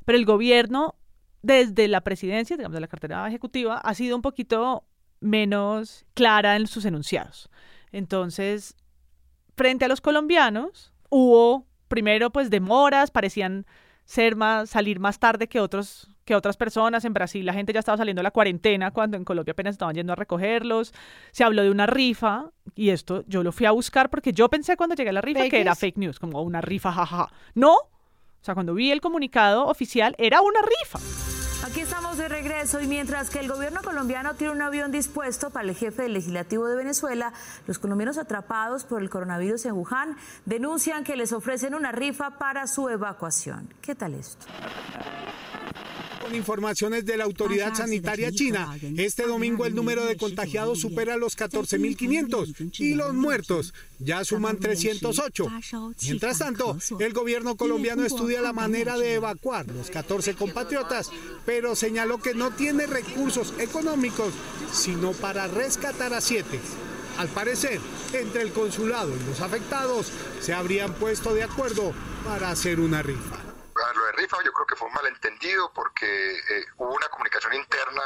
pero 0.04 0.18
el 0.18 0.26
gobierno, 0.26 0.96
desde 1.42 1.88
la 1.88 2.02
presidencia, 2.02 2.56
digamos, 2.58 2.74
de 2.74 2.80
la 2.82 2.88
cartera 2.88 3.26
ejecutiva, 3.26 3.78
ha 3.78 3.94
sido 3.94 4.14
un 4.14 4.22
poquito 4.22 4.84
menos 5.20 6.04
clara 6.14 6.56
en 6.56 6.66
sus 6.66 6.84
enunciados. 6.84 7.48
Entonces, 7.92 8.76
frente 9.56 9.84
a 9.84 9.88
los 9.88 10.00
colombianos, 10.00 10.92
hubo 11.10 11.66
primero 11.88 12.30
pues 12.30 12.50
demoras, 12.50 13.10
parecían 13.10 13.66
ser 14.04 14.36
más, 14.36 14.70
salir 14.70 15.00
más 15.00 15.18
tarde 15.18 15.48
que 15.48 15.60
otros 15.60 16.10
que 16.28 16.34
otras 16.34 16.58
personas. 16.58 17.06
En 17.06 17.14
Brasil 17.14 17.44
la 17.46 17.54
gente 17.54 17.72
ya 17.72 17.80
estaba 17.80 17.96
saliendo 17.96 18.20
a 18.20 18.22
la 18.22 18.30
cuarentena 18.30 18.90
cuando 18.90 19.16
en 19.16 19.24
Colombia 19.24 19.52
apenas 19.52 19.72
estaban 19.72 19.94
yendo 19.94 20.12
a 20.12 20.16
recogerlos. 20.16 20.92
Se 21.32 21.42
habló 21.42 21.62
de 21.62 21.70
una 21.70 21.86
rifa 21.86 22.50
y 22.74 22.90
esto 22.90 23.24
yo 23.26 23.42
lo 23.42 23.50
fui 23.50 23.64
a 23.64 23.70
buscar 23.70 24.10
porque 24.10 24.34
yo 24.34 24.50
pensé 24.50 24.76
cuando 24.76 24.94
llegué 24.94 25.08
a 25.08 25.14
la 25.14 25.22
rifa 25.22 25.40
¿Fake 25.40 25.50
que 25.50 25.60
era 25.62 25.74
fake 25.74 25.96
news, 25.96 26.18
como 26.18 26.42
una 26.42 26.60
rifa, 26.60 26.92
jajaja. 26.92 27.32
No, 27.54 27.72
o 27.72 28.42
sea, 28.42 28.52
cuando 28.52 28.74
vi 28.74 28.90
el 28.90 29.00
comunicado 29.00 29.66
oficial 29.66 30.14
era 30.18 30.42
una 30.42 30.60
rifa. 30.60 31.37
Aquí 31.68 31.82
estamos 31.82 32.16
de 32.16 32.28
regreso 32.28 32.80
y 32.80 32.86
mientras 32.86 33.28
que 33.28 33.40
el 33.40 33.46
gobierno 33.46 33.82
colombiano 33.82 34.34
tiene 34.34 34.54
un 34.54 34.62
avión 34.62 34.90
dispuesto 34.90 35.50
para 35.50 35.68
el 35.68 35.76
jefe 35.76 36.04
del 36.04 36.14
legislativo 36.14 36.66
de 36.66 36.74
Venezuela, 36.74 37.34
los 37.66 37.78
colombianos 37.78 38.16
atrapados 38.16 38.84
por 38.84 39.02
el 39.02 39.10
coronavirus 39.10 39.66
en 39.66 39.74
Wuhan 39.74 40.16
denuncian 40.46 41.04
que 41.04 41.14
les 41.14 41.34
ofrecen 41.34 41.74
una 41.74 41.92
rifa 41.92 42.38
para 42.38 42.66
su 42.66 42.88
evacuación. 42.88 43.68
¿Qué 43.82 43.94
tal 43.94 44.14
esto? 44.14 44.46
Con 46.28 46.36
informaciones 46.36 47.06
de 47.06 47.16
la 47.16 47.24
autoridad 47.24 47.74
sanitaria 47.74 48.30
china, 48.30 48.76
este 48.98 49.22
domingo 49.26 49.64
el 49.64 49.74
número 49.74 50.04
de 50.04 50.18
contagiados 50.18 50.78
supera 50.78 51.16
los 51.16 51.38
14.500 51.38 52.78
y 52.80 52.94
los 52.94 53.14
muertos 53.14 53.72
ya 53.98 54.22
suman 54.26 54.58
308. 54.58 55.46
Mientras 56.02 56.38
tanto, 56.38 56.76
el 57.00 57.14
gobierno 57.14 57.56
colombiano 57.56 58.04
estudia 58.04 58.42
la 58.42 58.52
manera 58.52 58.98
de 58.98 59.14
evacuar 59.14 59.66
los 59.68 59.88
14 59.88 60.34
compatriotas, 60.34 61.08
pero 61.46 61.74
señaló 61.74 62.18
que 62.18 62.34
no 62.34 62.50
tiene 62.50 62.86
recursos 62.86 63.54
económicos, 63.58 64.34
sino 64.70 65.12
para 65.12 65.48
rescatar 65.48 66.12
a 66.12 66.20
siete. 66.20 66.60
Al 67.16 67.28
parecer, 67.28 67.80
entre 68.12 68.42
el 68.42 68.52
consulado 68.52 69.16
y 69.16 69.30
los 69.30 69.40
afectados 69.40 70.12
se 70.42 70.52
habrían 70.52 70.92
puesto 70.92 71.32
de 71.32 71.44
acuerdo 71.44 71.94
para 72.22 72.50
hacer 72.50 72.80
una 72.80 73.02
rifa. 73.02 73.47
Lo 73.92 74.04
de 74.06 74.12
rifa 74.12 74.36
yo 74.44 74.52
creo 74.52 74.66
que 74.66 74.76
fue 74.76 74.88
un 74.88 74.94
malentendido 74.94 75.72
porque 75.72 76.06
eh, 76.36 76.64
hubo 76.76 76.94
una 76.94 77.08
comunicación 77.08 77.54
interna 77.54 78.02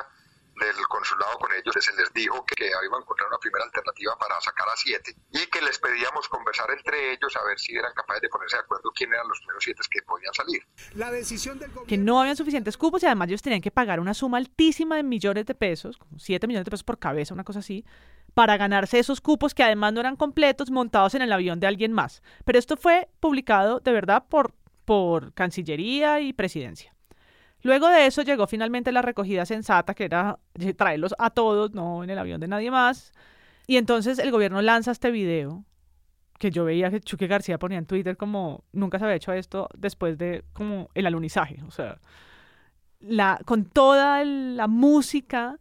del 0.54 0.86
consulado 0.88 1.38
con 1.38 1.50
ellos, 1.52 1.74
se 1.80 1.92
les 1.94 2.12
dijo 2.12 2.44
que, 2.44 2.54
que 2.54 2.66
iban 2.66 3.00
a 3.00 3.02
encontrar 3.02 3.28
una 3.28 3.38
primera 3.38 3.64
alternativa 3.64 4.16
para 4.18 4.40
sacar 4.40 4.68
a 4.68 4.76
siete 4.76 5.16
y 5.30 5.46
que 5.46 5.62
les 5.62 5.78
pedíamos 5.78 6.28
conversar 6.28 6.70
entre 6.70 7.12
ellos 7.12 7.34
a 7.36 7.44
ver 7.44 7.58
si 7.58 7.74
eran 7.74 7.92
capaces 7.94 8.22
de 8.22 8.28
ponerse 8.28 8.56
de 8.56 8.62
acuerdo 8.62 8.90
quién 8.94 9.12
eran 9.12 9.26
los 9.28 9.38
primeros 9.38 9.64
siete 9.64 9.80
que 9.90 10.02
podían 10.02 10.32
salir. 10.34 10.62
La 10.94 11.10
decisión 11.10 11.58
del 11.58 11.70
que 11.86 11.98
no 11.98 12.20
habían 12.20 12.36
suficientes 12.36 12.76
cupos 12.76 13.02
y 13.02 13.06
además 13.06 13.28
ellos 13.28 13.42
tenían 13.42 13.62
que 13.62 13.70
pagar 13.70 13.98
una 13.98 14.14
suma 14.14 14.38
altísima 14.38 14.96
de 14.96 15.02
millones 15.02 15.46
de 15.46 15.54
pesos, 15.54 15.96
como 15.96 16.18
7 16.18 16.46
millones 16.46 16.66
de 16.66 16.70
pesos 16.70 16.84
por 16.84 16.98
cabeza, 16.98 17.34
una 17.34 17.44
cosa 17.44 17.60
así, 17.60 17.84
para 18.34 18.56
ganarse 18.56 18.98
esos 18.98 19.20
cupos 19.20 19.54
que 19.54 19.62
además 19.62 19.92
no 19.92 20.00
eran 20.00 20.16
completos 20.16 20.70
montados 20.70 21.14
en 21.14 21.22
el 21.22 21.32
avión 21.32 21.60
de 21.60 21.66
alguien 21.66 21.92
más. 21.92 22.22
Pero 22.44 22.58
esto 22.58 22.76
fue 22.76 23.08
publicado 23.20 23.80
de 23.80 23.92
verdad 23.92 24.24
por, 24.28 24.54
por 24.84 25.32
Cancillería 25.34 26.20
y 26.20 26.32
Presidencia. 26.32 26.94
Luego 27.62 27.88
de 27.88 28.06
eso 28.06 28.22
llegó 28.22 28.46
finalmente 28.46 28.90
la 28.92 29.02
recogida 29.02 29.46
sensata, 29.46 29.94
que 29.94 30.04
era 30.04 30.38
traerlos 30.76 31.14
a 31.18 31.30
todos, 31.30 31.72
no 31.72 32.02
en 32.02 32.10
el 32.10 32.18
avión 32.18 32.40
de 32.40 32.48
nadie 32.48 32.70
más. 32.70 33.12
Y 33.66 33.76
entonces 33.76 34.18
el 34.18 34.30
gobierno 34.30 34.60
lanza 34.62 34.90
este 34.90 35.10
video 35.10 35.64
que 36.38 36.50
yo 36.50 36.64
veía 36.64 36.90
que 36.90 37.00
Chuque 37.00 37.28
García 37.28 37.58
ponía 37.58 37.78
en 37.78 37.86
Twitter 37.86 38.16
como 38.16 38.64
nunca 38.72 38.98
se 38.98 39.04
había 39.04 39.16
hecho 39.16 39.32
esto 39.32 39.68
después 39.76 40.18
de 40.18 40.42
como 40.52 40.88
el 40.94 41.06
alunizaje, 41.06 41.62
o 41.64 41.70
sea, 41.70 42.00
con 43.44 43.64
toda 43.64 44.24
la 44.24 44.66
música 44.66 45.60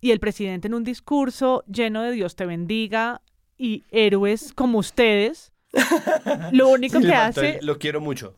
y 0.00 0.12
el 0.12 0.20
presidente 0.20 0.68
en 0.68 0.74
un 0.74 0.84
discurso 0.84 1.62
lleno 1.66 2.02
de 2.02 2.12
Dios 2.12 2.36
te 2.36 2.46
bendiga 2.46 3.20
y 3.58 3.84
héroes 3.90 4.52
como 4.54 4.78
ustedes. 4.78 5.52
Lo 6.52 6.68
único 6.68 7.00
que 7.00 7.12
hace 7.14 7.58
Lo 7.62 7.78
quiero 7.78 8.00
mucho. 8.00 8.34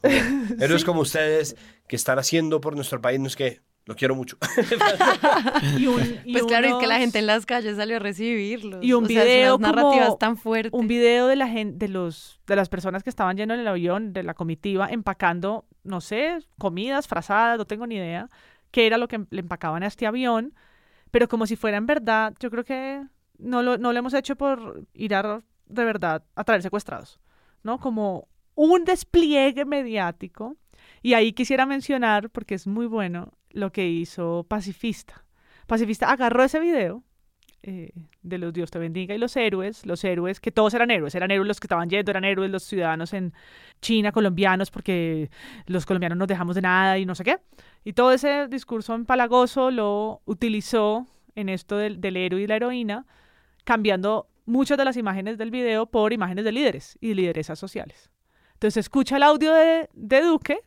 Héroes 0.61 0.85
como 0.85 1.01
ustedes 1.01 1.57
que 1.89 1.97
están 1.97 2.19
haciendo 2.19 2.61
por 2.61 2.75
nuestro 2.77 3.01
país, 3.01 3.21
no 3.21 3.27
es 3.27 3.37
que 3.37 3.61
lo 3.85 3.95
quiero 3.95 4.17
mucho. 4.17 4.37
y 5.79 5.87
un- 5.87 6.21
y 6.25 6.33
Pues 6.33 6.45
claro, 6.45 6.67
es 6.67 6.75
que 6.75 6.87
la 6.87 6.95
unos- 6.95 6.99
gente 6.99 7.19
en 7.21 7.27
las 7.27 7.47
calles 7.47 7.77
salió 7.77 7.97
a 7.97 7.99
recibirlos. 8.01 8.83
y 8.85 8.93
un 8.93 9.05
O 9.05 9.09
sea, 9.09 9.21
son 9.21 9.27
video 9.29 9.59
narrativas 9.59 10.19
tan 10.19 10.37
fuertes. 10.37 10.73
un 10.73 10.89
video 10.89 11.27
de 11.29 11.37
la 11.37 11.47
gente 11.49 11.87
de 11.87 11.93
los 11.93 12.41
de 12.47 12.57
las 12.57 12.69
personas 12.69 13.03
que 13.05 13.11
estaban 13.11 13.37
yendo 13.37 13.55
en 13.55 13.61
el 13.61 13.69
avión 13.69 14.13
de 14.13 14.23
la 14.25 14.35
comitiva 14.35 14.89
empacando 14.91 15.67
no 15.85 16.01
sé 16.01 16.39
comidas 16.59 17.07
frazadas 17.07 17.59
no 17.59 17.65
tengo 17.65 17.87
ni 17.87 17.97
idea 17.97 18.29
qué 18.73 18.87
era 18.87 18.99
lo 18.99 19.07
que 19.09 19.25
le 19.31 19.41
empacaban 19.41 19.83
a 19.83 19.87
este 19.87 20.07
avión 20.07 20.55
pero 21.13 21.29
como 21.29 21.47
si 21.47 21.55
fuera 21.57 21.77
en 21.77 21.87
verdad 21.87 22.35
yo 22.41 22.51
creo 22.51 22.65
que 22.65 23.03
no 23.39 23.63
lo, 23.63 23.79
no 23.79 23.93
lo 23.93 23.99
hemos 23.99 24.15
hecho 24.15 24.35
por 24.37 24.83
ir 24.95 25.15
a 25.15 25.43
de 25.67 25.85
verdad 25.85 26.25
a 26.35 26.43
traer 26.45 26.63
secuestrados 26.63 27.21
como 27.79 28.29
un 28.55 28.85
despliegue 28.85 29.65
mediático. 29.65 30.57
Y 31.03 31.15
ahí 31.15 31.33
quisiera 31.33 31.67
mencionar 31.67 32.31
porque 32.31 32.55
es 32.55 32.67
muy 32.67 32.87
bueno 32.87 33.33
lo 33.51 33.71
que 33.71 33.89
hizo 33.89 34.45
Pacifista. 34.49 35.25
Pacifista 35.67 36.11
agarró 36.11 36.45
ese 36.45 36.61
video 36.61 37.03
eh, 37.69 37.91
de 38.23 38.39
los 38.39 38.53
Dios 38.53 38.71
te 38.71 38.79
bendiga 38.79 39.13
y 39.13 39.19
los 39.19 39.37
héroes, 39.37 39.85
los 39.87 40.05
héroes, 40.05 40.39
que 40.39 40.53
todos 40.53 40.73
eran 40.75 40.89
héroes, 40.93 41.17
eran 41.17 41.33
héroes 41.33 41.49
los 41.49 41.59
que 41.59 41.67
estaban 41.67 41.91
yendo, 41.91 42.13
eran 42.13 42.25
héroes 42.25 42.49
los 42.49 42.63
ciudadanos 42.63 43.13
en 43.13 43.33
China, 43.81 44.13
colombianos, 44.13 44.71
porque 44.71 45.31
los 45.67 45.85
colombianos 45.85 46.17
nos 46.17 46.29
dejamos 46.29 46.55
de 46.55 46.63
nada 46.63 46.97
y 46.97 47.07
no 47.07 47.17
sé 47.17 47.25
qué. 47.25 47.39
Y 47.83 47.95
todo 47.95 48.13
ese 48.13 48.47
discurso 48.47 48.95
empalagoso 48.95 49.73
lo 49.73 50.23
utilizó 50.27 51.09
en 51.35 51.49
esto 51.49 51.77
del, 51.77 52.01
del 52.01 52.17
héroe 52.17 52.43
y 52.43 52.47
la 52.47 52.55
heroína, 52.55 53.05
cambiando 53.65 54.29
muchas 54.47 54.79
de 54.79 54.85
las 54.85 54.97
imágenes 54.97 55.39
del 55.39 55.51
video 55.51 55.87
por 55.87 56.13
imágenes 56.13 56.45
de 56.45 56.53
líderes 56.53 56.97
y 57.01 57.09
de 57.09 57.15
lideresas 57.17 57.59
sociales. 57.59 58.11
Entonces 58.55 58.79
escucha 58.79 59.17
el 59.17 59.23
audio 59.23 59.53
de, 59.53 59.89
de 59.93 60.23
Duque 60.23 60.61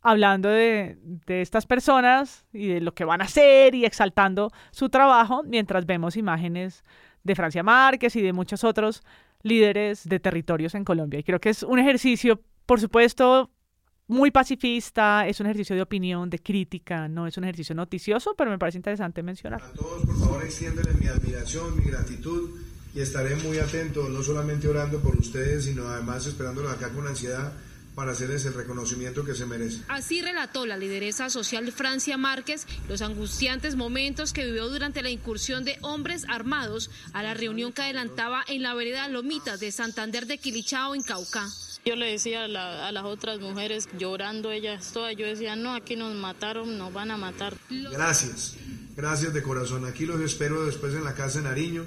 hablando 0.00 0.48
de, 0.48 0.98
de 1.26 1.42
estas 1.42 1.66
personas 1.66 2.46
y 2.52 2.68
de 2.68 2.80
lo 2.80 2.94
que 2.94 3.04
van 3.04 3.20
a 3.20 3.24
hacer 3.24 3.74
y 3.74 3.84
exaltando 3.84 4.50
su 4.70 4.88
trabajo, 4.88 5.42
mientras 5.44 5.86
vemos 5.86 6.16
imágenes 6.16 6.84
de 7.22 7.34
Francia 7.34 7.62
Márquez 7.62 8.16
y 8.16 8.22
de 8.22 8.32
muchos 8.32 8.64
otros 8.64 9.02
líderes 9.42 10.08
de 10.08 10.20
territorios 10.20 10.74
en 10.74 10.84
Colombia. 10.84 11.20
Y 11.20 11.22
creo 11.22 11.40
que 11.40 11.50
es 11.50 11.62
un 11.62 11.78
ejercicio, 11.78 12.40
por 12.66 12.80
supuesto, 12.80 13.50
muy 14.06 14.30
pacifista, 14.30 15.26
es 15.26 15.38
un 15.40 15.46
ejercicio 15.46 15.76
de 15.76 15.82
opinión, 15.82 16.30
de 16.30 16.38
crítica, 16.38 17.08
no 17.08 17.26
es 17.26 17.36
un 17.36 17.44
ejercicio 17.44 17.74
noticioso, 17.74 18.34
pero 18.36 18.50
me 18.50 18.58
parece 18.58 18.78
interesante 18.78 19.22
mencionar. 19.22 19.60
todos, 19.74 20.04
por 20.06 20.18
favor, 20.18 20.44
extiéndenle 20.44 20.94
mi 20.94 21.06
admiración, 21.06 21.76
mi 21.76 21.84
gratitud 21.84 22.58
y 22.98 23.00
estaré 23.00 23.36
muy 23.36 23.58
atento, 23.58 24.08
no 24.08 24.24
solamente 24.24 24.66
orando 24.66 24.98
por 24.98 25.14
ustedes, 25.14 25.66
sino 25.66 25.86
además 25.86 26.26
esperándolos 26.26 26.72
acá 26.72 26.88
con 26.88 27.06
ansiedad 27.06 27.52
para 27.94 28.10
hacerles 28.10 28.44
el 28.44 28.54
reconocimiento 28.54 29.24
que 29.24 29.36
se 29.36 29.46
merecen. 29.46 29.84
Así 29.86 30.20
relató 30.20 30.66
la 30.66 30.76
lideresa 30.76 31.30
social 31.30 31.70
Francia 31.70 32.16
Márquez 32.16 32.66
los 32.88 33.00
angustiantes 33.02 33.76
momentos 33.76 34.32
que 34.32 34.44
vivió 34.46 34.68
durante 34.68 35.02
la 35.02 35.10
incursión 35.10 35.64
de 35.64 35.78
hombres 35.82 36.24
armados 36.28 36.90
a 37.12 37.22
la 37.22 37.34
reunión 37.34 37.72
que 37.72 37.82
adelantaba 37.82 38.42
en 38.48 38.62
la 38.64 38.74
vereda 38.74 39.06
Lomitas 39.08 39.60
de 39.60 39.70
Santander 39.70 40.26
de 40.26 40.38
Quilichao, 40.38 40.96
en 40.96 41.02
Cauca. 41.02 41.46
Yo 41.84 41.94
le 41.94 42.06
decía 42.10 42.44
a, 42.44 42.48
la- 42.48 42.88
a 42.88 42.92
las 42.92 43.04
otras 43.04 43.38
mujeres 43.38 43.88
llorando 43.96 44.50
ellas 44.50 44.90
todas, 44.92 45.14
yo 45.16 45.24
decía, 45.24 45.54
no, 45.54 45.72
aquí 45.72 45.94
nos 45.94 46.16
mataron, 46.16 46.76
nos 46.78 46.92
van 46.92 47.12
a 47.12 47.16
matar. 47.16 47.54
Gracias, 47.70 48.54
gracias 48.96 49.32
de 49.32 49.42
corazón. 49.42 49.84
Aquí 49.86 50.04
los 50.04 50.20
espero 50.20 50.66
después 50.66 50.94
en 50.94 51.04
la 51.04 51.14
casa 51.14 51.38
de 51.38 51.44
Nariño 51.44 51.84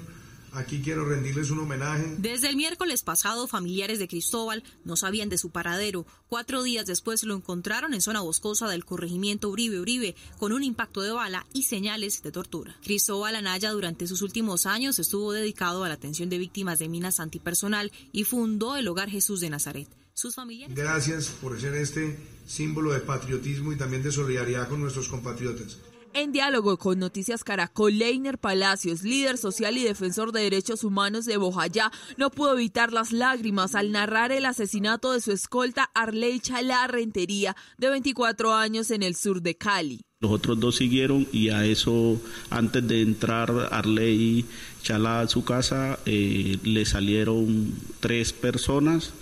Aquí 0.54 0.82
quiero 0.82 1.06
rendirles 1.06 1.50
un 1.50 1.60
homenaje. 1.60 2.14
Desde 2.18 2.48
el 2.48 2.56
miércoles 2.56 3.02
pasado, 3.02 3.48
familiares 3.48 3.98
de 3.98 4.06
Cristóbal 4.06 4.62
no 4.84 4.96
sabían 4.96 5.30
de 5.30 5.38
su 5.38 5.48
paradero. 5.48 6.04
Cuatro 6.28 6.62
días 6.62 6.84
después 6.84 7.22
lo 7.24 7.34
encontraron 7.34 7.94
en 7.94 8.02
zona 8.02 8.20
boscosa 8.20 8.68
del 8.68 8.84
corregimiento 8.84 9.48
Uribe 9.48 9.80
Uribe 9.80 10.14
con 10.38 10.52
un 10.52 10.62
impacto 10.62 11.00
de 11.00 11.10
bala 11.10 11.46
y 11.54 11.62
señales 11.62 12.22
de 12.22 12.32
tortura. 12.32 12.76
Cristóbal 12.82 13.36
Anaya 13.36 13.70
durante 13.70 14.06
sus 14.06 14.20
últimos 14.20 14.66
años 14.66 14.98
estuvo 14.98 15.32
dedicado 15.32 15.84
a 15.84 15.88
la 15.88 15.94
atención 15.94 16.28
de 16.28 16.38
víctimas 16.38 16.78
de 16.78 16.88
minas 16.90 17.18
antipersonal 17.18 17.90
y 18.12 18.24
fundó 18.24 18.76
el 18.76 18.88
Hogar 18.88 19.08
Jesús 19.08 19.40
de 19.40 19.48
Nazaret. 19.48 19.88
Sus 20.12 20.34
familiares... 20.34 20.76
Gracias 20.76 21.28
por 21.28 21.58
ser 21.58 21.74
este 21.76 22.18
símbolo 22.46 22.92
de 22.92 23.00
patriotismo 23.00 23.72
y 23.72 23.78
también 23.78 24.02
de 24.02 24.12
solidaridad 24.12 24.68
con 24.68 24.82
nuestros 24.82 25.08
compatriotas. 25.08 25.78
En 26.14 26.30
diálogo 26.30 26.76
con 26.76 26.98
Noticias 26.98 27.42
Caracol, 27.42 27.98
Leiner 27.98 28.36
Palacios, 28.36 29.02
líder 29.02 29.38
social 29.38 29.78
y 29.78 29.84
defensor 29.84 30.30
de 30.30 30.42
derechos 30.42 30.84
humanos 30.84 31.24
de 31.24 31.38
Bojayá, 31.38 31.90
no 32.18 32.30
pudo 32.30 32.52
evitar 32.52 32.92
las 32.92 33.12
lágrimas 33.12 33.74
al 33.74 33.92
narrar 33.92 34.30
el 34.30 34.44
asesinato 34.44 35.12
de 35.12 35.22
su 35.22 35.32
escolta 35.32 35.90
Arley 35.94 36.38
Chalá 36.40 36.86
Rentería, 36.86 37.56
de 37.78 37.88
24 37.88 38.52
años 38.54 38.90
en 38.90 39.02
el 39.02 39.16
sur 39.16 39.40
de 39.40 39.56
Cali. 39.56 40.02
Los 40.20 40.32
otros 40.32 40.60
dos 40.60 40.76
siguieron 40.76 41.26
y 41.32 41.48
a 41.48 41.64
eso, 41.64 42.20
antes 42.50 42.86
de 42.86 43.00
entrar 43.00 43.70
Arley 43.70 44.44
Chalá 44.82 45.20
a 45.20 45.28
su 45.28 45.44
casa, 45.44 45.98
eh, 46.04 46.58
le 46.62 46.84
salieron 46.84 47.72
tres 48.00 48.34
personas 48.34 49.14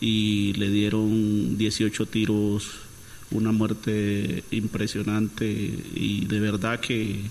y 0.00 0.54
le 0.54 0.70
dieron 0.70 1.58
18 1.58 2.06
tiros 2.06 2.87
una 3.30 3.52
muerte 3.52 4.44
impresionante 4.50 5.46
y 5.46 6.24
de 6.26 6.40
verdad 6.40 6.80
que 6.80 7.22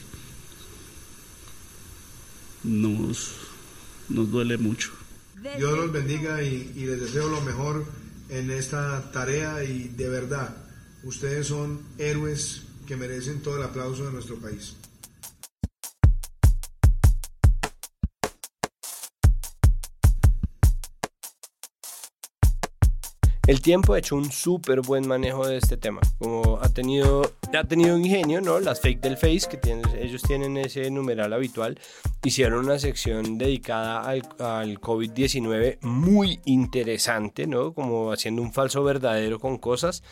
nos, 2.63 3.33
nos 4.09 4.31
duele 4.31 4.57
mucho. 4.57 4.91
Dios 5.57 5.77
los 5.77 5.91
bendiga 5.91 6.43
y, 6.43 6.71
y 6.75 6.85
les 6.85 6.99
deseo 6.99 7.29
lo 7.29 7.41
mejor 7.41 7.85
en 8.29 8.51
esta 8.51 9.11
tarea 9.11 9.63
y 9.63 9.87
de 9.89 10.09
verdad, 10.09 10.55
ustedes 11.03 11.47
son 11.47 11.79
héroes 11.97 12.63
que 12.85 12.95
merecen 12.97 13.41
todo 13.41 13.57
el 13.57 13.63
aplauso 13.63 14.05
de 14.05 14.11
nuestro 14.11 14.37
país. 14.37 14.75
El 23.47 23.61
tiempo 23.61 23.93
ha 23.93 23.99
hecho 23.99 24.17
un 24.17 24.29
súper 24.29 24.81
buen 24.81 25.07
manejo 25.07 25.47
de 25.47 25.55
este 25.55 25.77
tema. 25.77 26.01
Como 26.19 26.59
ha 26.61 26.67
tenido, 26.67 27.31
ha 27.57 27.63
tenido 27.63 27.97
ingenio, 27.97 28.41
¿no? 28.41 28.59
Las 28.59 28.81
fake 28.81 28.99
del 28.99 29.15
Face, 29.15 29.47
que 29.49 29.55
tienen, 29.55 29.85
ellos 29.97 30.21
tienen 30.21 30.57
ese 30.57 30.91
numeral 30.91 31.31
habitual, 31.31 31.79
hicieron 32.25 32.65
una 32.65 32.77
sección 32.77 33.37
dedicada 33.37 34.01
al, 34.01 34.27
al 34.39 34.81
COVID-19 34.81 35.77
muy 35.81 36.41
interesante, 36.43 37.47
¿no? 37.47 37.73
Como 37.73 38.11
haciendo 38.11 38.41
un 38.41 38.51
falso 38.51 38.83
verdadero 38.83 39.39
con 39.39 39.57
cosas. 39.57 40.03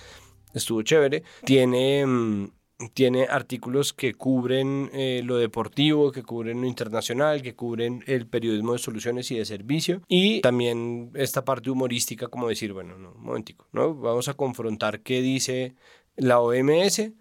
Estuvo 0.53 0.81
chévere. 0.81 1.23
Tiene... 1.43 2.05
mm, 2.05 2.47
tiene 2.93 3.23
artículos 3.23 3.93
que 3.93 4.13
cubren 4.13 4.89
eh, 4.93 5.21
lo 5.23 5.37
deportivo, 5.37 6.11
que 6.11 6.23
cubren 6.23 6.61
lo 6.61 6.67
internacional, 6.67 7.41
que 7.41 7.55
cubren 7.55 8.03
el 8.07 8.27
periodismo 8.27 8.73
de 8.73 8.79
soluciones 8.79 9.31
y 9.31 9.37
de 9.37 9.45
servicio 9.45 10.01
y 10.07 10.41
también 10.41 11.11
esta 11.15 11.45
parte 11.45 11.69
humorística 11.69 12.27
como 12.27 12.49
decir, 12.49 12.73
bueno, 12.73 12.97
no, 12.97 13.11
un 13.11 13.23
momentico, 13.23 13.67
¿no? 13.71 13.95
Vamos 13.95 14.27
a 14.27 14.33
confrontar 14.33 15.01
qué 15.01 15.21
dice 15.21 15.75
la 16.17 16.39
OMS 16.39 17.11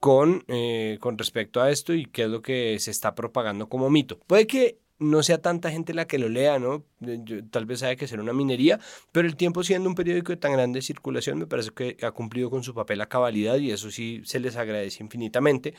con, 0.00 0.44
eh, 0.48 0.98
con 1.00 1.18
respecto 1.18 1.60
a 1.60 1.70
esto 1.70 1.94
y 1.94 2.06
qué 2.06 2.24
es 2.24 2.28
lo 2.28 2.42
que 2.42 2.78
se 2.78 2.90
está 2.90 3.14
propagando 3.14 3.68
como 3.68 3.90
mito. 3.90 4.18
Puede 4.26 4.46
que 4.46 4.78
no 4.98 5.22
sea 5.22 5.38
tanta 5.38 5.70
gente 5.70 5.92
la 5.94 6.06
que 6.06 6.18
lo 6.18 6.28
lea, 6.28 6.58
¿no? 6.58 6.84
Yo- 7.00 7.44
tal 7.50 7.66
vez 7.66 7.82
haya 7.82 7.96
que 7.96 8.06
ser 8.08 8.20
una 8.20 8.32
minería, 8.32 8.78
pero 9.12 9.26
el 9.28 9.36
tiempo 9.36 9.62
siendo 9.64 9.88
un 9.88 9.94
periódico 9.94 10.32
de 10.32 10.36
tan 10.36 10.52
grande 10.52 10.82
circulación 10.82 11.38
me 11.38 11.46
parece 11.46 11.70
que 11.70 11.96
ha 12.02 12.10
cumplido 12.12 12.50
con 12.50 12.62
su 12.62 12.74
papel 12.74 13.00
a 13.00 13.06
cabalidad 13.08 13.56
y 13.58 13.70
eso 13.70 13.90
sí 13.90 14.22
se 14.24 14.40
les 14.40 14.56
agradece 14.56 15.02
infinitamente 15.02 15.74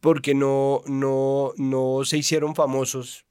porque 0.00 0.34
no, 0.34 0.82
no, 0.86 1.52
no 1.56 2.04
se 2.04 2.18
hicieron 2.18 2.56
famosos 2.56 3.24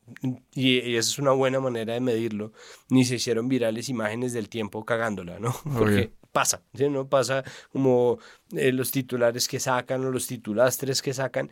y, 0.56 0.80
y 0.80 0.96
esa 0.96 1.10
es 1.10 1.20
una 1.20 1.32
buena 1.32 1.60
manera 1.60 1.94
de 1.94 2.00
medirlo, 2.00 2.54
ni 2.90 3.04
se 3.04 3.16
hicieron 3.16 3.50
virales 3.50 3.90
imágenes 3.90 4.32
del 4.32 4.48
tiempo 4.48 4.86
cagándola, 4.86 5.38
¿no? 5.40 5.54
Porque 5.78 6.14
pasa, 6.32 6.62
¿sí? 6.74 6.88
¿no? 6.90 7.08
Pasa 7.10 7.44
como 7.74 8.20
eh, 8.54 8.72
los 8.72 8.92
titulares 8.92 9.50
que 9.50 9.60
sacan 9.60 10.06
o 10.06 10.12
los 10.12 10.28
titulastres 10.28 11.02
que 11.02 11.14
sacan. 11.14 11.50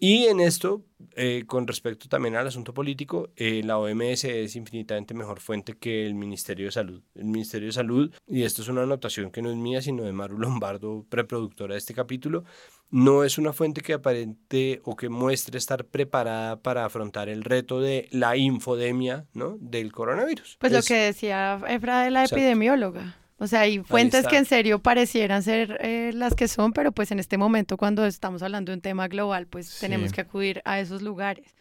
Y 0.00 0.26
en 0.26 0.38
esto, 0.38 0.84
eh, 1.16 1.42
con 1.46 1.66
respecto 1.66 2.08
también 2.08 2.36
al 2.36 2.46
asunto 2.46 2.72
político, 2.72 3.30
eh, 3.34 3.62
la 3.64 3.78
OMS 3.78 4.24
es 4.24 4.54
infinitamente 4.54 5.12
mejor 5.12 5.40
fuente 5.40 5.74
que 5.74 6.06
el 6.06 6.14
Ministerio 6.14 6.66
de 6.66 6.72
Salud. 6.72 7.02
El 7.16 7.24
Ministerio 7.24 7.66
de 7.66 7.72
Salud, 7.72 8.14
y 8.28 8.44
esto 8.44 8.62
es 8.62 8.68
una 8.68 8.84
anotación 8.84 9.32
que 9.32 9.42
no 9.42 9.50
es 9.50 9.56
mía, 9.56 9.82
sino 9.82 10.04
de 10.04 10.12
Maru 10.12 10.38
Lombardo, 10.38 11.04
preproductora 11.08 11.74
de 11.74 11.78
este 11.78 11.94
capítulo, 11.94 12.44
no 12.90 13.24
es 13.24 13.38
una 13.38 13.52
fuente 13.52 13.80
que 13.80 13.92
aparente 13.92 14.80
o 14.84 14.94
que 14.94 15.08
muestre 15.08 15.58
estar 15.58 15.84
preparada 15.84 16.60
para 16.62 16.84
afrontar 16.84 17.28
el 17.28 17.42
reto 17.42 17.80
de 17.80 18.08
la 18.12 18.36
infodemia 18.36 19.26
¿no? 19.34 19.56
del 19.60 19.90
coronavirus. 19.90 20.58
Pues 20.60 20.72
lo 20.72 20.82
que 20.82 20.94
decía 20.94 21.60
Efra 21.68 22.04
de 22.04 22.10
la 22.12 22.22
Exacto. 22.22 22.36
epidemióloga. 22.36 23.16
O 23.38 23.46
sea, 23.46 23.60
hay 23.60 23.78
fuentes 23.78 24.26
que 24.26 24.36
en 24.36 24.44
serio 24.44 24.80
parecieran 24.80 25.44
ser 25.44 25.78
eh, 25.80 26.10
las 26.12 26.34
que 26.34 26.48
son, 26.48 26.72
pero 26.72 26.90
pues 26.90 27.12
en 27.12 27.20
este 27.20 27.38
momento 27.38 27.76
cuando 27.76 28.04
estamos 28.04 28.42
hablando 28.42 28.72
de 28.72 28.76
un 28.76 28.82
tema 28.82 29.06
global, 29.06 29.46
pues 29.46 29.78
tenemos 29.78 30.12
que 30.12 30.20
acudir 30.20 30.60
a 30.64 30.80
esos 30.80 31.02
lugares. 31.02 31.54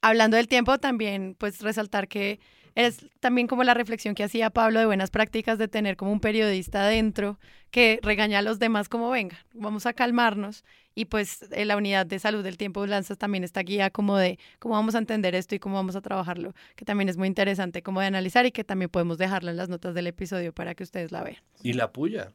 Hablando 0.00 0.38
del 0.38 0.48
tiempo, 0.48 0.78
también 0.78 1.36
pues 1.38 1.60
resaltar 1.60 2.08
que 2.08 2.40
es 2.78 3.04
también 3.18 3.48
como 3.48 3.64
la 3.64 3.74
reflexión 3.74 4.14
que 4.14 4.22
hacía 4.22 4.50
Pablo 4.50 4.78
de 4.78 4.86
buenas 4.86 5.10
prácticas 5.10 5.58
de 5.58 5.66
tener 5.66 5.96
como 5.96 6.12
un 6.12 6.20
periodista 6.20 6.82
adentro 6.82 7.40
que 7.72 7.98
regaña 8.02 8.38
a 8.38 8.42
los 8.42 8.60
demás 8.60 8.88
como 8.88 9.10
venga, 9.10 9.36
vamos 9.52 9.84
a 9.84 9.92
calmarnos 9.92 10.64
y 10.94 11.06
pues 11.06 11.48
eh, 11.50 11.64
la 11.64 11.76
unidad 11.76 12.06
de 12.06 12.20
salud 12.20 12.44
del 12.44 12.56
tiempo 12.56 12.82
de 12.82 12.86
Lanzas 12.86 13.18
también 13.18 13.42
está 13.42 13.62
guía 13.62 13.90
como 13.90 14.16
de 14.16 14.38
cómo 14.60 14.76
vamos 14.76 14.94
a 14.94 14.98
entender 14.98 15.34
esto 15.34 15.56
y 15.56 15.58
cómo 15.58 15.74
vamos 15.74 15.96
a 15.96 16.00
trabajarlo, 16.00 16.54
que 16.76 16.84
también 16.84 17.08
es 17.08 17.16
muy 17.16 17.26
interesante 17.26 17.82
como 17.82 18.00
de 18.00 18.06
analizar 18.06 18.46
y 18.46 18.52
que 18.52 18.62
también 18.62 18.90
podemos 18.90 19.18
dejarlo 19.18 19.50
en 19.50 19.56
las 19.56 19.68
notas 19.68 19.92
del 19.92 20.06
episodio 20.06 20.52
para 20.52 20.76
que 20.76 20.84
ustedes 20.84 21.10
la 21.10 21.24
vean. 21.24 21.42
Y 21.60 21.72
la 21.72 21.90
puya. 21.92 22.32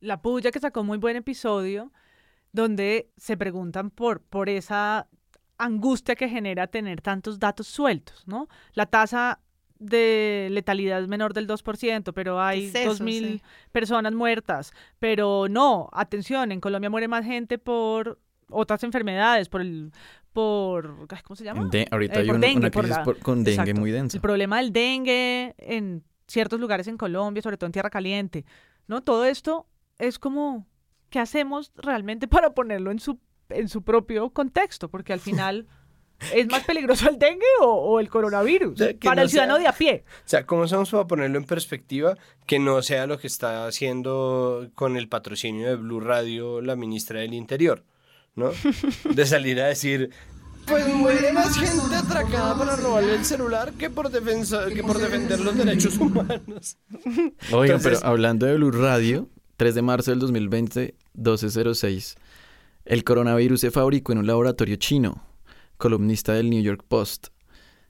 La 0.00 0.20
Puya 0.20 0.50
que 0.50 0.58
sacó 0.58 0.82
muy 0.82 0.98
buen 0.98 1.14
episodio 1.14 1.92
donde 2.50 3.08
se 3.16 3.36
preguntan 3.36 3.90
por, 3.90 4.20
por 4.20 4.48
esa 4.48 5.06
angustia 5.58 6.16
que 6.16 6.28
genera 6.28 6.66
tener 6.66 7.00
tantos 7.02 7.38
datos 7.38 7.68
sueltos, 7.68 8.26
¿no? 8.26 8.48
La 8.72 8.86
tasa 8.86 9.40
de 9.78 10.48
letalidad 10.50 11.00
es 11.02 11.08
menor 11.08 11.34
del 11.34 11.46
2%, 11.46 12.12
pero 12.14 12.40
hay 12.40 12.66
es 12.66 12.74
eso? 12.74 12.90
2.000 13.04 13.20
Sí. 13.38 13.42
personas 13.72 14.12
muertas. 14.14 14.72
Pero 14.98 15.46
no, 15.48 15.88
atención, 15.92 16.52
en 16.52 16.60
Colombia 16.60 16.90
muere 16.90 17.08
más 17.08 17.24
gente 17.24 17.58
por 17.58 18.18
otras 18.50 18.82
enfermedades, 18.84 19.48
por 19.48 19.60
el... 19.60 19.92
Por, 20.32 21.08
¿Cómo 21.24 21.34
se 21.34 21.44
llama? 21.44 21.66
De- 21.70 21.88
ahorita 21.90 22.16
Eh, 22.16 22.18
hay 22.20 22.26
por 22.26 22.34
un- 22.34 22.40
dengue, 22.42 22.58
una 22.58 22.70
por 22.70 22.82
crisis 22.82 22.98
la- 22.98 23.04
por- 23.04 23.18
con 23.20 23.42
dengue 23.42 23.62
Exacto. 23.62 23.80
muy 23.80 23.90
densa. 23.90 24.16
El 24.18 24.20
problema 24.20 24.58
del 24.58 24.70
dengue 24.72 25.54
en 25.58 26.04
ciertos 26.28 26.60
lugares 26.60 26.86
en 26.88 26.98
Colombia, 26.98 27.42
sobre 27.42 27.56
todo 27.56 27.66
en 27.66 27.72
Tierra 27.72 27.88
Caliente, 27.88 28.44
¿no? 28.86 29.00
Todo 29.02 29.24
esto 29.24 29.66
es 29.98 30.18
como, 30.18 30.66
¿qué 31.08 31.20
hacemos 31.20 31.72
realmente 31.76 32.28
para 32.28 32.50
ponerlo 32.54 32.90
en 32.90 32.98
su, 32.98 33.18
en 33.48 33.68
su 33.70 33.82
propio 33.82 34.28
contexto? 34.30 34.90
Porque 34.90 35.14
al 35.14 35.20
final, 35.54 35.66
¿es 36.34 36.46
más 36.48 36.64
peligroso 36.64 37.08
el 37.08 37.18
dengue 37.18 37.44
o, 37.60 37.66
o 37.66 38.00
el 38.00 38.08
coronavirus? 38.08 38.78
sea, 38.78 38.88
que 38.94 39.06
para 39.08 39.16
no 39.16 39.22
el 39.22 39.28
ciudadano 39.30 39.54
sea- 39.56 39.62
de 39.62 39.68
a 39.68 39.72
pie. 39.72 40.04
O 40.08 40.28
sea, 40.28 40.46
¿cómo 40.46 40.64
hacemos 40.64 40.90
para 40.90 41.06
ponerlo 41.06 41.38
en 41.38 41.44
perspectiva 41.44 42.16
que 42.46 42.58
no 42.58 42.80
sea 42.82 43.06
lo 43.06 43.18
que 43.18 43.26
está 43.26 43.66
haciendo 43.66 44.68
con 44.74 44.96
el 44.96 45.08
patrocinio 45.08 45.68
de 45.68 45.76
Blue 45.76 46.00
Radio 46.00 46.60
la 46.60 46.76
ministra 46.76 47.20
del 47.20 47.34
Interior? 47.34 47.84
¿No? 48.34 48.50
De 49.14 49.24
salir 49.24 49.60
a 49.62 49.66
decir, 49.68 50.10
pues 50.66 50.86
muere 50.88 51.32
más 51.32 51.56
gente 51.58 51.94
atracada 51.96 52.56
para 52.58 52.76
robarle 52.76 53.14
el 53.14 53.24
celular 53.24 53.72
que 53.72 53.88
por, 53.88 54.10
defensa, 54.10 54.66
que 54.74 54.82
por 54.82 54.98
defender 54.98 55.40
los 55.40 55.56
derechos 55.56 55.96
humanos. 55.96 56.76
Oigan, 57.52 57.76
Entonces- 57.76 57.82
pero 58.00 58.06
hablando 58.06 58.44
de 58.44 58.56
Blue 58.56 58.72
Radio, 58.72 59.28
3 59.56 59.74
de 59.74 59.80
marzo 59.82 60.10
del 60.10 60.20
2020, 60.20 60.94
1206. 61.14 62.16
El 62.84 63.04
coronavirus 63.04 63.60
se 63.60 63.70
fabricó 63.70 64.12
en 64.12 64.18
un 64.18 64.26
laboratorio 64.26 64.76
chino, 64.76 65.22
columnista 65.76 66.32
del 66.34 66.50
New 66.50 66.62
York 66.62 66.84
Post. 66.86 67.28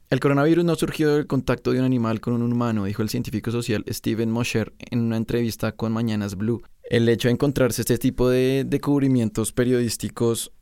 El 0.09 0.20
coronavirus 0.20 0.64
no 0.64 0.74
surgió 0.76 1.14
del 1.14 1.26
contacto 1.26 1.72
de 1.72 1.80
un 1.80 1.84
animal 1.84 2.20
con 2.20 2.34
un 2.34 2.53
humano, 2.53 2.84
dijo 2.84 3.03
el 3.03 3.09
científico 3.09 3.51
social 3.51 3.84
Steven 3.89 4.30
Mosher 4.30 4.72
en 4.78 5.01
una 5.01 5.16
entrevista 5.16 5.72
con 5.72 5.93
Mañanas 5.93 6.37
Blue. 6.37 6.62
El 6.89 7.09
hecho 7.09 7.26
de 7.28 7.32
encontrarse 7.32 7.82
este 7.82 7.99
tipo 7.99 8.28
de, 8.28 8.62
de 8.64 8.80
cubrimientos 8.80 9.53
periodísticos 9.53 10.53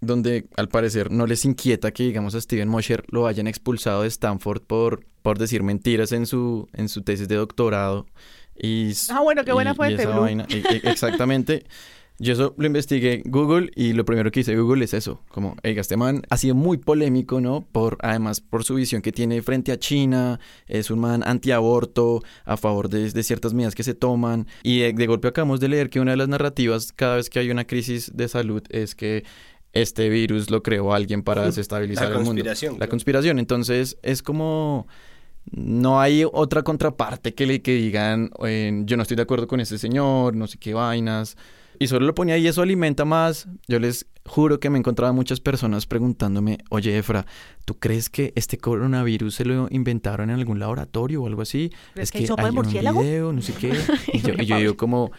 donde 0.00 0.46
al 0.56 0.68
parecer 0.68 1.10
no 1.10 1.26
les 1.26 1.44
inquieta 1.44 1.90
que 1.90 2.04
digamos 2.04 2.34
a 2.34 2.40
Steven 2.40 2.68
Mosher 2.68 3.04
lo 3.08 3.26
hayan 3.26 3.46
expulsado 3.46 4.02
de 4.02 4.08
Stanford 4.08 4.62
por, 4.62 5.06
por 5.22 5.38
decir 5.38 5.62
mentiras 5.62 6.12
en 6.12 6.26
su, 6.26 6.68
en 6.74 6.88
su 6.88 7.02
tesis 7.02 7.26
de 7.26 7.36
doctorado. 7.36 8.06
Y, 8.56 8.92
Ah, 9.10 9.20
bueno, 9.22 9.44
qué 9.44 9.52
buena 9.52 9.70
y- 9.70 9.72
y 9.72 9.76
fuente, 9.76 10.02
esa 10.02 10.18
vaina. 10.18 10.46
Exactamente. 10.84 11.64
Yo 12.18 12.32
eso 12.32 12.54
lo 12.56 12.66
investigué 12.66 13.22
Google 13.26 13.70
y 13.74 13.92
lo 13.92 14.04
primero 14.04 14.30
que 14.30 14.40
hice 14.40 14.56
Google 14.56 14.84
es 14.84 14.94
eso, 14.94 15.20
como, 15.30 15.56
hey, 15.64 15.74
este 15.76 15.96
man 15.96 16.22
ha 16.30 16.36
sido 16.36 16.54
muy 16.54 16.78
polémico, 16.78 17.40
¿no? 17.40 17.66
Por, 17.72 17.98
además, 18.02 18.40
por 18.40 18.62
su 18.62 18.76
visión 18.76 19.02
que 19.02 19.10
tiene 19.10 19.42
frente 19.42 19.72
a 19.72 19.78
China, 19.78 20.38
es 20.68 20.92
un 20.92 21.00
man 21.00 21.24
antiaborto, 21.26 22.22
a 22.44 22.56
favor 22.56 22.88
de, 22.88 23.10
de 23.10 23.22
ciertas 23.24 23.52
medidas 23.52 23.74
que 23.74 23.82
se 23.82 23.94
toman, 23.94 24.46
y 24.62 24.78
de, 24.78 24.92
de 24.92 25.06
golpe 25.08 25.26
acabamos 25.26 25.58
de 25.58 25.68
leer 25.68 25.90
que 25.90 25.98
una 25.98 26.12
de 26.12 26.16
las 26.16 26.28
narrativas 26.28 26.92
cada 26.92 27.16
vez 27.16 27.28
que 27.30 27.40
hay 27.40 27.50
una 27.50 27.66
crisis 27.66 28.12
de 28.14 28.28
salud 28.28 28.62
es 28.70 28.94
que 28.94 29.24
este 29.72 30.08
virus 30.08 30.50
lo 30.50 30.62
creó 30.62 30.94
alguien 30.94 31.24
para 31.24 31.44
desestabilizar 31.46 32.04
La 32.04 32.10
el 32.10 32.14
mundo. 32.18 32.30
conspiración, 32.30 32.76
La 32.78 32.86
conspiración. 32.86 33.38
Entonces 33.40 33.98
es 34.02 34.22
como 34.22 34.86
no 35.50 36.00
hay 36.00 36.24
otra 36.32 36.62
contraparte 36.62 37.34
que 37.34 37.44
le 37.44 37.60
que 37.60 37.74
digan 37.74 38.30
eh, 38.46 38.82
yo 38.84 38.96
no 38.96 39.02
estoy 39.02 39.16
de 39.16 39.24
acuerdo 39.24 39.46
con 39.48 39.58
este 39.60 39.78
señor, 39.78 40.36
no 40.36 40.46
sé 40.46 40.58
qué 40.58 40.74
vainas. 40.74 41.36
Y 41.78 41.86
solo 41.86 42.06
lo 42.06 42.14
ponía 42.14 42.38
y 42.38 42.46
eso 42.46 42.62
alimenta 42.62 43.04
más. 43.04 43.48
Yo 43.68 43.78
les 43.78 44.06
juro 44.26 44.60
que 44.60 44.70
me 44.70 44.78
encontraba 44.78 45.12
muchas 45.12 45.40
personas 45.40 45.86
preguntándome, 45.86 46.58
oye 46.70 46.96
Efra, 46.96 47.26
¿tú 47.64 47.78
crees 47.78 48.08
que 48.08 48.32
este 48.36 48.58
coronavirus 48.58 49.34
se 49.34 49.44
lo 49.44 49.68
inventaron 49.70 50.30
en 50.30 50.36
algún 50.36 50.58
laboratorio 50.58 51.22
o 51.22 51.26
algo 51.26 51.42
así? 51.42 51.70
¿Crees 51.94 52.08
Es 52.08 52.12
que 52.12 52.18
hay 52.18 52.26
que 52.26 52.32
un 52.32 52.54
murciélago?" 52.54 53.02
video, 53.02 53.32
no 53.32 53.42
sé 53.42 53.52
qué. 53.54 53.72
Y 54.12 54.20
yo, 54.20 54.34
y 54.38 54.46
yo 54.46 54.56
digo 54.58 54.76
como, 54.76 55.10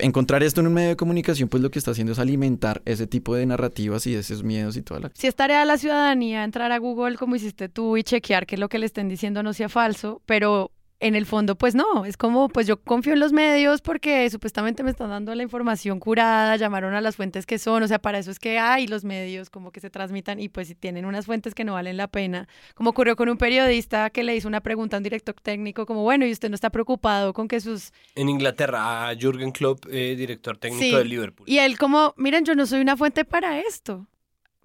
encontrar 0.00 0.42
esto 0.42 0.60
en 0.60 0.68
un 0.68 0.74
medio 0.74 0.90
de 0.90 0.96
comunicación, 0.96 1.48
pues 1.48 1.62
lo 1.62 1.70
que 1.70 1.78
está 1.78 1.92
haciendo 1.92 2.12
es 2.12 2.18
alimentar 2.18 2.82
ese 2.84 3.06
tipo 3.06 3.34
de 3.34 3.46
narrativas 3.46 4.06
y 4.06 4.14
esos 4.14 4.42
miedos 4.42 4.76
y 4.76 4.82
toda 4.82 5.00
la... 5.00 5.10
Si 5.14 5.26
es 5.26 5.34
tarea 5.34 5.60
de 5.60 5.66
la 5.66 5.78
ciudadanía 5.78 6.44
entrar 6.44 6.72
a 6.72 6.78
Google 6.78 7.16
como 7.16 7.36
hiciste 7.36 7.68
tú 7.68 7.96
y 7.96 8.02
chequear 8.02 8.46
que 8.46 8.56
lo 8.56 8.68
que 8.68 8.78
le 8.78 8.86
estén 8.86 9.08
diciendo 9.08 9.42
no 9.42 9.52
sea 9.52 9.68
falso, 9.68 10.22
pero 10.26 10.70
en 11.00 11.14
el 11.14 11.26
fondo 11.26 11.56
pues 11.56 11.74
no, 11.76 12.04
es 12.04 12.16
como 12.16 12.48
pues 12.48 12.66
yo 12.66 12.80
confío 12.80 13.12
en 13.12 13.20
los 13.20 13.32
medios 13.32 13.80
porque 13.82 14.28
supuestamente 14.30 14.82
me 14.82 14.90
están 14.90 15.10
dando 15.10 15.32
la 15.34 15.42
información 15.44 16.00
curada, 16.00 16.56
llamaron 16.56 16.94
a 16.94 17.00
las 17.00 17.14
fuentes 17.14 17.46
que 17.46 17.58
son, 17.58 17.82
o 17.84 17.88
sea, 17.88 18.00
para 18.00 18.18
eso 18.18 18.30
es 18.32 18.38
que 18.40 18.58
hay 18.58 18.88
los 18.88 19.04
medios 19.04 19.48
como 19.48 19.70
que 19.70 19.78
se 19.80 19.90
transmitan 19.90 20.40
y 20.40 20.48
pues 20.48 20.66
si 20.68 20.74
tienen 20.74 21.04
unas 21.04 21.26
fuentes 21.26 21.54
que 21.54 21.62
no 21.64 21.74
valen 21.74 21.96
la 21.96 22.08
pena, 22.08 22.48
como 22.74 22.90
ocurrió 22.90 23.14
con 23.14 23.28
un 23.28 23.36
periodista 23.38 24.10
que 24.10 24.24
le 24.24 24.34
hizo 24.34 24.48
una 24.48 24.60
pregunta 24.60 24.96
a 24.96 24.98
un 24.98 25.04
director 25.04 25.36
técnico 25.40 25.86
como, 25.86 26.02
bueno, 26.02 26.26
¿y 26.26 26.32
usted 26.32 26.48
no 26.48 26.56
está 26.56 26.70
preocupado 26.70 27.32
con 27.32 27.46
que 27.46 27.60
sus 27.60 27.92
En 28.16 28.28
Inglaterra, 28.28 29.08
a 29.08 29.14
Jürgen 29.14 29.52
Klopp, 29.52 29.86
eh, 29.90 30.16
director 30.16 30.56
técnico 30.58 30.82
Sí. 30.82 30.94
de 30.94 31.04
Liverpool. 31.04 31.48
Y 31.48 31.58
él 31.58 31.78
como, 31.78 32.12
miren, 32.16 32.44
yo 32.44 32.54
no 32.56 32.66
soy 32.66 32.80
una 32.80 32.96
fuente 32.96 33.24
para 33.24 33.60
esto. 33.60 34.06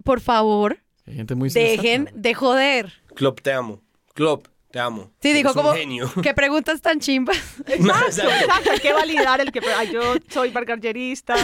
Por 0.02 0.20
favor, 0.20 0.78
Hay 1.06 1.14
gente 1.14 1.34
muy 1.36 1.48
dejen 1.50 2.10
de 2.14 2.34
joder. 2.34 2.92
Klopp, 3.14 3.40
te 3.40 3.52
amo. 3.52 3.80
Klopp, 4.14 4.48
te 4.74 4.80
amo. 4.80 5.12
Sí, 5.22 5.32
dijo 5.32 5.54
como, 5.54 5.72
genio. 5.72 6.10
qué 6.20 6.34
preguntas 6.34 6.82
tan 6.82 6.98
chimbas. 6.98 7.36
Exacto, 7.68 8.22
exacto, 8.28 8.70
hay 8.72 8.80
que 8.80 8.92
validar 8.92 9.40
el 9.40 9.52
que 9.52 9.60
ay, 9.78 9.92
yo 9.92 10.16
soy 10.28 10.50
bargallerista 10.50 11.36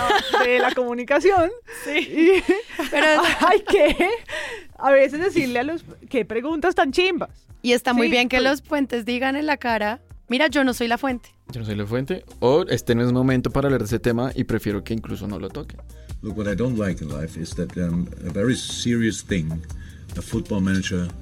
de 0.44 0.58
la 0.58 0.74
comunicación. 0.74 1.48
Sí. 1.84 2.42
Pero 2.90 3.06
hay 3.46 3.60
que 3.62 4.08
a 4.76 4.90
veces 4.90 5.20
decirle 5.20 5.60
a 5.60 5.62
los 5.62 5.84
qué 6.08 6.24
preguntas 6.24 6.74
tan 6.74 6.90
chimbas. 6.90 7.30
Y 7.62 7.70
está 7.70 7.94
muy 7.94 8.08
Sí, 8.08 8.10
bien 8.10 8.28
que 8.28 8.38
pues. 8.38 8.50
los 8.50 8.62
fuentes 8.62 9.04
digan 9.04 9.36
en 9.36 9.46
la 9.46 9.58
cara, 9.58 10.00
mira, 10.26 10.48
yo 10.48 10.64
no 10.64 10.74
soy 10.74 10.88
la 10.88 10.98
fuente. 10.98 11.28
Yo 11.52 11.60
no 11.60 11.66
soy 11.66 11.76
la 11.76 11.86
fuente. 11.86 12.24
O 12.40 12.64
este 12.68 12.96
no 12.96 13.04
es 13.06 13.12
momento 13.12 13.52
para 13.52 13.68
hablar 13.68 13.82
de 13.82 13.86
ese 13.86 14.00
tema 14.00 14.32
y 14.34 14.42
prefiero 14.42 14.82
que 14.82 14.92
incluso 14.92 15.28
no 15.28 15.38
lo 15.38 15.50
toquen. 15.50 15.78
Look, 16.22 16.36
what 16.36 16.52
I 16.52 16.56
don't 16.56 16.76
like 16.76 17.00
in 17.00 17.08
life 17.08 17.40
is 17.40 17.54
that 17.54 17.76
um, 17.76 18.08
a 18.26 18.32
very 18.32 18.56
serious 18.56 19.24
thing, 19.24 19.52
a 20.18 20.20
football 20.20 20.60
manager's 20.60 21.12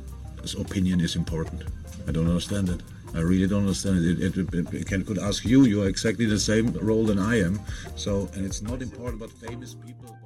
opinion 0.58 1.02
is 1.02 1.14
important. 1.14 1.64
I 2.08 2.12
don't 2.12 2.26
understand 2.28 2.68
it. 2.70 2.80
I 3.14 3.20
really 3.20 3.46
don't 3.46 3.60
understand 3.62 3.98
it. 4.04 4.20
It, 4.22 4.36
it, 4.38 4.54
it, 4.54 4.74
it 4.74 4.86
can, 4.86 5.04
could 5.04 5.18
ask 5.18 5.44
you. 5.44 5.64
You 5.66 5.82
are 5.82 5.88
exactly 5.88 6.26
the 6.26 6.38
same 6.38 6.72
role 6.80 7.04
than 7.04 7.18
I 7.18 7.36
am. 7.42 7.60
So, 7.96 8.28
and 8.34 8.44
it's 8.46 8.62
not 8.62 8.80
important 8.82 9.20
what 9.20 9.30
famous 9.30 9.74
people. 9.74 10.16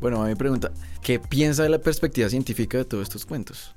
Bueno, 0.00 0.22
a 0.22 0.26
mi 0.28 0.34
pregunta, 0.34 0.72
¿qué 1.02 1.18
piensa 1.18 1.62
de 1.62 1.70
la 1.70 1.78
perspectiva 1.78 2.28
científica 2.28 2.78
de 2.78 2.84
todos 2.84 3.02
estos 3.04 3.24
cuentos? 3.24 3.74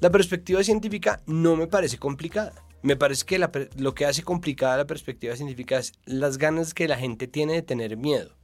La 0.00 0.10
perspectiva 0.10 0.62
científica 0.62 1.22
no 1.26 1.56
me 1.56 1.66
parece 1.66 1.98
complicada. 1.98 2.52
Me 2.82 2.96
parece 2.96 3.24
que 3.24 3.38
la 3.38 3.50
per- 3.50 3.70
lo 3.80 3.94
que 3.94 4.04
hace 4.04 4.22
complicada 4.22 4.76
la 4.76 4.86
perspectiva 4.86 5.34
científica 5.36 5.78
es 5.78 5.92
las 6.04 6.36
ganas 6.36 6.74
que 6.74 6.86
la 6.86 6.96
gente 6.98 7.26
tiene 7.26 7.54
de 7.54 7.62
tener 7.62 7.96
miedo. 7.96 8.36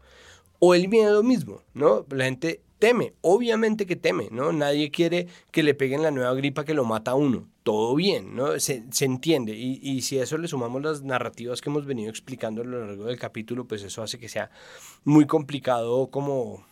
O 0.59 0.75
el 0.75 0.89
miedo 0.89 1.23
mismo, 1.23 1.63
¿no? 1.75 2.07
La 2.11 2.25
gente 2.25 2.63
teme, 2.81 3.15
obviamente 3.21 3.87
que 3.87 3.95
teme, 3.95 4.29
¿no? 4.33 4.53
Nadie 4.53 4.91
quiere 4.91 5.29
que 5.53 5.63
le 5.63 5.75
peguen 5.75 6.03
la 6.03 6.11
nueva 6.11 6.35
gripa 6.35 6.65
que 6.65 6.75
lo 6.75 6.85
mata 6.85 7.13
a 7.13 7.15
uno. 7.15 7.49
Todo 7.63 7.95
bien, 7.95 8.35
¿no? 8.35 8.59
Se, 8.59 8.85
se 8.91 9.05
entiende. 9.05 9.53
Y, 9.57 9.79
y 9.83 10.03
si 10.03 10.19
a 10.19 10.25
eso 10.25 10.39
le 10.39 10.49
sumamos 10.49 10.83
las 10.83 11.03
narrativas 11.03 11.61
que 11.61 11.71
hemos 11.71 11.87
venido 11.87 12.11
explicando 12.11 12.63
a 12.63 12.65
lo 12.65 12.85
largo 12.87 13.05
del 13.05 13.19
capítulo, 13.19 13.67
pues 13.69 13.83
eso 13.85 14.03
hace 14.03 14.19
que 14.19 14.29
sea 14.29 14.51
muy 15.05 15.27
complicado 15.27 16.11
como 16.11 16.67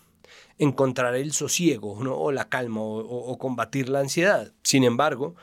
encontrar 0.58 1.14
el 1.14 1.32
sosiego 1.32 1.92
o 1.94 2.32
la 2.32 2.48
calma 2.48 2.80
o, 2.82 2.98
o- 3.00 3.30
o 3.32 3.38
combatir 3.38 3.88
la 3.88 4.00
ansiedad. 4.00 4.52
Sin 4.62 4.84
embargo, 4.84 5.34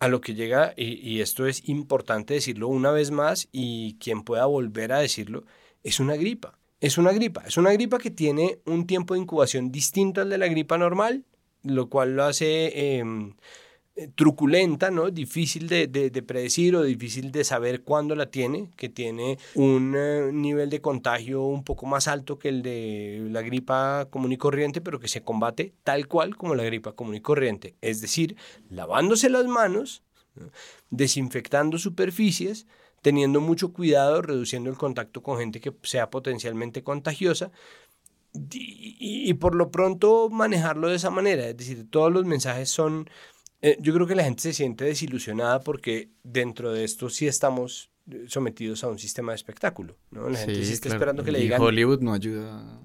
a 0.00 0.08
lo 0.08 0.20
que 0.20 0.34
llega, 0.34 0.74
y, 0.76 0.94
y 1.08 1.20
esto 1.20 1.46
es 1.46 1.68
importante 1.68 2.34
decirlo 2.34 2.68
una 2.68 2.90
vez 2.92 3.10
más 3.10 3.48
y 3.52 3.96
quien 3.98 4.22
pueda 4.24 4.46
volver 4.46 4.92
a 4.92 4.98
decirlo, 4.98 5.44
es 5.84 6.00
una 6.00 6.16
gripa. 6.16 6.58
Es 6.82 6.98
una 6.98 7.12
gripa. 7.12 7.44
Es 7.46 7.56
una 7.56 7.72
gripa 7.72 7.98
que 7.98 8.10
tiene 8.10 8.58
un 8.66 8.86
tiempo 8.88 9.14
de 9.14 9.20
incubación 9.20 9.70
distinto 9.70 10.20
al 10.20 10.30
de 10.30 10.38
la 10.38 10.48
gripa 10.48 10.76
normal, 10.78 11.24
lo 11.62 11.88
cual 11.88 12.16
lo 12.16 12.24
hace 12.24 12.96
em, 12.98 13.34
eh, 13.94 14.08
truculenta, 14.16 14.90
¿no? 14.90 15.10
Difícil 15.10 15.68
de, 15.68 15.86
de- 15.86 16.10
de 16.10 16.22
predecir 16.22 16.74
o 16.74 16.82
difícil 16.82 17.30
de 17.30 17.44
saber 17.44 17.82
cuándo 17.82 18.16
la 18.16 18.26
tiene, 18.30 18.68
que 18.76 18.88
tiene 18.88 19.38
un 19.54 19.94
eh, 19.96 20.30
nivel 20.32 20.70
de 20.70 20.80
contagio 20.80 21.44
un 21.44 21.62
poco 21.62 21.86
más 21.86 22.08
alto 22.08 22.36
que 22.38 22.48
el 22.48 22.62
de 22.62 23.28
la 23.30 23.42
gripa 23.42 24.08
común 24.10 24.32
y 24.32 24.36
corriente, 24.36 24.80
pero 24.80 24.98
que 24.98 25.08
se 25.08 25.22
combate 25.22 25.74
tal 25.84 26.08
cual 26.08 26.36
como 26.36 26.56
la 26.56 26.64
gripa 26.64 26.92
común 26.94 27.14
y 27.14 27.20
corriente. 27.20 27.76
Es 27.80 28.00
decir, 28.00 28.36
lavándose 28.70 29.30
las 29.30 29.46
manos, 29.46 30.02
¿no? 30.34 30.50
desinfectando 30.90 31.78
superficies, 31.78 32.66
teniendo 33.02 33.40
mucho 33.40 33.72
cuidado, 33.72 34.22
reduciendo 34.22 34.70
el 34.70 34.76
contacto 34.76 35.22
con 35.22 35.38
gente 35.38 35.60
que 35.60 35.72
sea 35.82 36.08
potencialmente 36.10 36.82
contagiosa 36.82 37.50
y, 38.34 38.96
y- 38.98 39.30
y 39.30 39.34
por 39.34 39.54
lo 39.54 39.70
pronto 39.70 40.30
manejarlo 40.30 40.88
de 40.88 40.96
esa 40.96 41.10
manera. 41.10 41.46
Es 41.48 41.56
decir, 41.56 41.86
todos 41.90 42.12
los 42.12 42.24
mensajes 42.24 42.70
son... 42.70 43.10
eh, 43.60 43.76
yo 43.80 43.92
creo 43.92 44.06
que 44.06 44.14
la 44.14 44.24
gente 44.24 44.42
se 44.42 44.52
siente 44.54 44.84
desilusionada 44.84 45.60
porque 45.60 46.08
dentro 46.22 46.72
de 46.72 46.84
esto 46.84 47.10
sí 47.10 47.26
estamos 47.26 47.90
eh, 48.10 48.24
sometidos 48.28 48.84
a 48.84 48.88
un 48.88 48.98
sistema 48.98 49.32
de 49.32 49.36
espectáculo. 49.36 49.96
¿no? 50.10 50.28
La 50.30 50.38
gente 50.38 50.64
sí 50.64 50.72
está 50.72 50.84
claro. 50.88 50.96
esperando 50.96 51.24
que 51.24 51.32
le 51.32 51.40
Y 51.40 51.42
digan... 51.42 51.60
Hollywood 51.60 52.00
no 52.00 52.12
ayuda. 52.14 52.80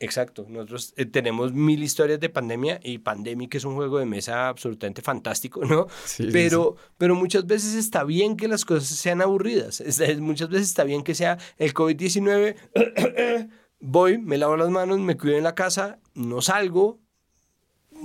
Exacto, 0.00 0.44
nosotros 0.48 0.92
eh, 0.96 1.06
tenemos 1.06 1.52
mil 1.52 1.82
historias 1.82 2.18
de 2.20 2.28
pandemia 2.28 2.80
y 2.82 2.98
Pandemic 2.98 3.54
es 3.54 3.64
un 3.64 3.76
juego 3.76 3.98
de 4.00 4.06
mesa 4.06 4.48
absolutamente 4.48 5.02
fantástico, 5.02 5.64
¿no? 5.64 5.86
Sí, 6.04 6.24
sí, 6.24 6.28
pero, 6.32 6.76
pero 6.98 7.14
muchas 7.14 7.46
veces 7.46 7.74
está 7.74 8.02
bien 8.04 8.36
que 8.36 8.48
las 8.48 8.64
cosas 8.64 8.88
sean 8.88 9.22
aburridas, 9.22 9.80
Es- 9.80 10.00
es- 10.00 10.18
muchas 10.20 10.48
veces 10.50 10.68
está 10.68 10.82
bien 10.84 11.04
que 11.04 11.14
sea 11.14 11.38
el 11.58 11.72
COVID-19, 11.72 12.56
voy, 13.80 14.18
me 14.18 14.36
lavo 14.36 14.56
las 14.56 14.68
manos, 14.70 14.98
me 14.98 15.16
cuido 15.16 15.36
en 15.38 15.44
la 15.44 15.54
casa, 15.54 15.98
no 16.14 16.42
salgo 16.42 16.98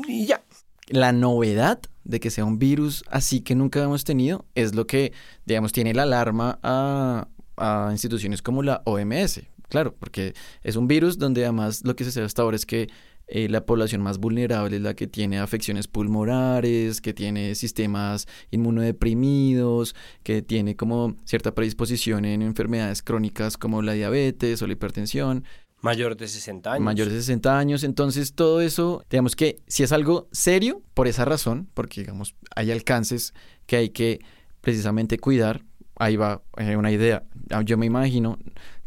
y 0.07 0.27
ya. 0.27 0.43
La 0.87 1.11
novedad 1.11 1.81
de 2.03 2.19
que 2.19 2.29
sea 2.29 2.45
un 2.45 2.59
virus 2.59 3.03
así 3.09 3.41
que 3.41 3.55
nunca 3.55 3.83
hemos 3.83 4.03
tenido 4.03 4.45
es 4.55 4.73
lo 4.75 4.87
que, 4.87 5.11
digamos, 5.45 5.71
tiene 5.71 5.93
la 5.93 6.03
alarma 6.03 6.59
a, 6.63 7.27
a 7.57 7.89
instituciones 7.91 8.41
como 8.41 8.63
la 8.63 8.81
OMS. 8.85 9.41
Claro, 9.70 9.95
porque 9.97 10.34
es 10.63 10.76
un 10.76 10.88
virus 10.88 11.17
donde 11.17 11.43
además 11.43 11.84
lo 11.86 11.95
que 11.95 12.03
se 12.03 12.11
sabe 12.11 12.26
hasta 12.26 12.41
ahora 12.41 12.55
es 12.55 12.65
que 12.65 12.89
eh, 13.32 13.47
la 13.47 13.63
población 13.63 14.01
más 14.01 14.17
vulnerable 14.17 14.76
es 14.76 14.82
la 14.82 14.95
que 14.95 15.05
tiene 15.05 15.38
afecciones 15.38 15.88
pulmonares, 15.88 16.99
que 16.99 17.13
tiene 17.13 17.53
sistemas 17.53 18.28
inmunodeprimidos, 18.49 19.95
que 20.24 20.41
tiene 20.41 20.76
como 20.76 21.15
cierta 21.26 21.53
predisposición 21.53 22.26
en 22.26 22.41
enfermedades 22.41 23.03
crónicas 23.03 23.55
como 23.55 23.84
la 23.84 23.93
diabetes 23.93 24.61
o 24.63 24.67
la 24.67 24.74
hipertensión. 24.74 25.45
Mayor 25.82 26.17
de 26.17 26.28
60 26.28 26.74
años. 26.74 26.84
Mayores 26.84 27.13
de 27.13 27.20
60 27.20 27.57
años. 27.57 27.84
Entonces, 27.84 28.34
todo 28.34 28.61
eso, 28.61 29.05
digamos 29.09 29.36
que 29.36 29.61
si 29.67 29.84
es 29.84 29.91
algo 29.91 30.28
serio, 30.32 30.82
por 30.95 31.07
esa 31.07 31.24
razón, 31.24 31.70
porque 31.76 32.01
digamos, 32.01 32.36
hay 32.55 32.72
alcances 32.72 33.34
que 33.67 33.78
hay 33.78 33.89
que 33.89 34.20
precisamente 34.59 35.20
cuidar, 35.20 35.63
ahí 35.95 36.15
va 36.15 36.41
eh, 36.57 36.76
una 36.76 36.91
idea. 36.91 37.24
Ah, 37.51 37.61
Yo 37.61 37.78
me 37.78 37.86
imagino 37.86 38.39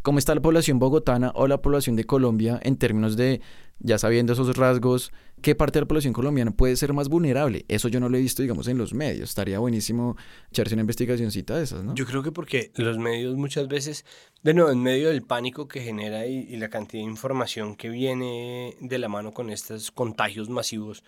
cómo 0.03 0.19
está 0.19 0.35
la 0.35 0.43
población 0.43 0.79
bogotana 0.79 1.33
o 1.35 1.47
la 1.47 1.63
población 1.63 1.97
de 1.97 2.05
Colombia 2.05 2.61
en 2.63 2.77
términos 2.77 3.17
de, 3.17 3.41
ya 3.79 3.99
sabiendo 3.99 4.33
esos 4.33 4.57
rasgos, 4.57 5.13
qué 5.41 5.55
parte 5.55 5.79
de 5.79 5.83
la 5.83 5.89
población 5.89 6.13
colombiana 6.13 6.51
puede 6.51 6.77
ser 6.77 6.93
más 6.93 7.09
vulnerable. 7.09 7.65
Eso 7.69 7.89
yo 7.89 8.01
no 8.01 8.09
lo 8.09 8.17
he 8.17 8.21
visto, 8.21 8.43
digamos, 8.43 8.69
en 8.69 8.79
los 8.79 8.95
medios. 8.95 9.31
Estaría 9.31 9.59
buenísimo 9.59 10.17
echarse 10.51 10.75
una 10.75 10.83
investigacióncita 10.83 11.57
de 11.57 11.65
esas, 11.65 11.85
¿no? 11.85 11.95
Yo 11.95 12.05
creo 12.07 12.23
que 12.23 12.33
porque 12.33 12.73
los 12.77 12.99
medios 12.99 13.37
muchas 13.37 13.69
veces, 13.69 14.05
de 14.43 14.55
nuevo, 14.55 14.71
en 14.71 14.83
medio 14.83 15.09
del 15.09 15.23
pánico 15.23 15.69
que 15.69 15.81
genera 15.81 16.27
y, 16.27 16.39
y 16.39 16.57
la 16.57 16.69
cantidad 16.69 17.03
de 17.03 17.11
información 17.11 17.77
que 17.77 17.89
viene 17.89 18.77
de 18.81 18.99
la 18.99 19.09
mano 19.09 19.33
con 19.33 19.51
estos 19.51 19.91
contagios 19.91 20.49
masivos, 20.49 21.03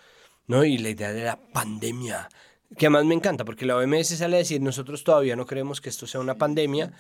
¿no? 0.47 0.65
Y 0.65 0.79
la 0.79 0.91
idea 0.91 1.13
de 1.13 1.25
la 1.25 1.39
pandemia, 1.53 2.29
que 2.77 2.87
además 2.87 3.05
me 3.05 3.15
encanta, 3.15 3.45
porque 3.45 3.67
la 3.67 3.77
OMS 3.77 4.09
sale 4.09 4.37
a 4.37 4.39
decir, 4.39 4.61
nosotros 4.61 5.05
todavía 5.05 5.37
no 5.37 5.47
creemos 5.47 5.81
que 5.81 5.89
esto 5.89 6.07
sea 6.07 6.21
una 6.21 6.37
pandemia, 6.37 6.93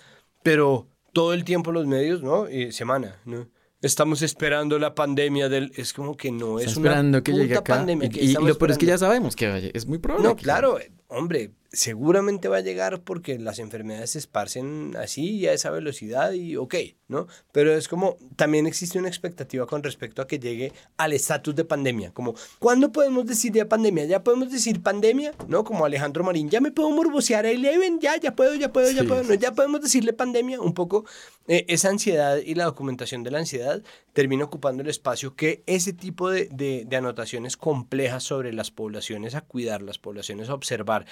pero 0.43 0.89
todo 1.15 1.33
el 1.33 1.45
tiempo 1.45 1.73
los 1.73 1.87
medios, 1.87 2.23
¿no? 2.23 2.51
Y 2.51 2.73
semana, 2.73 3.17
¿no? 3.25 3.49
Estamos 3.81 4.23
esperando 4.23 4.79
la 4.79 4.95
pandemia 4.95 5.49
del... 5.49 5.73
Es 5.77 5.93
como 5.93 6.17
que 6.17 6.31
no 6.31 6.59
es 6.59 6.73
esperando 6.73 7.19
una 7.19 7.25
que 7.25 7.33
llegue 7.33 7.57
acá. 7.57 7.77
pandemia. 7.77 8.07
y, 8.07 8.11
que 8.11 8.25
y 8.25 8.33
lo 8.33 8.59
peor 8.59 8.73
es 8.73 8.79
que 8.79 8.87
ya 8.87 8.99
sabemos 8.99 9.37
que. 9.37 9.71
Es 9.75 9.87
muy 9.87 9.99
probable. 9.99 10.29
No, 10.29 10.37
claro, 10.37 10.79
eh, 10.81 10.91
hombre, 11.09 11.53
seguramente 11.75 12.49
va 12.49 12.59
a 12.59 12.61
llegar 12.61 13.03
porque 13.03 13.39
las 13.39 13.59
enfermedades 13.59 14.11
se 14.11 14.19
esparcen 14.19 14.95
así 14.99 15.31
y 15.37 15.47
a 15.47 15.53
esa 15.53 15.71
velocidad 15.71 16.33
y 16.33 16.57
ok, 16.57 16.75
¿no? 17.09 17.27
Pero 17.53 17.75
es 17.75 17.89
como, 17.89 18.17
también 18.37 18.67
existe 18.67 18.99
una 18.99 19.09
expectativa 19.09 19.67
con 19.67 19.83
respecto 19.83 20.23
a 20.23 20.27
que 20.27 20.39
llegue 20.39 20.73
al 20.97 21.13
estatus 21.13 21.55
de 21.55 21.65
pandemia, 21.65 22.13
como, 22.13 22.35
¿cuándo 22.59 22.93
podemos 22.93 23.27
decir 23.27 23.53
ya 23.53 23.69
pandemia? 23.69 24.05
¿Ya 24.07 24.23
podemos 24.25 24.51
decir 24.51 24.83
pandemia? 24.83 25.33
¿No? 25.49 25.65
Como 25.65 25.85
Alejandro 25.85 26.25
Marín, 26.25 26.49
ya 26.49 26.61
me 26.61 26.71
puedo 26.73 26.91
morbosear 26.91 27.45
a 27.47 27.51
Eleven, 27.51 27.99
ya, 28.01 28.17
ya 28.17 28.35
puedo, 28.35 28.55
ya 28.55 28.73
puedo, 28.73 28.91
ya 28.91 29.03
Sí. 29.03 29.07
puedo, 29.09 29.23
no, 29.25 29.35
ya 29.35 29.53
podemos 29.53 29.81
decirle 29.81 30.13
pandemia, 30.13 30.61
un 30.61 30.75
poco 30.75 31.05
eh, 31.47 31.65
esa 31.69 31.91
ansiedad 31.91 32.39
y 32.39 32.55
la 32.55 32.65
documentación 32.65 33.23
de 33.23 33.31
la 33.31 33.39
ansiedad 33.39 33.83
termina 34.15 34.45
ocupando 34.45 34.83
el 34.83 34.89
espacio 34.89 35.35
que 35.35 35.63
ese 35.67 35.93
tipo 35.93 36.31
de, 36.31 36.49
de- 36.51 36.85
de 36.87 36.97
anotaciones 36.97 37.57
complejas 37.57 38.23
sobre 38.23 38.53
las 38.53 38.71
poblaciones 38.71 39.35
a 39.35 39.41
cuidar, 39.43 39.83
las 39.83 39.99
poblaciones 39.99 40.49
a 40.49 40.55
observar 40.55 41.05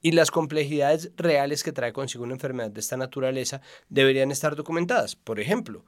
y 0.00 0.12
las 0.12 0.30
complejidades 0.30 1.12
reales 1.16 1.62
que 1.62 1.72
trae 1.72 1.92
consigo 1.92 2.24
una 2.24 2.34
enfermedad 2.34 2.70
de 2.70 2.80
esta 2.80 2.96
naturaleza 2.96 3.60
deberían 3.88 4.30
estar 4.30 4.56
documentadas. 4.56 5.16
Por 5.16 5.40
ejemplo, 5.40 5.84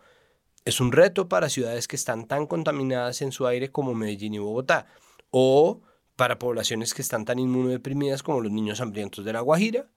es 0.65 0.81
un 0.81 0.93
reto 0.93 1.29
para 1.29 1.49
ciudades 1.49 1.89
que 1.89 1.97
están 1.97 2.27
tan 2.27 2.47
contaminadas 2.47 3.23
en 3.23 3.33
su 3.33 3.47
aire 3.47 3.71
como 3.71 3.95
Medellín 3.95 4.35
y 4.35 4.39
Bogotá, 4.39 4.87
o 5.31 5.83
para 6.17 6.39
poblaciones 6.39 6.95
que 6.95 7.03
están 7.03 7.25
tan 7.25 7.39
inmunodeprimidas 7.39 8.23
como 8.23 8.41
los 8.41 8.53
niños 8.53 8.81
hambrientos 8.81 9.25
de 9.25 9.33
La 9.33 9.41
Guajira, 9.41 9.91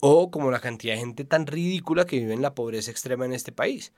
o 0.00 0.30
como 0.30 0.50
la 0.50 0.60
cantidad 0.60 0.94
de 0.94 1.00
gente 1.00 1.24
tan 1.24 1.46
ridícula 1.46 2.06
que 2.06 2.20
vive 2.20 2.34
en 2.34 2.42
la 2.42 2.54
pobreza 2.54 2.90
extrema 2.90 3.24
en 3.24 3.32
este 3.32 3.50
país. 3.50 3.92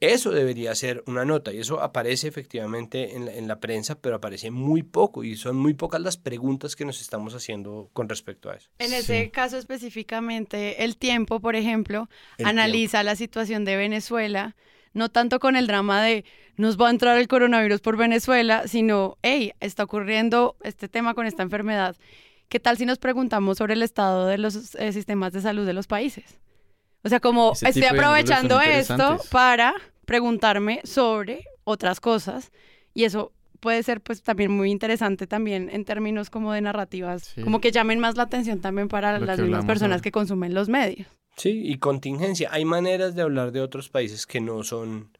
Eso 0.00 0.30
debería 0.30 0.74
ser 0.76 1.02
una 1.06 1.24
nota 1.24 1.52
y 1.52 1.58
eso 1.58 1.80
aparece 1.80 2.28
efectivamente 2.28 3.16
en 3.16 3.24
la, 3.24 3.34
en 3.34 3.48
la 3.48 3.58
prensa, 3.58 4.00
pero 4.00 4.16
aparece 4.16 4.52
muy 4.52 4.84
poco 4.84 5.24
y 5.24 5.36
son 5.36 5.56
muy 5.56 5.74
pocas 5.74 6.00
las 6.00 6.16
preguntas 6.16 6.76
que 6.76 6.84
nos 6.84 7.00
estamos 7.00 7.34
haciendo 7.34 7.90
con 7.92 8.08
respecto 8.08 8.48
a 8.48 8.54
eso. 8.54 8.70
En 8.78 8.92
ese 8.92 9.30
caso 9.30 9.58
específicamente, 9.58 10.84
el 10.84 10.96
tiempo, 10.96 11.40
por 11.40 11.56
ejemplo, 11.56 12.08
El 12.36 12.46
analiza 12.46 13.02
la 13.02 13.16
situación 13.16 13.64
de 13.64 13.76
Venezuela, 13.76 14.54
no 14.92 15.08
tanto 15.08 15.40
con 15.40 15.56
el 15.56 15.66
drama 15.66 16.02
de 16.02 16.24
nos 16.56 16.76
va 16.76 16.88
a 16.88 16.90
entrar 16.90 17.18
el 17.18 17.28
coronavirus 17.28 17.80
por 17.80 17.96
Venezuela, 17.96 18.66
sino, 18.66 19.16
hey, 19.22 19.52
está 19.60 19.84
ocurriendo 19.84 20.56
este 20.62 20.88
tema 20.88 21.14
con 21.14 21.26
esta 21.26 21.42
enfermedad. 21.42 21.96
¿Qué 22.48 22.60
tal 22.60 22.76
si 22.78 22.86
nos 22.86 22.98
preguntamos 22.98 23.58
sobre 23.58 23.74
el 23.74 23.82
estado 23.82 24.26
de 24.26 24.38
los 24.38 24.74
eh, 24.76 24.92
sistemas 24.92 25.32
de 25.32 25.40
salud 25.40 25.66
de 25.66 25.72
los 25.72 25.86
países? 25.86 26.38
O 27.04 27.08
sea, 27.08 27.20
como 27.20 27.52
Ese 27.52 27.68
estoy 27.68 27.84
aprovechando 27.84 28.60
esto 28.60 29.18
para 29.30 29.74
preguntarme 30.04 30.80
sobre 30.84 31.44
otras 31.64 32.00
cosas 32.00 32.50
y 32.94 33.04
eso 33.04 33.32
puede 33.60 33.82
ser 33.82 34.00
pues 34.00 34.22
también 34.22 34.50
muy 34.52 34.70
interesante 34.70 35.26
también 35.26 35.68
en 35.70 35.84
términos 35.84 36.30
como 36.30 36.52
de 36.52 36.60
narrativas, 36.60 37.32
Sí. 37.34 37.42
como 37.42 37.60
que 37.60 37.70
llamen 37.72 37.98
más 37.98 38.16
la 38.16 38.22
atención 38.24 38.60
también 38.60 38.88
para 38.88 39.18
Lo 39.18 39.26
las 39.26 39.38
mismas 39.38 39.64
personas 39.64 39.96
ahora. 39.96 40.02
que 40.02 40.12
consumen 40.12 40.54
los 40.54 40.68
medios. 40.68 41.06
Sí, 41.36 41.62
y 41.64 41.78
contingencia. 41.78 42.48
Hay 42.52 42.64
maneras 42.64 43.14
de 43.14 43.22
hablar 43.22 43.52
de 43.52 43.60
otros 43.60 43.88
países 43.90 44.26
que 44.26 44.40
no 44.40 44.62
son 44.64 45.10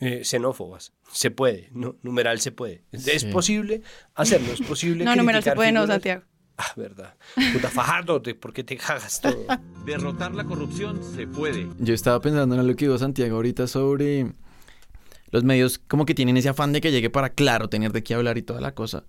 eh, 0.00 0.22
xenófobas. 0.24 0.92
Se 1.10 1.30
puede, 1.32 1.70
¿no? 1.72 1.96
Numeral 2.02 2.40
se 2.40 2.52
puede. 2.52 2.84
Es 2.92 3.02
Sí. 3.22 3.26
posible 3.32 3.82
hacerlo, 4.14 4.52
es 4.52 4.60
posible 4.62 5.04
No, 5.04 5.16
numeral 5.16 5.42
se 5.42 5.52
puede, 5.52 5.72
no, 5.72 5.80
figuras. 5.80 5.94
Santiago. 5.96 6.22
Ah, 6.58 6.72
verdad. 6.76 7.14
Puta 7.52 7.70
fajardo, 7.70 8.20
¿por 8.40 8.52
qué 8.52 8.64
te 8.64 8.76
cagas 8.76 9.20
todo? 9.20 9.46
Derrotar 9.86 10.34
la 10.34 10.42
corrupción 10.42 11.00
se 11.14 11.28
puede. 11.28 11.68
Yo 11.78 11.94
estaba 11.94 12.20
pensando 12.20 12.56
en 12.56 12.66
lo 12.66 12.74
que 12.74 12.86
dijo 12.86 12.98
Santiago 12.98 13.36
ahorita 13.36 13.68
sobre 13.68 14.32
los 15.30 15.44
medios 15.44 15.78
como 15.78 16.04
que 16.04 16.14
tienen 16.14 16.36
ese 16.36 16.48
afán 16.48 16.72
de 16.72 16.80
que 16.80 16.90
llegue 16.90 17.10
para 17.10 17.30
claro, 17.30 17.68
tener 17.68 17.92
de 17.92 18.02
qué 18.02 18.14
hablar 18.14 18.38
y 18.38 18.42
toda 18.42 18.60
la 18.60 18.74
cosa. 18.74 19.04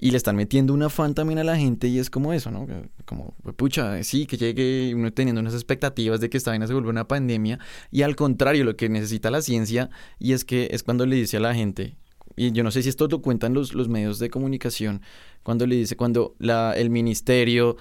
Y 0.00 0.10
le 0.10 0.16
están 0.16 0.34
metiendo 0.34 0.74
un 0.74 0.82
afán 0.82 1.14
también 1.14 1.38
a 1.38 1.44
la 1.44 1.56
gente 1.56 1.86
y 1.86 2.00
es 2.00 2.10
como 2.10 2.32
eso, 2.32 2.50
¿no? 2.50 2.66
Como, 3.04 3.34
pucha, 3.56 4.02
sí, 4.02 4.26
que 4.26 4.36
llegue 4.36 4.92
uno 4.94 5.12
teniendo 5.12 5.40
unas 5.40 5.54
expectativas 5.54 6.20
de 6.20 6.30
que 6.30 6.36
esta 6.36 6.50
vaina 6.50 6.66
se 6.66 6.72
vuelva 6.72 6.90
una 6.90 7.06
pandemia. 7.08 7.60
Y 7.92 8.02
al 8.02 8.16
contrario, 8.16 8.64
lo 8.64 8.76
que 8.76 8.88
necesita 8.88 9.30
la 9.30 9.42
ciencia 9.42 9.90
y 10.18 10.32
es 10.32 10.44
que 10.44 10.68
es 10.72 10.82
cuando 10.82 11.06
le 11.06 11.16
dice 11.16 11.36
a 11.36 11.40
la 11.40 11.54
gente, 11.54 11.96
y 12.38 12.52
yo 12.52 12.62
no 12.64 12.70
sé 12.70 12.82
si 12.82 12.88
esto 12.88 13.08
lo 13.08 13.20
cuentan 13.20 13.54
los, 13.54 13.74
los 13.74 13.88
medios 13.88 14.18
de 14.18 14.30
comunicación, 14.30 15.02
cuando 15.42 15.66
le 15.66 15.76
dice, 15.76 15.96
cuando 15.96 16.34
el 16.40 16.90
ministerio 16.90 17.76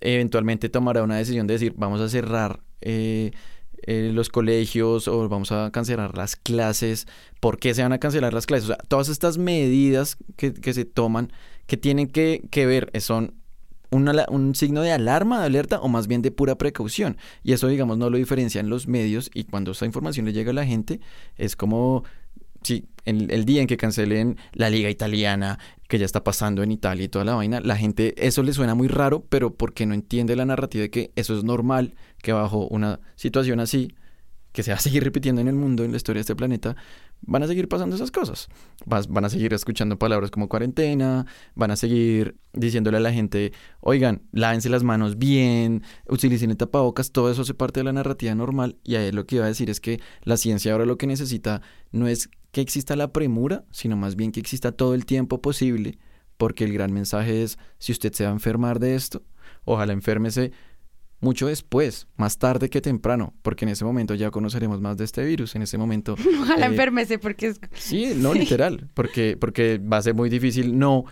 eventualmente 0.00 0.68
tomará 0.68 1.02
una 1.02 1.16
decisión 1.16 1.46
de 1.46 1.54
decir, 1.54 1.74
vamos 1.76 2.00
a 2.00 2.08
cerrar 2.08 2.60
eh, 2.80 3.32
eh, 3.84 4.10
los 4.12 4.28
colegios 4.28 5.08
o 5.08 5.28
vamos 5.28 5.50
a 5.52 5.70
cancelar 5.72 6.16
las 6.16 6.36
clases. 6.36 7.06
¿Por 7.40 7.58
qué 7.58 7.74
se 7.74 7.82
van 7.82 7.92
a 7.92 7.98
cancelar 7.98 8.32
las 8.32 8.46
clases? 8.46 8.64
O 8.64 8.74
sea, 8.74 8.78
todas 8.88 9.08
estas 9.08 9.38
medidas 9.38 10.16
que, 10.36 10.52
que 10.52 10.72
se 10.72 10.84
toman 10.84 11.32
que 11.66 11.76
tienen 11.76 12.08
que, 12.08 12.48
ver 12.54 12.90
eh, 12.92 13.00
son 13.00 13.34
una 13.90 14.26
un 14.30 14.54
signo 14.54 14.82
de 14.82 14.92
alarma, 14.92 15.40
de 15.40 15.46
alerta 15.46 15.80
o 15.80 15.88
más 15.88 16.06
bien 16.06 16.22
de 16.22 16.30
pura 16.30 16.56
precaución. 16.56 17.16
Y 17.42 17.52
eso, 17.52 17.68
digamos, 17.68 17.98
no 17.98 18.08
lo 18.08 18.18
diferencian 18.18 18.68
los 18.68 18.88
medios 18.88 19.30
y 19.34 19.44
cuando 19.44 19.72
esa 19.72 19.84
información 19.84 20.26
le 20.26 20.32
llega 20.32 20.50
a 20.50 20.54
la 20.54 20.64
gente 20.64 21.00
es 21.36 21.56
como 21.56 22.04
si 22.62 22.86
el, 23.04 23.30
el 23.30 23.44
día 23.44 23.60
en 23.60 23.66
que 23.66 23.76
cancelen 23.76 24.36
la 24.52 24.70
liga 24.70 24.90
italiana, 24.90 25.58
que 25.88 25.98
ya 25.98 26.06
está 26.06 26.24
pasando 26.24 26.62
en 26.62 26.72
Italia 26.72 27.04
y 27.04 27.08
toda 27.08 27.24
la 27.24 27.34
vaina, 27.34 27.60
la 27.60 27.76
gente, 27.76 28.14
eso 28.16 28.42
le 28.42 28.52
suena 28.52 28.74
muy 28.74 28.88
raro, 28.88 29.24
pero 29.28 29.54
porque 29.54 29.86
no 29.86 29.94
entiende 29.94 30.36
la 30.36 30.46
narrativa 30.46 30.82
de 30.82 30.90
que 30.90 31.12
eso 31.16 31.36
es 31.36 31.44
normal, 31.44 31.94
que 32.22 32.32
bajo 32.32 32.66
una 32.68 33.00
situación 33.16 33.60
así, 33.60 33.94
que 34.52 34.62
se 34.62 34.70
va 34.70 34.76
a 34.76 34.80
seguir 34.80 35.02
repitiendo 35.02 35.40
en 35.40 35.48
el 35.48 35.54
mundo, 35.54 35.84
en 35.84 35.90
la 35.90 35.96
historia 35.96 36.18
de 36.18 36.22
este 36.22 36.36
planeta, 36.36 36.76
van 37.22 37.42
a 37.42 37.46
seguir 37.46 37.68
pasando 37.68 37.96
esas 37.96 38.10
cosas. 38.10 38.48
Van 38.84 39.24
a 39.24 39.28
seguir 39.28 39.52
escuchando 39.54 39.98
palabras 39.98 40.30
como 40.30 40.48
cuarentena, 40.48 41.26
van 41.54 41.70
a 41.70 41.76
seguir 41.76 42.36
diciéndole 42.52 42.98
a 42.98 43.00
la 43.00 43.12
gente, 43.12 43.52
oigan, 43.80 44.22
lávense 44.32 44.68
las 44.68 44.82
manos 44.82 45.18
bien, 45.18 45.82
utilicen 46.08 46.50
el 46.50 46.56
tapabocas, 46.56 47.12
todo 47.12 47.30
eso 47.30 47.42
hace 47.42 47.54
parte 47.54 47.80
de 47.80 47.84
la 47.84 47.92
narrativa 47.92 48.34
normal 48.34 48.76
y 48.84 48.96
a 48.96 49.06
él 49.06 49.16
lo 49.16 49.26
que 49.26 49.36
iba 49.36 49.44
a 49.44 49.48
decir 49.48 49.70
es 49.70 49.80
que 49.80 50.00
la 50.24 50.36
ciencia 50.36 50.72
ahora 50.72 50.84
lo 50.84 50.98
que 50.98 51.06
necesita 51.06 51.62
no 51.90 52.08
es 52.08 52.28
que 52.52 52.60
exista 52.60 52.94
la 52.94 53.12
premura, 53.12 53.64
sino 53.70 53.96
más 53.96 54.14
bien 54.14 54.30
que 54.30 54.40
exista 54.40 54.72
todo 54.72 54.94
el 54.94 55.06
tiempo 55.06 55.42
posible, 55.42 55.98
porque 56.36 56.64
el 56.64 56.72
gran 56.72 56.92
mensaje 56.92 57.42
es, 57.42 57.58
si 57.78 57.92
usted 57.92 58.12
se 58.12 58.24
va 58.24 58.30
a 58.30 58.34
enfermar 58.34 58.78
de 58.78 58.94
esto, 58.94 59.22
ojalá 59.64 59.92
enférmese 59.92 60.52
mucho 61.20 61.46
después, 61.46 62.08
más 62.16 62.36
tarde 62.36 62.68
que 62.68 62.80
temprano, 62.80 63.32
porque 63.42 63.64
en 63.64 63.70
ese 63.70 63.84
momento 63.84 64.14
ya 64.14 64.30
conoceremos 64.30 64.80
más 64.80 64.96
de 64.96 65.04
este 65.04 65.24
virus, 65.24 65.54
en 65.54 65.62
ese 65.62 65.78
momento... 65.78 66.16
Ojalá 66.42 66.66
eh, 66.66 66.70
enfermese 66.70 67.18
porque 67.18 67.46
es... 67.46 67.60
Sí, 67.74 68.12
no, 68.16 68.34
literal, 68.34 68.88
porque, 68.92 69.36
porque 69.40 69.78
va 69.78 69.98
a 69.98 70.02
ser 70.02 70.14
muy 70.14 70.28
difícil 70.28 70.76
no 70.76 71.04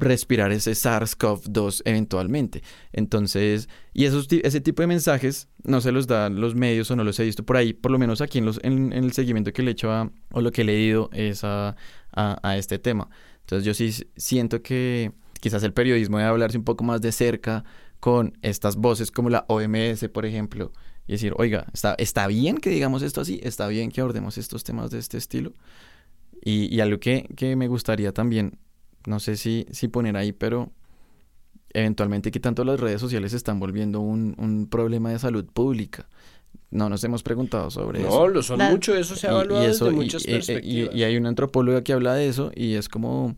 respirar 0.00 0.52
ese 0.52 0.72
SARS-CoV-2 0.72 1.82
eventualmente. 1.84 2.62
Entonces, 2.92 3.68
y 3.92 4.04
esos, 4.04 4.26
ese 4.30 4.60
tipo 4.60 4.82
de 4.82 4.86
mensajes 4.86 5.48
no 5.62 5.80
se 5.80 5.92
los 5.92 6.06
dan 6.06 6.40
los 6.40 6.54
medios 6.54 6.90
o 6.90 6.96
no 6.96 7.04
los 7.04 7.18
he 7.20 7.24
visto 7.24 7.44
por 7.44 7.56
ahí, 7.56 7.72
por 7.72 7.90
lo 7.90 7.98
menos 7.98 8.20
aquí 8.20 8.38
en, 8.38 8.46
los, 8.46 8.60
en, 8.62 8.92
el 8.92 9.12
seguimiento 9.12 9.52
que 9.52 9.62
le 9.62 9.70
he 9.70 9.72
hecho 9.72 9.90
o 10.32 10.40
lo 10.40 10.50
que 10.52 10.62
he 10.62 10.64
leído 10.64 11.10
es 11.12 11.44
a, 11.44 11.76
a, 12.12 12.56
este 12.56 12.78
tema. 12.78 13.08
Entonces 13.40 13.64
yo 13.64 13.74
sí 13.74 14.06
siento 14.16 14.62
que 14.62 15.12
quizás 15.40 15.62
el 15.62 15.72
periodismo 15.72 16.18
debe 16.18 16.30
hablarse 16.30 16.58
un 16.58 16.64
poco 16.64 16.84
más 16.84 17.00
de 17.00 17.12
cerca 17.12 17.64
con 17.98 18.38
estas 18.42 18.76
voces 18.76 19.10
como 19.10 19.30
la 19.30 19.44
OMS, 19.48 20.08
por 20.12 20.24
ejemplo, 20.24 20.72
y 21.06 21.12
decir, 21.12 21.34
oiga, 21.36 21.66
¿está, 21.72 21.94
está 21.98 22.26
bien 22.26 22.58
que 22.58 22.70
digamos 22.70 23.02
esto 23.02 23.20
así? 23.20 23.40
¿Está 23.42 23.68
bien 23.68 23.90
que 23.90 24.00
abordemos 24.00 24.38
estos 24.38 24.64
temas 24.64 24.90
de 24.90 24.98
este 24.98 25.18
estilo? 25.18 25.52
Y, 26.42 26.74
y 26.74 26.80
algo 26.80 26.98
que, 26.98 27.28
que 27.36 27.56
me 27.56 27.68
gustaría 27.68 28.12
también, 28.12 28.58
no 29.06 29.20
sé 29.20 29.36
si, 29.36 29.66
si 29.70 29.88
poner 29.88 30.16
ahí, 30.16 30.32
pero 30.32 30.70
eventualmente 31.72 32.30
que 32.30 32.40
tanto 32.40 32.64
las 32.64 32.80
redes 32.80 33.00
sociales 33.00 33.30
se 33.30 33.36
están 33.36 33.60
volviendo 33.60 34.00
un, 34.00 34.34
un 34.38 34.66
problema 34.68 35.10
de 35.10 35.18
salud 35.18 35.44
pública. 35.46 36.08
No 36.70 36.88
nos 36.88 37.02
hemos 37.04 37.22
preguntado 37.22 37.70
sobre 37.70 38.00
No, 38.00 38.08
eso. 38.08 38.28
lo 38.28 38.42
son 38.42 38.58
La- 38.58 38.70
mucho, 38.70 38.94
eso 38.96 39.14
se 39.16 39.26
ha 39.26 39.30
evaluado 39.30 39.66
desde 39.66 39.90
muchas 39.90 40.24
y- 40.26 40.30
y- 40.30 40.32
perspectivas. 40.34 40.94
Y, 40.94 40.98
y 40.98 41.02
hay 41.04 41.16
una 41.16 41.28
antropóloga 41.28 41.82
que 41.82 41.92
habla 41.92 42.14
de 42.14 42.28
eso 42.28 42.50
y 42.54 42.74
es 42.74 42.88
como, 42.88 43.36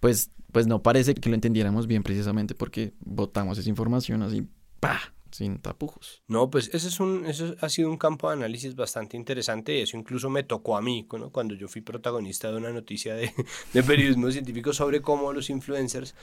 pues, 0.00 0.30
pues 0.52 0.66
no 0.66 0.82
parece 0.82 1.14
que 1.14 1.28
lo 1.28 1.34
entendiéramos 1.34 1.86
bien 1.86 2.02
precisamente 2.02 2.54
porque 2.54 2.92
botamos 3.04 3.58
esa 3.58 3.68
información 3.68 4.22
así, 4.22 4.46
¡pah! 4.80 5.00
Sin 5.34 5.58
tapujos. 5.58 6.22
No, 6.28 6.48
pues 6.48 6.70
ese 6.72 6.86
es 6.86 7.00
un, 7.00 7.26
eso 7.26 7.56
ha 7.60 7.68
sido 7.68 7.90
un 7.90 7.96
campo 7.96 8.28
de 8.28 8.34
análisis 8.34 8.76
bastante 8.76 9.16
interesante. 9.16 9.82
Eso 9.82 9.96
incluso 9.96 10.30
me 10.30 10.44
tocó 10.44 10.76
a 10.76 10.80
mí 10.80 11.08
¿no? 11.10 11.30
cuando 11.30 11.56
yo 11.56 11.66
fui 11.66 11.80
protagonista 11.80 12.52
de 12.52 12.56
una 12.56 12.70
noticia 12.70 13.16
de, 13.16 13.32
de 13.72 13.82
periodismo 13.82 14.30
científico 14.30 14.72
sobre 14.72 15.02
cómo 15.02 15.32
los 15.32 15.50
influencers 15.50 16.14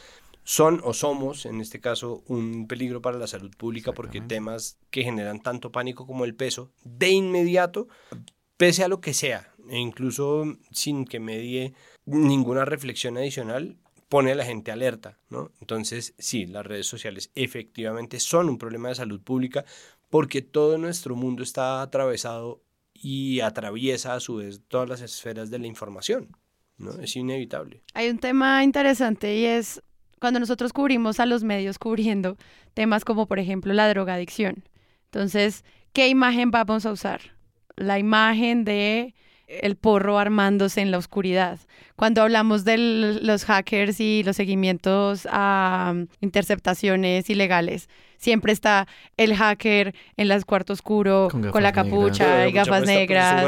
son 0.45 0.79
o 0.85 0.93
somos, 0.93 1.45
en 1.45 1.59
este 1.59 1.81
caso, 1.81 2.23
un 2.27 2.67
peligro 2.67 3.01
para 3.01 3.17
la 3.17 3.27
salud 3.27 3.51
pública 3.57 3.91
porque 3.91 4.21
temas 4.21 4.77
que 4.89 5.03
generan 5.03 5.41
tanto 5.41 5.73
pánico 5.73 6.07
como 6.07 6.23
el 6.23 6.33
peso, 6.33 6.71
de 6.85 7.09
inmediato, 7.09 7.89
pese 8.55 8.85
a 8.85 8.87
lo 8.87 9.01
que 9.01 9.13
sea, 9.13 9.53
e 9.69 9.77
incluso 9.77 10.57
sin 10.71 11.03
que 11.03 11.19
medie 11.19 11.73
ninguna 12.05 12.63
reflexión 12.63 13.17
adicional, 13.17 13.77
pone 14.11 14.33
a 14.33 14.35
la 14.35 14.43
gente 14.43 14.73
alerta, 14.73 15.17
¿no? 15.29 15.53
Entonces, 15.61 16.13
sí, 16.17 16.45
las 16.45 16.65
redes 16.65 16.85
sociales 16.85 17.31
efectivamente 17.33 18.19
son 18.19 18.49
un 18.49 18.57
problema 18.57 18.89
de 18.89 18.95
salud 18.95 19.21
pública 19.21 19.63
porque 20.09 20.41
todo 20.41 20.77
nuestro 20.77 21.15
mundo 21.15 21.43
está 21.43 21.81
atravesado 21.81 22.61
y 22.93 23.39
atraviesa 23.39 24.13
a 24.13 24.19
su 24.19 24.35
vez 24.35 24.63
todas 24.67 24.89
las 24.89 24.99
esferas 24.99 25.49
de 25.49 25.59
la 25.59 25.67
información, 25.67 26.35
¿no? 26.77 26.91
Es 26.99 27.15
inevitable. 27.15 27.83
Hay 27.93 28.09
un 28.09 28.19
tema 28.19 28.65
interesante 28.65 29.33
y 29.37 29.45
es 29.45 29.81
cuando 30.19 30.41
nosotros 30.41 30.73
cubrimos 30.73 31.21
a 31.21 31.25
los 31.25 31.45
medios 31.45 31.79
cubriendo 31.79 32.35
temas 32.73 33.05
como 33.05 33.27
por 33.27 33.39
ejemplo 33.39 33.71
la 33.71 33.87
drogadicción. 33.87 34.65
Entonces, 35.05 35.63
¿qué 35.93 36.09
imagen 36.09 36.51
vamos 36.51 36.85
a 36.85 36.91
usar? 36.91 37.21
La 37.77 37.97
imagen 37.97 38.65
de 38.65 39.15
el 39.61 39.75
porro 39.75 40.17
armándose 40.17 40.81
en 40.81 40.91
la 40.91 40.97
oscuridad. 40.97 41.59
Cuando 41.95 42.21
hablamos 42.21 42.63
de 42.63 42.77
los 43.21 43.45
hackers 43.45 43.99
y 43.99 44.23
los 44.23 44.35
seguimientos 44.35 45.27
a 45.29 45.91
um, 45.93 46.07
interceptaciones 46.19 47.29
ilegales, 47.29 47.89
siempre 48.17 48.53
está 48.53 48.87
el 49.17 49.35
hacker 49.35 49.93
en 50.17 50.31
el 50.31 50.45
cuarto 50.45 50.73
oscuro 50.73 51.27
con, 51.29 51.63
la 51.63 51.71
capucha 51.71 52.47
y 52.47 52.51
gafas 52.51 52.85
negras. 52.85 53.43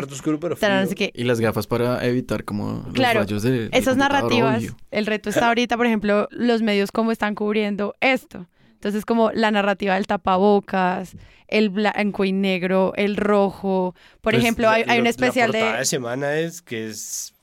Y 1.14 1.24
las 1.24 1.40
gafas 1.40 1.68
para 1.68 2.06
evitar 2.06 2.44
como 2.44 2.84
los 2.86 2.94
claro, 2.94 3.22
rayos 3.22 3.44
de 3.44 3.70
esas 3.72 3.98
narrativas. 3.98 4.64
El 4.92 5.06
reto 5.06 5.30
está 5.30 5.48
ahorita, 5.48 5.78
por 5.78 5.86
ejemplo, 5.86 6.28
los 6.32 6.62
medios 6.62 6.92
cómo 6.92 7.12
están 7.12 7.36
cubriendo 7.36 7.96
esto. 8.02 8.48
Entonces, 8.84 9.06
como 9.06 9.32
la 9.32 9.50
narrativa 9.50 9.94
del 9.94 10.08
tapabocas, 10.08 11.16
el 11.48 11.70
blanco 11.70 12.26
y 12.26 12.34
negro, 12.34 12.92
el 12.98 13.16
rojo. 13.16 13.96
Por 14.20 14.34
Pues, 14.34 14.44
ejemplo, 14.44 14.70
hay, 14.70 14.84
hay 14.86 15.00
un 15.00 15.08
especial 15.08 15.54
la 15.54 15.58
portada 15.58 15.80
de... 15.80 15.86
semana 15.86 16.36
es 16.36 16.62
que 16.62 16.88
es 16.88 17.34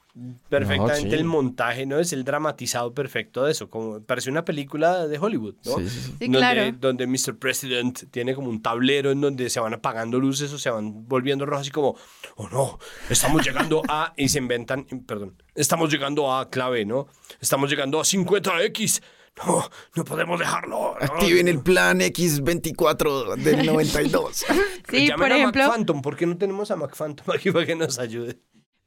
perfectamente 0.50 1.08
sí. 1.08 1.16
el 1.16 1.24
montaje, 1.24 1.86
¿no? 1.86 1.98
Es 1.98 2.12
el 2.12 2.24
dramatizado 2.24 2.92
perfecto 2.92 3.44
de 3.44 3.52
eso, 3.52 3.70
como 3.70 4.02
parece 4.02 4.28
una 4.28 4.44
película 4.44 5.06
de 5.06 5.18
Hollywood, 5.18 5.54
¿no? 5.64 5.78
Sí, 5.78 5.88
sí, 5.88 6.00
sí. 6.00 6.14
Sí, 6.18 6.24
donde, 6.24 6.38
claro. 6.38 6.72
donde 6.78 7.06
Mr. 7.06 7.38
President 7.38 8.10
tiene 8.10 8.34
como 8.34 8.50
un 8.50 8.60
tablero 8.60 9.10
en 9.10 9.22
donde 9.22 9.48
se 9.48 9.60
van 9.60 9.72
apagando 9.72 10.20
luces 10.20 10.52
o 10.52 10.58
se 10.58 10.68
van 10.68 11.08
volviendo 11.08 11.46
rojas 11.46 11.68
y 11.68 11.70
como, 11.70 11.96
oh 12.36 12.50
no, 12.50 12.78
estamos 13.08 13.46
llegando 13.46 13.82
a, 13.88 14.12
y 14.18 14.28
se 14.28 14.40
inventan, 14.40 14.84
perdón, 15.06 15.42
estamos 15.54 15.90
llegando 15.90 16.34
a 16.34 16.50
clave, 16.50 16.84
¿no? 16.84 17.06
Estamos 17.40 17.70
llegando 17.70 17.98
a 17.98 18.04
50X. 18.04 19.00
No, 19.36 19.70
no 19.96 20.04
podemos 20.04 20.38
dejarlo. 20.38 20.96
¿no? 21.00 21.06
Activen 21.06 21.48
el 21.48 21.60
plan 21.60 22.00
X24 22.00 23.36
del 23.36 23.66
92. 23.66 24.44
Sí, 24.88 25.06
Llamen 25.06 25.16
por 25.16 25.32
a 25.32 25.36
ejemplo, 25.36 25.62
McPhantom, 25.64 26.02
¿por 26.02 26.16
qué 26.16 26.26
no 26.26 26.36
tenemos 26.36 26.70
a 26.70 26.76
McPhantom 26.76 27.30
aquí 27.34 27.50
para 27.50 27.64
que 27.64 27.76
nos 27.76 27.98
ayude? 27.98 28.38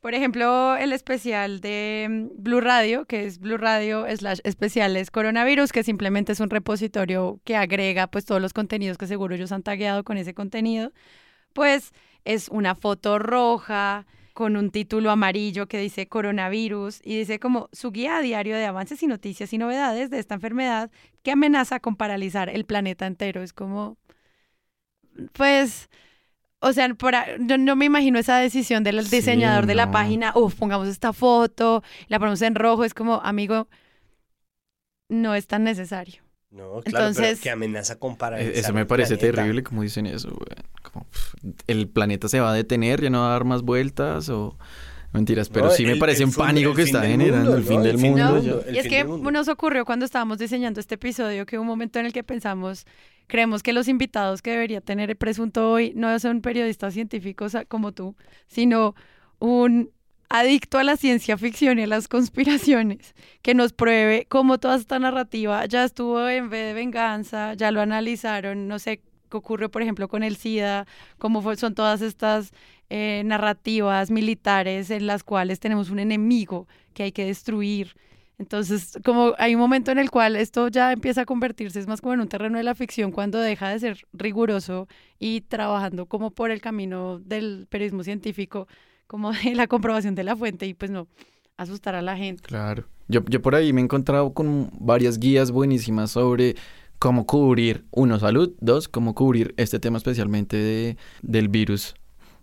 por 0.04 0.14
ejemplo, 0.14 0.76
el 0.76 0.92
especial 0.92 1.62
de 1.62 2.08
mm, 2.10 2.44
Blue 2.44 2.60
Radio, 2.60 3.06
que 3.06 3.26
es 3.26 3.40
Blue 3.40 3.56
Radio 3.56 4.06
slash 4.14 4.40
especiales 4.44 5.10
coronavirus, 5.12 5.72
que 5.72 5.82
simplemente 5.82 6.34
es 6.34 6.42
un 6.42 6.50
repositorio 6.50 7.40
que 7.46 7.56
agrega 7.56 8.08
pues 8.08 8.26
todos 8.26 8.42
los 8.42 8.52
contenidos 8.52 8.98
que 8.98 9.08
seguro 9.08 9.34
ellos 9.34 9.54
han 9.54 9.64
tagueado 9.64 10.04
con 10.04 10.18
ese 10.18 10.34
contenido, 10.34 10.92
pues 11.54 11.94
es 12.26 12.50
una 12.50 12.76
foto 12.76 13.18
roja 13.18 14.06
con 14.34 14.58
un 14.58 14.72
título 14.72 15.12
amarillo 15.12 15.68
que 15.68 15.80
dice 15.80 16.08
coronavirus 16.08 17.02
y 17.04 17.18
dice 17.18 17.40
como 17.40 17.70
su 17.72 17.92
guía 17.92 18.18
a 18.18 18.22
diario 18.22 18.56
de 18.56 18.66
avances 18.66 19.02
y 19.04 19.08
noticias 19.08 19.54
y 19.54 19.58
novedades 19.58 20.10
de 20.10 20.20
esta 20.20 20.36
enfermedad 20.36 20.92
que 21.22 21.32
amenaza 21.32 21.80
con 21.80 21.96
paralizar 21.96 22.50
el 22.50 22.66
planeta 22.66 23.06
entero. 23.06 23.44
Es 23.44 23.54
como, 23.54 23.98
pues, 25.34 25.90
o 26.60 26.74
sea, 26.74 26.94
por 26.96 27.14
yo 27.40 27.58
no 27.58 27.76
me 27.76 27.86
imagino 27.86 28.20
esa 28.20 28.38
decisión 28.38 28.84
del 28.84 29.08
diseñador 29.10 29.66
de 29.68 29.76
la 29.76 29.92
página, 29.92 30.34
uff, 30.36 30.56
pongamos 30.56 30.88
esta 30.88 31.14
foto, 31.14 31.84
la 32.08 32.20
ponemos 32.20 32.42
en 32.42 32.56
rojo, 32.56 32.84
es 32.86 32.94
como, 32.94 33.22
amigo, 33.24 33.68
no 35.10 35.36
es 35.36 35.48
tan 35.48 35.64
necesario. 35.64 36.24
No, 36.54 36.82
claro, 36.82 37.08
Entonces- 37.08 37.30
pero 37.40 37.42
que 37.44 37.50
amenaza 37.50 37.98
con 37.98 38.16
paralizar 38.16 38.54
E-, 38.56 38.60
Eso 38.60 38.74
me 38.74 38.86
parece 38.86 39.18
planeta. 39.18 39.36
terrible, 39.38 39.64
como 39.64 39.82
dicen 39.82 40.06
eso, 40.06 40.30
güey. 40.30 40.48
Como, 40.84 41.06
el 41.68 41.88
planeta 41.90 42.28
se 42.30 42.40
va 42.40 42.52
a 42.52 42.54
detener, 42.54 43.02
ya 43.02 43.10
no 43.10 43.22
va 43.22 43.28
a 43.30 43.32
dar 43.32 43.44
más 43.44 43.64
vueltas 43.64 44.30
o 44.30 44.58
mentiras, 45.14 45.50
pero 45.50 45.66
No, 45.68 45.72
sí 45.72 45.84
me 45.86 45.94
el- 45.94 46.00
parece 46.00 46.24
el 46.24 46.28
un 46.28 46.34
fin- 46.34 46.44
pánico 46.44 46.74
que 46.76 46.84
está 46.84 47.02
generando 47.04 47.56
el 47.56 47.64
fin 47.64 47.82
del 47.82 47.98
mundo. 47.98 48.64
Y 48.72 48.78
es 48.78 48.88
que 48.88 49.04
nos 49.04 49.48
ocurrió 49.48 49.84
cuando 49.86 50.06
estábamos 50.06 50.38
diseñando 50.38 50.80
este 50.80 50.96
episodio 50.96 51.46
que 51.46 51.58
hubo 51.58 51.62
un 51.64 51.68
momento 51.68 52.00
en 52.00 52.06
el 52.06 52.14
que 52.14 52.24
pensamos, 52.24 52.86
creemos 53.28 53.64
que 53.64 53.74
los 53.74 53.88
invitados 53.88 54.42
que 54.42 54.52
debería 54.52 54.82
tener 54.82 55.10
el 55.10 55.16
presunto 55.16 55.72
hoy 55.72 55.94
no 55.96 56.18
son 56.20 56.42
periodistas 56.42 56.94
científicos 56.94 57.56
ah, 57.56 57.66
como 57.66 57.92
tú, 57.94 58.16
sino 58.48 58.96
un 59.40 59.90
adicto 60.34 60.80
a 60.80 60.84
la 60.84 60.98
ciencia 60.98 61.38
ficción 61.38 61.78
y 61.78 61.84
a 61.84 61.88
las 61.88 62.08
conspiraciones, 62.08 63.14
que 63.44 63.54
nos 63.54 63.72
pruebe 63.72 64.26
cómo 64.28 64.58
toda 64.58 64.78
esta 64.78 64.98
narrativa 64.98 65.64
ya 65.68 65.84
estuvo 65.84 66.28
en 66.28 66.50
vez 66.50 66.66
de 66.66 66.74
venganza, 66.74 67.54
ya 67.54 67.70
lo 67.70 67.82
analizaron, 67.82 68.68
no 68.68 68.80
sé 68.80 69.02
qué 69.30 69.38
ocurrió, 69.38 69.70
por 69.70 69.84
ejemplo, 69.84 70.08
con 70.08 70.24
el 70.24 70.36
SIDA, 70.36 70.88
cómo 71.20 71.56
son 71.56 71.76
todas 71.76 72.02
estas 72.02 72.52
eh, 72.90 73.22
narrativas 73.26 74.10
militares 74.10 74.90
en 74.90 75.06
las 75.06 75.24
cuales 75.24 75.60
tenemos 75.60 75.92
un 75.92 76.00
enemigo 76.00 76.68
que 76.96 77.04
hay 77.04 77.12
que 77.12 77.26
destruir. 77.26 77.96
Entonces, 78.40 78.98
como 79.06 79.36
hay 79.38 79.54
un 79.54 79.62
momento 79.62 79.92
en 79.92 80.00
el 80.00 80.10
cual 80.10 80.36
esto 80.36 80.68
ya 80.68 80.92
empieza 80.94 81.22
a 81.22 81.26
convertirse, 81.26 81.80
es 81.80 81.86
más 81.86 82.02
como 82.02 82.16
en 82.16 82.22
un 82.22 82.28
terreno 82.28 82.58
de 82.58 82.64
la 82.64 82.74
ficción 82.74 83.12
cuando 83.12 83.40
deja 83.40 83.70
de 83.70 83.78
ser 83.78 84.08
riguroso 84.14 84.88
y 85.20 85.42
trabajando 85.42 86.08
como 86.08 86.32
por 86.32 86.50
el 86.50 86.60
camino 86.60 87.20
del 87.20 87.68
periodismo 87.70 88.04
científico, 88.04 88.68
como 89.14 89.32
de 89.32 89.54
la 89.54 89.68
comprobación 89.68 90.16
de 90.16 90.24
la 90.24 90.36
fuente 90.36 90.66
y 90.66 90.74
pues 90.74 90.90
no 90.90 91.08
asustar 91.56 91.94
a 91.94 92.02
la 92.02 92.18
gente. 92.18 92.42
Claro. 92.42 92.86
Yo, 93.08 93.24
yo 93.30 93.44
por 93.44 93.54
ahí 93.54 93.72
me 93.72 93.80
he 93.80 93.84
encontrado 93.84 94.34
con 94.34 94.72
varias 94.80 95.20
guías 95.20 95.52
buenísimas 95.52 96.10
sobre 96.10 96.56
cómo 96.98 97.28
cubrir, 97.28 97.86
uno, 97.92 98.18
salud, 98.18 98.56
dos, 98.60 98.88
cómo 98.88 99.14
cubrir 99.14 99.54
este 99.58 99.78
tema 99.78 99.98
especialmente 99.98 100.58
de, 100.58 100.98
del 101.22 101.48
virus, 101.48 101.94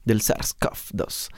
del 0.04 0.20
SARS-CoV-2 0.20 1.30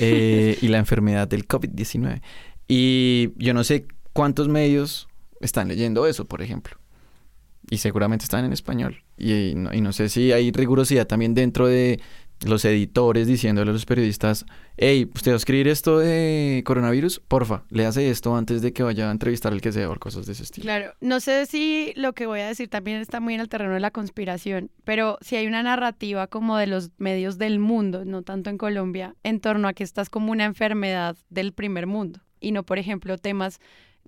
eh, 0.00 0.58
y 0.60 0.66
la 0.66 0.78
enfermedad 0.78 1.28
del 1.28 1.46
COVID-19. 1.46 2.20
Y 2.66 3.30
yo 3.36 3.54
no 3.54 3.62
sé 3.62 3.86
cuántos 4.12 4.48
medios 4.48 5.06
están 5.40 5.68
leyendo 5.68 6.04
eso, 6.08 6.24
por 6.24 6.42
ejemplo. 6.42 6.78
Y 7.70 7.76
seguramente 7.76 8.24
están 8.24 8.44
en 8.44 8.52
español. 8.52 9.04
Y, 9.16 9.52
no, 9.54 9.72
y 9.72 9.82
no 9.82 9.92
sé 9.92 10.08
si 10.08 10.32
hay 10.32 10.50
rigurosidad 10.50 11.06
también 11.06 11.34
dentro 11.34 11.68
de 11.68 12.00
los 12.46 12.64
editores 12.64 13.26
diciéndole 13.26 13.70
a 13.70 13.72
los 13.72 13.86
periodistas, 13.86 14.46
hey, 14.76 15.10
usted 15.14 15.32
va 15.32 15.34
a 15.34 15.36
escribir 15.36 15.68
esto 15.68 15.98
de 15.98 16.62
coronavirus, 16.64 17.20
porfa, 17.20 17.64
le 17.68 17.86
hace 17.86 18.10
esto 18.10 18.34
antes 18.34 18.62
de 18.62 18.72
que 18.72 18.82
vaya 18.82 19.08
a 19.08 19.12
entrevistar 19.12 19.52
al 19.52 19.60
que 19.60 19.72
sea 19.72 19.90
o 19.90 19.96
cosas 19.96 20.26
de 20.26 20.32
ese 20.32 20.44
estilo. 20.44 20.64
Claro, 20.64 20.94
no 21.00 21.20
sé 21.20 21.46
si 21.46 21.92
lo 21.96 22.12
que 22.12 22.26
voy 22.26 22.40
a 22.40 22.46
decir 22.46 22.68
también 22.68 23.00
está 23.00 23.20
muy 23.20 23.34
en 23.34 23.40
el 23.40 23.48
terreno 23.48 23.74
de 23.74 23.80
la 23.80 23.90
conspiración, 23.90 24.70
pero 24.84 25.18
si 25.20 25.36
hay 25.36 25.46
una 25.46 25.62
narrativa 25.62 26.26
como 26.26 26.56
de 26.56 26.66
los 26.66 26.90
medios 26.98 27.38
del 27.38 27.58
mundo, 27.58 28.04
no 28.04 28.22
tanto 28.22 28.50
en 28.50 28.58
Colombia, 28.58 29.14
en 29.22 29.40
torno 29.40 29.68
a 29.68 29.72
que 29.74 29.84
esta 29.84 30.02
es 30.02 30.10
como 30.10 30.32
una 30.32 30.44
enfermedad 30.44 31.16
del 31.28 31.52
primer 31.52 31.86
mundo 31.86 32.20
y 32.40 32.52
no, 32.52 32.64
por 32.64 32.78
ejemplo, 32.78 33.18
temas 33.18 33.60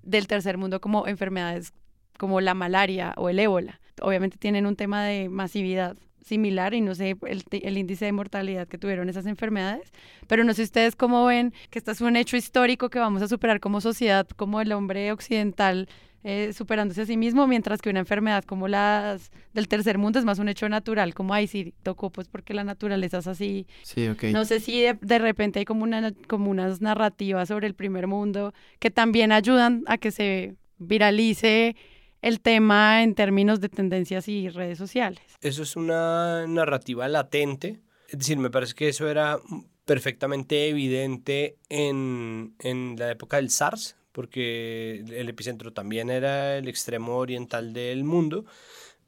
del 0.03 0.27
tercer 0.27 0.59
mundo 0.59 0.81
como 0.81 1.07
enfermedades 1.07 1.73
como 2.19 2.41
la 2.41 2.55
malaria 2.55 3.15
o 3.17 3.29
el 3.29 3.39
ébola. 3.39 3.81
Obviamente 4.01 4.39
tienen 4.39 4.67
un 4.67 4.77
tema 4.77 5.05
de 5.05 5.29
masividad 5.29 5.97
similar 6.23 6.75
y 6.75 6.81
no 6.81 6.95
sé 6.95 7.17
el, 7.27 7.45
el, 7.51 7.79
índice 7.79 8.05
de 8.05 8.13
mortalidad 8.13 8.69
que 8.69 8.79
tuvieron 8.79 9.09
esas 9.09 9.27
enfermedades, 9.27 9.93
pero 10.27 10.45
no 10.45 10.55
sé 10.55 10.63
ustedes 10.63 10.97
cómo 10.97 11.25
ven 11.27 11.53
que 11.71 11.79
este 11.79 11.91
es 11.91 12.01
un 12.01 12.17
hecho 12.17 12.37
histórico 12.37 12.91
que 12.91 12.99
vamos 12.99 13.23
a 13.23 13.29
superar 13.29 13.61
como 13.61 13.81
sociedad, 13.81 14.27
como 14.37 14.61
el 14.61 14.73
hombre 14.73 15.13
occidental 15.13 15.89
eh, 16.25 16.53
superándose 16.53 17.03
a 17.03 17.07
sí 17.07 17.17
mismo, 17.17 17.49
mientras 17.49 17.83
que 17.83 17.91
una 17.91 17.99
enfermedad 17.99 18.45
como 18.45 18.69
las 18.69 19.33
del 19.55 19.67
tercer 19.67 19.99
mundo 19.99 20.21
es 20.21 20.25
más 20.25 20.39
un 20.39 20.49
hecho 20.49 20.69
natural, 20.69 21.15
como 21.15 21.35
ahí 21.35 21.49
sí 21.49 21.75
tocó 21.83 22.11
pues 22.11 22.29
porque 22.29 22.55
la 22.55 22.63
naturaleza 22.63 23.19
es 23.19 23.27
así. 23.27 23.67
Sí, 23.83 24.07
ok. 24.07 24.25
No 24.25 24.45
sé 24.45 24.61
si 24.61 24.81
de, 24.81 24.97
de, 25.01 25.19
repente 25.19 25.59
hay 25.59 25.65
como, 25.65 25.83
una, 25.83 26.13
como 26.29 26.49
unas 26.49 26.81
narrativas 26.81 27.49
sobre 27.49 27.67
el 27.67 27.75
primer 27.75 28.07
mundo 28.07 28.55
que 28.79 28.91
también 28.91 29.33
ayudan 29.33 29.83
a 29.87 29.99
que 29.99 30.13
se 30.13 30.55
viralice 30.79 31.75
el 32.23 32.41
tema 32.41 33.03
en 33.03 33.15
términos 33.15 33.61
de 33.61 33.69
tendencias 33.69 34.29
y 34.29 34.49
redes 34.49 34.79
sociales. 34.79 35.21
Eso 35.41 35.63
es 35.63 35.77
una 35.77 36.47
narrativa 36.47 37.07
latente, 37.09 37.81
es 38.09 38.19
decir, 38.19 38.39
me 38.39 38.51
parece 38.51 38.75
que 38.75 38.89
eso 38.89 39.09
era 39.09 39.39
perfectamente 39.85 40.69
evidente 40.69 41.59
en, 41.69 42.55
en 42.61 42.97
la 42.97 43.11
época 43.11 43.37
del 43.37 43.51
SARS, 43.51 43.97
porque 44.13 45.05
el 45.09 45.29
epicentro 45.29 45.73
también 45.73 46.11
era 46.11 46.57
el 46.57 46.69
extremo 46.69 47.17
oriental 47.17 47.73
del 47.73 48.05
mundo, 48.05 48.45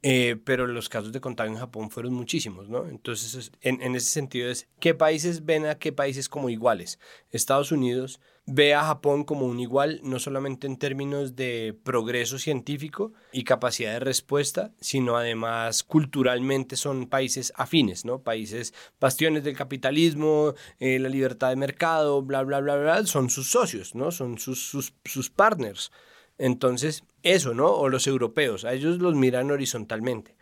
eh, 0.01 0.35
pero 0.43 0.67
los 0.67 0.89
casos 0.89 1.11
de 1.13 1.21
contagio 1.21 1.53
en 1.53 1.59
Japón 1.59 1.89
fueron 1.89 2.13
muchísimos, 2.13 2.69
¿no? 2.69 2.87
Entonces, 2.87 3.51
en, 3.61 3.81
en 3.81 3.95
ese 3.95 4.11
sentido 4.11 4.49
es, 4.49 4.67
¿qué 4.79 4.93
países 4.93 5.45
ven 5.45 5.65
a 5.65 5.75
qué 5.75 5.91
países 5.91 6.29
como 6.29 6.49
iguales? 6.49 6.99
Estados 7.31 7.71
Unidos 7.71 8.19
ve 8.45 8.73
a 8.73 8.83
Japón 8.83 9.23
como 9.23 9.45
un 9.45 9.59
igual, 9.59 9.99
no 10.03 10.19
solamente 10.19 10.67
en 10.67 10.77
términos 10.77 11.35
de 11.35 11.75
progreso 11.83 12.37
científico 12.37 13.13
y 13.31 13.43
capacidad 13.43 13.93
de 13.93 13.99
respuesta, 13.99 14.71
sino 14.79 15.17
además 15.17 15.83
culturalmente 15.83 16.75
son 16.75 17.07
países 17.07 17.51
afines, 17.55 18.05
¿no? 18.05 18.19
Países 18.19 18.73
bastiones 18.99 19.43
del 19.43 19.55
capitalismo, 19.55 20.53
eh, 20.79 20.99
la 20.99 21.09
libertad 21.09 21.49
de 21.49 21.55
mercado, 21.55 22.21
bla, 22.21 22.43
bla, 22.43 22.59
bla, 22.59 22.75
bla, 22.75 23.05
son 23.05 23.29
sus 23.29 23.49
socios, 23.49 23.95
¿no? 23.95 24.11
Son 24.11 24.37
sus, 24.37 24.67
sus, 24.67 24.93
sus 25.03 25.29
partners. 25.29 25.91
Entonces, 26.37 27.03
eso, 27.23 27.53
¿no? 27.53 27.67
O 27.67 27.89
los 27.89 28.07
europeos, 28.07 28.65
a 28.65 28.73
ellos 28.73 28.99
los 28.99 29.15
miran 29.15 29.49
horizontalmente. 29.49 30.35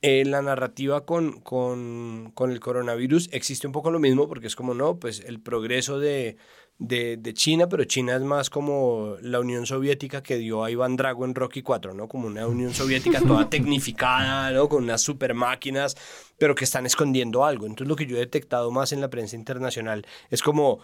Eh, 0.00 0.24
la 0.24 0.42
narrativa 0.42 1.04
con, 1.04 1.40
con, 1.40 2.30
con, 2.32 2.52
el 2.52 2.60
coronavirus 2.60 3.30
existe 3.32 3.66
un 3.66 3.72
poco 3.72 3.90
lo 3.90 3.98
mismo 3.98 4.28
porque 4.28 4.46
es 4.46 4.54
como, 4.54 4.72
no, 4.72 5.00
pues 5.00 5.18
el 5.26 5.40
progreso 5.40 5.98
de, 5.98 6.36
de, 6.78 7.16
de, 7.16 7.34
China, 7.34 7.68
pero 7.68 7.82
China 7.84 8.14
es 8.14 8.22
más 8.22 8.48
como 8.48 9.16
la 9.22 9.40
Unión 9.40 9.66
Soviética 9.66 10.22
que 10.22 10.36
dio 10.36 10.62
a 10.62 10.70
Iván 10.70 10.94
Drago 10.94 11.24
en 11.24 11.34
Rocky 11.34 11.62
4, 11.62 11.94
¿no? 11.94 12.06
Como 12.06 12.28
una 12.28 12.46
Unión 12.46 12.72
Soviética 12.72 13.20
toda 13.20 13.50
tecnificada, 13.50 14.52
¿no? 14.52 14.68
Con 14.68 14.84
unas 14.84 15.02
super 15.02 15.34
máquinas, 15.34 15.96
pero 16.38 16.54
que 16.54 16.62
están 16.62 16.86
escondiendo 16.86 17.44
algo. 17.44 17.66
Entonces 17.66 17.88
lo 17.88 17.96
que 17.96 18.06
yo 18.06 18.16
he 18.16 18.20
detectado 18.20 18.70
más 18.70 18.92
en 18.92 19.00
la 19.00 19.10
prensa 19.10 19.34
internacional 19.34 20.06
es 20.30 20.42
como... 20.42 20.78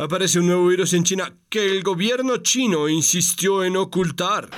Aparece 0.00 0.38
un 0.38 0.46
nuevo 0.46 0.68
virus 0.68 0.92
en 0.92 1.02
China 1.02 1.34
que 1.48 1.66
el 1.66 1.82
gobierno 1.82 2.36
chino 2.36 2.88
insistió 2.88 3.64
en 3.64 3.76
ocultar. 3.76 4.48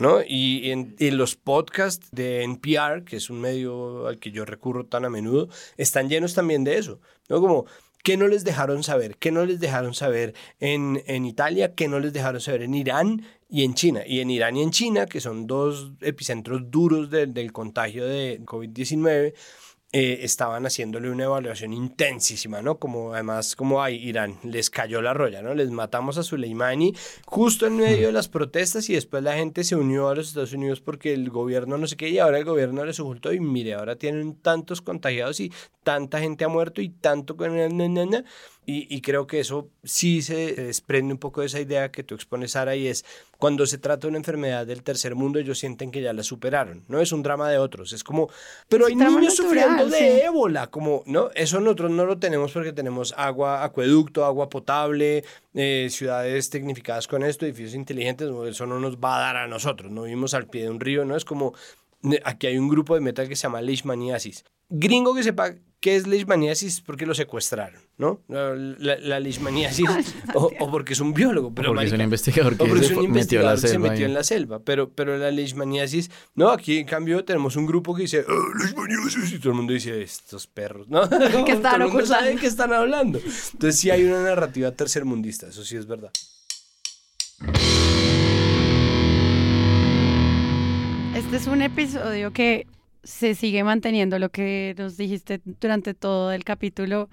¿no? 0.00 0.18
Y 0.26 0.72
en, 0.72 0.96
en, 0.98 1.16
los 1.16 1.36
podcasts 1.36 2.08
de 2.10 2.42
NPR, 2.42 3.04
que 3.04 3.14
es 3.14 3.30
un 3.30 3.40
medio 3.40 4.08
al 4.08 4.18
que 4.18 4.32
yo 4.32 4.44
recurro 4.44 4.84
tan 4.86 5.04
a 5.04 5.08
menudo, 5.08 5.48
están 5.76 6.08
llenos 6.08 6.34
también 6.34 6.64
de 6.64 6.78
eso, 6.78 6.98
¿no? 7.28 7.40
Como, 7.40 7.66
¿qué 8.02 8.16
no 8.16 8.26
les 8.26 8.42
dejaron 8.42 8.82
saber? 8.82 9.16
¿Qué 9.18 9.30
no 9.30 9.46
les 9.46 9.60
dejaron 9.60 9.94
saber 9.94 10.34
en, 10.58 11.00
en 11.06 11.26
Italia? 11.26 11.76
¿Qué 11.76 11.86
no 11.86 12.00
les 12.00 12.12
dejaron 12.12 12.40
saber 12.40 12.62
en 12.62 12.74
Irán 12.74 13.24
y 13.48 13.62
en 13.62 13.74
China? 13.74 14.02
Y 14.04 14.18
en 14.18 14.30
Irán 14.30 14.56
y 14.56 14.62
en 14.62 14.72
China, 14.72 15.06
que 15.06 15.20
son 15.20 15.46
dos 15.46 15.92
epicentros 16.00 16.72
duros 16.72 17.08
del, 17.08 17.32
del 17.32 17.52
contagio 17.52 18.04
de 18.04 18.40
COVID-19, 18.44 19.34
eh, 19.94 20.20
estaban 20.22 20.64
haciéndole 20.64 21.10
una 21.10 21.24
evaluación 21.24 21.74
intensísima, 21.74 22.62
¿no? 22.62 22.78
Como 22.78 23.12
además, 23.12 23.54
como 23.54 23.82
hay 23.82 23.96
Irán, 23.96 24.38
les 24.42 24.70
cayó 24.70 25.02
la 25.02 25.12
roya, 25.12 25.42
¿no? 25.42 25.54
Les 25.54 25.70
matamos 25.70 26.16
a 26.16 26.22
Soleimani 26.22 26.94
justo 27.26 27.66
en 27.66 27.76
medio 27.76 28.06
de 28.06 28.12
las 28.12 28.28
protestas 28.28 28.88
y 28.88 28.94
después 28.94 29.22
la 29.22 29.34
gente 29.34 29.64
se 29.64 29.76
unió 29.76 30.08
a 30.08 30.14
los 30.14 30.28
Estados 30.28 30.54
Unidos 30.54 30.80
porque 30.80 31.12
el 31.12 31.28
gobierno 31.28 31.76
no 31.76 31.86
sé 31.86 31.98
qué 31.98 32.08
y 32.08 32.18
ahora 32.18 32.38
el 32.38 32.46
gobierno 32.46 32.86
les 32.86 33.00
ocultó 33.00 33.34
y 33.34 33.40
mire, 33.40 33.74
ahora 33.74 33.96
tienen 33.96 34.34
tantos 34.36 34.80
contagiados 34.80 35.40
y 35.40 35.52
tanta 35.82 36.20
gente 36.20 36.44
ha 36.44 36.48
muerto 36.48 36.80
y 36.80 36.88
tanto 36.88 37.36
con 37.36 37.52
y, 38.64 38.94
y, 38.94 39.00
creo 39.00 39.26
que 39.26 39.40
eso 39.40 39.70
sí 39.82 40.22
se 40.22 40.54
desprende 40.54 41.12
un 41.12 41.18
poco 41.18 41.40
de 41.40 41.48
esa 41.48 41.60
idea 41.60 41.90
que 41.90 42.04
tú 42.04 42.14
expones, 42.14 42.52
Sara, 42.52 42.76
y 42.76 42.86
es 42.86 43.04
cuando 43.38 43.66
se 43.66 43.76
trata 43.76 44.02
de 44.02 44.08
una 44.10 44.18
enfermedad 44.18 44.64
del 44.64 44.84
tercer 44.84 45.16
mundo, 45.16 45.40
ellos 45.40 45.58
sienten 45.58 45.90
que 45.90 46.00
ya 46.00 46.12
la 46.12 46.22
superaron. 46.22 46.84
No 46.86 47.00
es 47.00 47.10
un 47.10 47.24
drama 47.24 47.50
de 47.50 47.58
otros, 47.58 47.92
es 47.92 48.04
como, 48.04 48.30
pero 48.68 48.86
hay 48.86 48.94
niños 48.94 49.34
sufriendo 49.34 49.88
de 49.88 50.22
ébola, 50.22 50.68
como, 50.68 51.02
¿no? 51.06 51.30
Eso 51.34 51.58
nosotros 51.58 51.90
no 51.90 52.06
lo 52.06 52.18
tenemos 52.18 52.52
porque 52.52 52.72
tenemos 52.72 53.12
agua, 53.16 53.64
acueducto, 53.64 54.24
agua 54.24 54.48
potable, 54.48 55.24
eh, 55.54 55.88
ciudades 55.90 56.48
tecnificadas 56.50 57.08
con 57.08 57.24
esto, 57.24 57.46
edificios 57.46 57.74
inteligentes, 57.74 58.30
eso 58.48 58.66
no 58.66 58.78
nos 58.78 58.98
va 58.98 59.16
a 59.16 59.20
dar 59.20 59.36
a 59.38 59.48
nosotros, 59.48 59.90
no 59.90 60.04
vivimos 60.04 60.34
al 60.34 60.46
pie 60.46 60.62
de 60.62 60.70
un 60.70 60.78
río, 60.78 61.04
¿no? 61.04 61.16
Es 61.16 61.24
como, 61.24 61.52
aquí 62.24 62.46
hay 62.46 62.58
un 62.58 62.68
grupo 62.68 62.94
de 62.94 63.00
metal 63.00 63.28
que 63.28 63.34
se 63.34 63.42
llama 63.42 63.60
leishmaniasis. 63.60 64.44
Gringo 64.68 65.16
que 65.16 65.24
sepa 65.24 65.56
qué 65.82 65.96
es 65.96 66.06
leishmaniasis 66.06 66.80
porque 66.80 67.04
lo 67.06 67.12
secuestraron, 67.14 67.82
¿no? 67.98 68.20
La, 68.28 68.96
la 68.98 69.18
leishmaniasis 69.20 69.90
o, 70.34 70.50
o, 70.60 70.70
porque 70.70 70.92
es 70.92 71.00
un 71.00 71.12
biólogo, 71.12 71.52
pero 71.52 71.68
o 71.68 71.70
porque 71.72 71.76
marica, 71.80 71.96
es 71.96 71.98
un 71.98 72.04
investigador 72.04 72.56
que 72.56 72.62
o 72.62 72.66
porque 72.68 72.84
se 72.86 72.92
es 72.92 72.98
un 72.98 73.04
fue- 73.06 73.08
metió 73.08 73.40
que 73.40 73.56
se 73.58 73.74
en 74.04 74.14
la 74.14 74.22
selva, 74.24 74.60
pero, 74.60 74.90
pero 74.90 75.18
la 75.18 75.30
leishmaniasis, 75.32 76.10
no, 76.36 76.50
aquí 76.50 76.78
en 76.78 76.86
cambio 76.86 77.24
tenemos 77.24 77.56
un 77.56 77.66
grupo 77.66 77.94
que 77.96 78.02
dice, 78.02 78.24
"Ah, 78.26 78.32
leishmaniasis, 78.62 79.32
y 79.32 79.38
todo 79.40 79.50
el 79.50 79.56
mundo 79.56 79.72
dice, 79.72 80.00
estos 80.00 80.46
perros, 80.46 80.88
¿no? 80.88 81.02
Que 81.10 81.18
Todo 81.18 81.46
están 81.52 81.82
el 81.82 81.88
mundo 81.88 82.06
sabe 82.06 82.36
qué 82.36 82.46
están 82.46 82.72
hablando. 82.72 83.18
Entonces 83.52 83.78
sí 83.80 83.90
hay 83.90 84.04
una 84.04 84.22
narrativa 84.22 84.70
tercermundista, 84.70 85.48
eso 85.48 85.64
sí 85.64 85.76
es 85.76 85.86
verdad. 85.86 86.12
Este 91.16 91.36
es 91.36 91.46
un 91.46 91.60
episodio 91.62 92.32
que 92.32 92.66
se 93.02 93.34
sigue 93.34 93.64
manteniendo 93.64 94.18
lo 94.18 94.30
que 94.30 94.74
nos 94.78 94.96
dijiste 94.96 95.40
durante 95.44 95.94
todo 95.94 96.32
el 96.32 96.44
capítulo. 96.44 97.08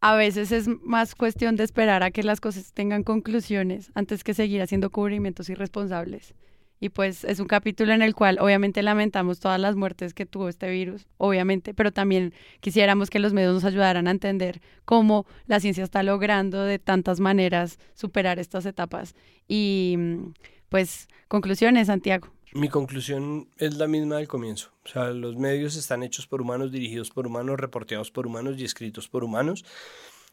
A 0.00 0.14
veces 0.14 0.52
es 0.52 0.68
más 0.68 1.14
cuestión 1.14 1.56
de 1.56 1.64
esperar 1.64 2.02
a 2.02 2.10
que 2.10 2.22
las 2.22 2.40
cosas 2.40 2.72
tengan 2.72 3.02
conclusiones 3.02 3.90
antes 3.94 4.22
que 4.22 4.34
seguir 4.34 4.62
haciendo 4.62 4.90
cubrimientos 4.90 5.48
irresponsables. 5.48 6.34
Y 6.80 6.90
pues 6.90 7.24
es 7.24 7.40
un 7.40 7.48
capítulo 7.48 7.92
en 7.92 8.02
el 8.02 8.14
cual 8.14 8.38
obviamente 8.40 8.82
lamentamos 8.82 9.40
todas 9.40 9.58
las 9.58 9.74
muertes 9.74 10.14
que 10.14 10.26
tuvo 10.26 10.48
este 10.48 10.70
virus, 10.70 11.08
obviamente, 11.16 11.74
pero 11.74 11.90
también 11.90 12.32
quisiéramos 12.60 13.10
que 13.10 13.18
los 13.18 13.32
medios 13.32 13.54
nos 13.54 13.64
ayudaran 13.64 14.06
a 14.06 14.12
entender 14.12 14.60
cómo 14.84 15.26
la 15.46 15.58
ciencia 15.58 15.82
está 15.82 16.04
logrando 16.04 16.62
de 16.62 16.78
tantas 16.78 17.18
maneras 17.18 17.78
superar 17.94 18.38
estas 18.38 18.64
etapas. 18.64 19.16
Y 19.48 19.96
mm, 19.98 20.32
pues 20.68 21.08
conclusiones, 21.26 21.88
Santiago. 21.88 22.28
Mi 22.52 22.68
conclusión 22.68 23.48
es 23.58 23.76
la 23.76 23.86
misma 23.86 24.16
del 24.16 24.28
comienzo. 24.28 24.70
O 24.84 24.88
sea, 24.88 25.10
los 25.10 25.36
medios 25.36 25.76
están 25.76 26.02
hechos 26.02 26.26
por 26.26 26.40
humanos, 26.40 26.72
dirigidos 26.72 27.10
por 27.10 27.26
humanos, 27.26 27.58
reporteados 27.60 28.10
por 28.10 28.26
humanos 28.26 28.56
y 28.58 28.64
escritos 28.64 29.08
por 29.08 29.22
humanos. 29.22 29.64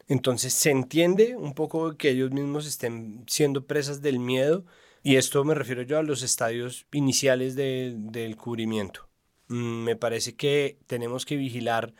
Entonces 0.08 0.52
se 0.54 0.70
entiende 0.70 1.36
un 1.36 1.52
poco 1.54 1.96
que 1.96 2.10
ellos 2.10 2.30
mismos 2.30 2.66
estén 2.66 3.24
siendo 3.26 3.66
presas 3.66 4.02
del 4.02 4.18
miedo 4.18 4.64
y 5.02 5.16
esto 5.16 5.44
me 5.44 5.54
refiero 5.54 5.82
yo 5.82 5.98
a 5.98 6.02
los 6.02 6.22
estadios 6.22 6.86
iniciales 6.92 7.54
de- 7.56 7.94
del 7.96 8.36
cubrimiento. 8.36 9.08
Mm, 9.48 9.84
Me 9.84 9.96
parece 9.96 10.34
que 10.36 10.78
tenemos 10.86 11.24
que 11.26 11.36
vigilar 11.36 11.94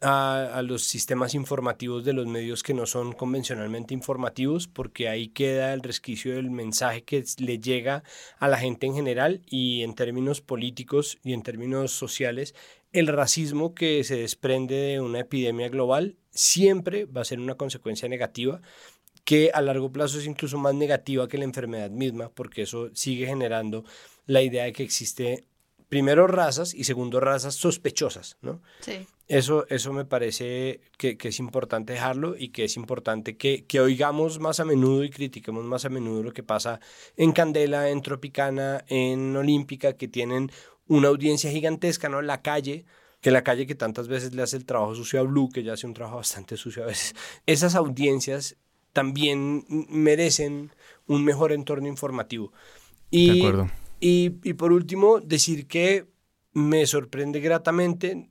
a, 0.00 0.50
a 0.54 0.62
los 0.62 0.84
sistemas 0.84 1.34
informativos 1.34 2.04
de 2.04 2.12
los 2.12 2.26
medios 2.26 2.62
que 2.62 2.74
no 2.74 2.86
son 2.86 3.12
convencionalmente 3.12 3.94
informativos, 3.94 4.68
porque 4.68 5.08
ahí 5.08 5.28
queda 5.28 5.72
el 5.72 5.80
resquicio 5.80 6.34
del 6.34 6.50
mensaje 6.50 7.02
que 7.02 7.24
le 7.38 7.58
llega 7.58 8.02
a 8.38 8.48
la 8.48 8.58
gente 8.58 8.86
en 8.86 8.94
general 8.94 9.42
y 9.46 9.82
en 9.82 9.94
términos 9.94 10.40
políticos 10.40 11.18
y 11.22 11.32
en 11.32 11.42
términos 11.42 11.92
sociales, 11.92 12.54
el 12.92 13.08
racismo 13.08 13.74
que 13.74 14.04
se 14.04 14.16
desprende 14.16 14.74
de 14.76 15.00
una 15.00 15.20
epidemia 15.20 15.68
global 15.68 16.16
siempre 16.30 17.06
va 17.06 17.22
a 17.22 17.24
ser 17.24 17.40
una 17.40 17.56
consecuencia 17.56 18.08
negativa 18.08 18.60
que 19.24 19.50
a 19.54 19.62
largo 19.62 19.90
plazo 19.90 20.18
es 20.18 20.26
incluso 20.26 20.58
más 20.58 20.74
negativa 20.74 21.28
que 21.28 21.38
la 21.38 21.44
enfermedad 21.44 21.90
misma, 21.90 22.28
porque 22.28 22.62
eso 22.62 22.90
sigue 22.94 23.26
generando 23.26 23.84
la 24.26 24.42
idea 24.42 24.64
de 24.64 24.72
que 24.72 24.82
existe 24.82 25.46
primero 25.94 26.26
razas 26.26 26.74
y 26.74 26.82
segundo 26.82 27.20
razas 27.20 27.54
sospechosas, 27.54 28.36
¿no? 28.42 28.60
Sí. 28.80 29.06
Eso, 29.28 29.64
eso 29.68 29.92
me 29.92 30.04
parece 30.04 30.80
que, 30.98 31.16
que 31.16 31.28
es 31.28 31.38
importante 31.38 31.92
dejarlo 31.92 32.34
y 32.36 32.48
que 32.48 32.64
es 32.64 32.74
importante 32.74 33.36
que, 33.36 33.64
que 33.64 33.78
oigamos 33.78 34.40
más 34.40 34.58
a 34.58 34.64
menudo 34.64 35.04
y 35.04 35.10
critiquemos 35.10 35.64
más 35.64 35.84
a 35.84 35.90
menudo 35.90 36.24
lo 36.24 36.32
que 36.32 36.42
pasa 36.42 36.80
en 37.16 37.30
Candela, 37.30 37.90
en 37.90 38.02
Tropicana, 38.02 38.84
en 38.88 39.36
Olímpica, 39.36 39.92
que 39.92 40.08
tienen 40.08 40.50
una 40.88 41.06
audiencia 41.06 41.48
gigantesca, 41.48 42.08
¿no? 42.08 42.22
La 42.22 42.42
calle, 42.42 42.86
que 43.20 43.30
la 43.30 43.44
calle 43.44 43.68
que 43.68 43.76
tantas 43.76 44.08
veces 44.08 44.34
le 44.34 44.42
hace 44.42 44.56
el 44.56 44.64
trabajo 44.64 44.96
sucio 44.96 45.20
a 45.20 45.22
Blue, 45.22 45.48
que 45.48 45.62
ya 45.62 45.74
hace 45.74 45.86
un 45.86 45.94
trabajo 45.94 46.16
bastante 46.16 46.56
sucio 46.56 46.82
a 46.82 46.86
veces. 46.86 47.14
Esas 47.46 47.76
audiencias 47.76 48.56
también 48.92 49.64
merecen 49.68 50.72
un 51.06 51.24
mejor 51.24 51.52
entorno 51.52 51.86
informativo. 51.86 52.52
Y, 53.12 53.30
De 53.30 53.46
acuerdo. 53.46 53.83
Y, 54.06 54.36
y 54.42 54.52
por 54.52 54.70
último, 54.70 55.20
decir 55.20 55.66
que 55.66 56.04
me 56.52 56.84
sorprende 56.84 57.40
gratamente 57.40 58.28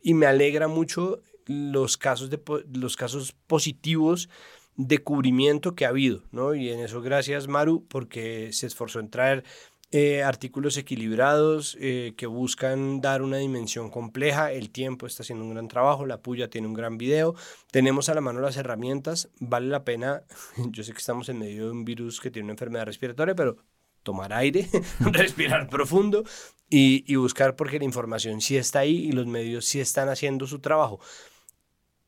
y 0.00 0.14
me 0.14 0.24
alegra 0.24 0.66
mucho 0.66 1.20
los 1.44 1.98
casos, 1.98 2.30
de, 2.30 2.40
los 2.72 2.96
casos 2.96 3.32
positivos 3.46 4.30
de 4.76 5.00
cubrimiento 5.00 5.74
que 5.74 5.84
ha 5.84 5.90
habido, 5.90 6.22
¿no? 6.32 6.54
Y 6.54 6.70
en 6.70 6.80
eso 6.80 7.02
gracias 7.02 7.48
Maru 7.48 7.86
porque 7.86 8.50
se 8.54 8.66
esforzó 8.66 8.98
en 8.98 9.10
traer 9.10 9.44
eh, 9.90 10.22
artículos 10.22 10.78
equilibrados 10.78 11.76
eh, 11.82 12.14
que 12.16 12.26
buscan 12.26 13.02
dar 13.02 13.20
una 13.20 13.36
dimensión 13.36 13.90
compleja. 13.90 14.52
El 14.52 14.70
tiempo 14.70 15.06
está 15.06 15.22
haciendo 15.22 15.44
un 15.44 15.50
gran 15.50 15.68
trabajo, 15.68 16.06
la 16.06 16.22
puya 16.22 16.48
tiene 16.48 16.66
un 16.66 16.72
gran 16.72 16.96
video. 16.96 17.34
Tenemos 17.70 18.08
a 18.08 18.14
la 18.14 18.22
mano 18.22 18.40
las 18.40 18.56
herramientas, 18.56 19.28
vale 19.38 19.66
la 19.66 19.84
pena. 19.84 20.22
Yo 20.70 20.82
sé 20.82 20.92
que 20.92 20.98
estamos 20.98 21.28
en 21.28 21.40
medio 21.40 21.66
de 21.66 21.72
un 21.72 21.84
virus 21.84 22.22
que 22.22 22.30
tiene 22.30 22.46
una 22.46 22.54
enfermedad 22.54 22.86
respiratoria, 22.86 23.34
pero 23.34 23.58
tomar 24.04 24.32
aire, 24.32 24.68
respirar 25.00 25.68
profundo 25.68 26.22
y, 26.70 27.04
y 27.12 27.16
buscar 27.16 27.56
porque 27.56 27.80
la 27.80 27.84
información 27.84 28.40
sí 28.40 28.56
está 28.56 28.80
ahí 28.80 28.96
y 29.06 29.12
los 29.12 29.26
medios 29.26 29.64
sí 29.64 29.80
están 29.80 30.08
haciendo 30.08 30.46
su 30.46 30.60
trabajo. 30.60 31.00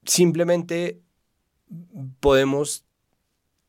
Simplemente 0.04 1.00
podemos 2.20 2.84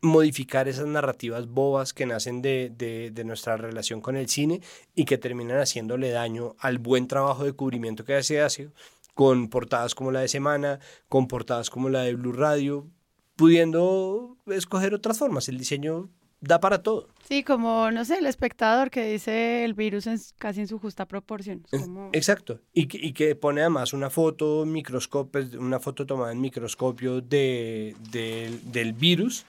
modificar 0.01 0.67
esas 0.67 0.86
narrativas 0.86 1.47
bobas 1.47 1.93
que 1.93 2.05
nacen 2.05 2.43
de, 2.43 2.71
de, 2.75 3.09
de 3.09 3.23
nuestra 3.23 3.57
relación 3.57 3.99
con 3.99 4.15
el 4.15 4.30
cine 4.30 4.61
y 4.93 5.05
que 5.05 5.17
terminan 5.17 5.57
haciéndole 5.59 6.11
daño 6.11 6.55
al 6.59 6.78
buen 6.78 7.07
trabajo 7.07 7.43
de 7.43 7.53
cubrimiento 7.53 8.05
que 8.05 8.21
se 8.21 8.41
hace 8.41 8.69
con 9.15 9.49
portadas 9.49 9.95
como 9.95 10.11
la 10.11 10.19
de 10.19 10.28
Semana, 10.28 10.80
con 11.09 11.28
portadas 11.28 11.71
como 11.71 11.89
la 11.89 12.03
de 12.03 12.13
Blue 12.13 12.34
Radio, 12.34 12.88
pudiendo 13.36 14.38
escoger 14.45 14.93
otras 14.93 15.17
formas. 15.17 15.49
El 15.49 15.57
diseño 15.57 16.11
da 16.41 16.59
para 16.59 16.83
todo. 16.83 17.07
Sí, 17.27 17.43
como, 17.43 17.89
no 17.91 18.05
sé, 18.05 18.19
el 18.19 18.25
espectador 18.25 18.89
que 18.89 19.11
dice 19.11 19.65
el 19.65 19.73
virus 19.73 20.07
en, 20.07 20.19
casi 20.38 20.61
en 20.61 20.67
su 20.67 20.79
justa 20.79 21.05
proporción. 21.05 21.65
Es 21.71 21.81
como- 21.81 22.09
Exacto. 22.13 22.59
Y 22.73 22.88
que, 22.88 22.97
y 22.97 23.13
que 23.13 23.35
pone 23.35 23.61
además 23.61 23.91
una 23.93 24.09
foto 24.09 24.65
microscopio, 24.65 25.45
una 25.59 25.79
foto 25.79 26.05
tomada 26.05 26.31
en 26.31 26.39
microscopio 26.41 27.21
de, 27.21 27.95
de- 28.11 28.59
del 28.65 28.93
virus 28.93 29.45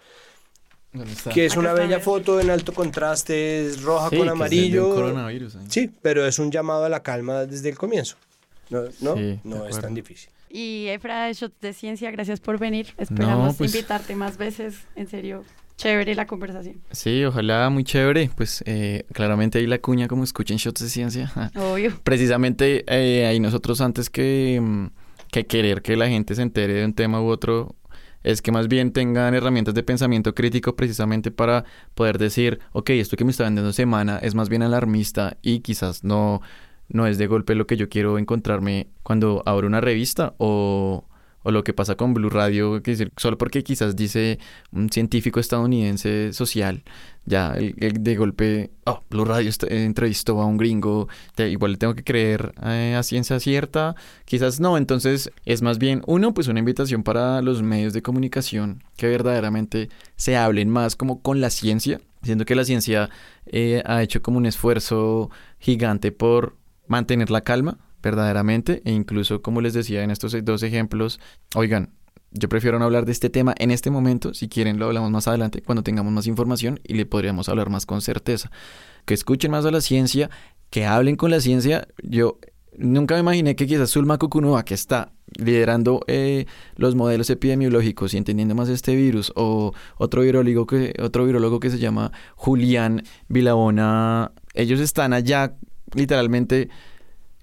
que 1.33 1.45
es 1.45 1.57
una 1.57 1.75
bella 1.75 2.01
foto 2.01 2.41
en 2.41 2.49
alto 2.51 2.73
contraste, 2.73 3.67
es 3.67 3.83
roja 3.83 4.09
Sí, 4.09 4.17
con 4.17 4.27
que 4.27 4.27
es 4.27 4.27
de 4.27 4.31
un 4.31 4.31
amarillo. 4.33 4.95
coronavirus, 4.95 5.57
ahí. 5.57 5.67
Sí, 5.69 5.91
pero 6.03 6.27
es 6.27 6.39
un 6.39 6.51
llamado 6.51 6.85
a 6.85 6.89
la 6.89 7.03
calma 7.03 7.45
desde 7.45 7.69
el 7.69 7.77
comienzo. 7.77 8.17
No, 8.71 8.83
no, 9.01 9.15
Sí, 9.15 9.39
no 9.45 9.67
es 9.67 9.79
tan 9.79 9.95
difícil. 9.95 10.31
Y 10.51 10.87
Efra 10.89 11.27
de 11.27 11.35
Shots 11.35 11.61
de 11.61 11.75
Ciencia, 11.75 12.11
gracias 12.11 12.41
por 12.41 12.59
venir. 12.59 12.95
Esperamos 12.97 13.57
pues- 13.57 13.73
invitarte 13.75 14.17
más 14.17 14.39
veces. 14.39 14.77
En 14.97 15.07
serio, 15.09 15.45
chévere 15.79 16.15
la 16.15 16.27
conversación. 16.27 16.83
Sí, 16.91 17.25
ojalá 17.25 17.71
muy 17.71 17.85
chévere. 17.85 18.31
Pues 18.37 18.63
eh, 18.67 19.07
claramente 19.15 19.59
ahí 19.59 19.67
la 19.67 19.79
cuña 19.79 20.09
como 20.09 20.25
escuchen 20.25 20.59
shots 20.59 20.83
de 20.83 20.89
ciencia. 20.91 21.33
Obvio. 21.57 21.93
Precisamente 22.05 22.85
eh, 22.87 23.27
ahí 23.27 23.41
nosotros 23.41 23.81
antes 23.81 24.11
que, 24.11 24.61
mm, 24.61 24.87
que 25.31 25.47
querer 25.47 25.81
que 25.81 25.97
la 25.97 26.09
gente 26.09 26.35
se 26.35 26.43
entere 26.43 26.75
de 26.75 26.85
un 26.85 26.93
tema 26.93 27.23
u 27.23 27.29
otro, 27.29 27.77
es 28.23 28.43
que 28.43 28.53
más 28.53 28.69
bien 28.69 28.93
tengan 28.93 29.35
herramientas 29.35 29.75
de 29.75 29.83
pensamiento 29.83 30.35
crítico 30.35 30.77
precisamente 30.77 31.31
para 31.31 31.65
poder 31.95 32.19
decir, 32.19 32.59
ok, 32.73 32.91
esto 32.91 33.17
que 33.17 33.25
me 33.25 33.31
está 33.31 33.45
vendiendo 33.45 33.73
semana 33.73 34.19
es 34.19 34.35
más 34.35 34.49
bien 34.49 34.63
alarmista 34.63 35.39
y 35.41 35.61
quizás 35.61 36.03
no, 36.03 36.43
no 36.89 37.07
es 37.07 37.17
de 37.19 37.27
golpe 37.29 37.55
lo 37.55 37.67
que 37.67 37.77
yo 37.77 37.89
quiero 37.89 38.19
encontrarme 38.19 38.89
cuando 39.03 39.43
abro 39.47 39.67
una 39.67 39.81
revista 39.81 40.35
o, 40.39 41.08
o 41.49 41.51
lo 41.51 41.65
que 41.65 41.73
pasa 41.73 41.95
con 41.95 42.13
Blue 42.13 42.29
Radio, 42.29 42.83
que 42.83 43.11
solo 43.17 43.39
porque 43.39 43.65
quizás 43.65 43.97
dice 43.97 44.39
un 44.71 44.91
científico 44.91 45.41
estadounidense 45.41 46.35
social, 46.35 46.83
ya 47.25 47.55
el, 47.55 47.75
de 48.05 48.17
golpe, 48.17 48.71
oh, 48.85 49.03
Blue 49.09 49.25
Radio 49.25 49.51
entrevistó 49.71 50.43
a 50.43 50.45
un 50.45 50.59
gringo, 50.59 51.09
igual 51.39 51.73
le 51.73 51.79
tengo 51.79 51.95
que 51.95 52.05
creer 52.05 52.53
eh, 52.63 52.95
a 52.99 53.03
ciencia 53.03 53.41
cierta, 53.41 53.97
quizás 54.27 54.61
no, 54.61 54.77
entonces 54.77 55.31
es 55.47 55.63
más 55.63 55.79
bien, 55.79 56.03
uno, 56.07 56.35
pues 56.35 56.49
una 56.49 56.59
invitación 56.59 57.03
para 57.03 57.41
los 57.41 57.63
medios 57.63 57.95
de 57.95 58.03
comunicación 58.03 58.85
que 58.99 59.07
verdaderamente 59.07 59.89
se 60.17 60.37
hablen 60.37 60.69
más 60.69 60.97
como 60.97 61.23
con 61.23 61.41
la 61.41 61.49
ciencia, 61.49 61.99
siendo 62.23 62.45
que 62.45 62.57
la 62.57 62.65
ciencia 62.65 63.09
eh, 63.47 63.83
ha 63.87 64.03
hecho 64.03 64.21
como 64.21 64.37
un 64.37 64.45
esfuerzo 64.45 65.31
gigante 65.61 66.13
por 66.13 66.57
mantener 66.89 67.31
la 67.31 67.41
calma, 67.41 67.79
verdaderamente, 68.09 68.81
e 68.85 68.93
incluso, 68.93 69.43
como 69.43 69.61
les 69.61 69.75
decía 69.75 70.03
en 70.03 70.11
estos 70.11 70.35
dos 70.45 70.63
ejemplos, 70.63 71.21
oigan, 71.55 71.91
yo 72.31 72.49
prefiero 72.49 72.79
no 72.79 72.85
hablar 72.85 73.05
de 73.05 73.13
este 73.13 73.31
tema 73.31 73.55
en 73.59 73.71
este 73.71 73.91
momento, 73.91 74.35
si 74.35 74.49
quieren 74.49 74.79
lo 74.79 74.87
hablamos 74.87 75.11
más 75.11 75.29
adelante, 75.29 75.63
cuando 75.63 75.83
tengamos 75.83 76.13
más 76.13 76.27
información 76.27 76.81
y 76.85 76.95
le 76.95 77.07
podríamos 77.07 77.49
hablar 77.49 77.71
más 77.71 77.87
con 77.87 78.01
certeza. 78.01 78.51
Que 79.05 79.15
escuchen 79.15 79.51
más 79.51 79.65
a 79.65 79.71
la 79.71 79.81
ciencia, 79.81 80.31
que 80.71 80.85
hablen 80.85 81.17
con 81.17 81.31
la 81.31 81.41
ciencia. 81.41 81.89
Yo 82.03 82.39
nunca 82.77 83.15
me 83.15 83.21
imaginé 83.21 83.57
que 83.57 83.67
quizás 83.67 83.91
Zulma 83.91 84.19
Kukunua, 84.19 84.65
que 84.65 84.75
está 84.75 85.13
liderando 85.39 86.01
eh, 86.07 86.47
los 86.77 86.95
modelos 86.95 87.31
epidemiológicos 87.31 88.15
y 88.15 88.19
entendiendo 88.19 88.55
más 88.55 88.69
este 88.69 88.95
virus, 88.95 89.33
o 89.35 89.73
otro 89.97 90.23
virólogo 90.23 90.67
que, 90.67 90.95
otro 91.03 91.61
que 91.61 91.71
se 91.71 91.79
llama 91.79 92.13
Julián 92.37 93.03
Vilabona, 93.29 94.33
ellos 94.55 94.81
están 94.81 95.13
allá 95.13 95.55
literalmente 95.95 96.69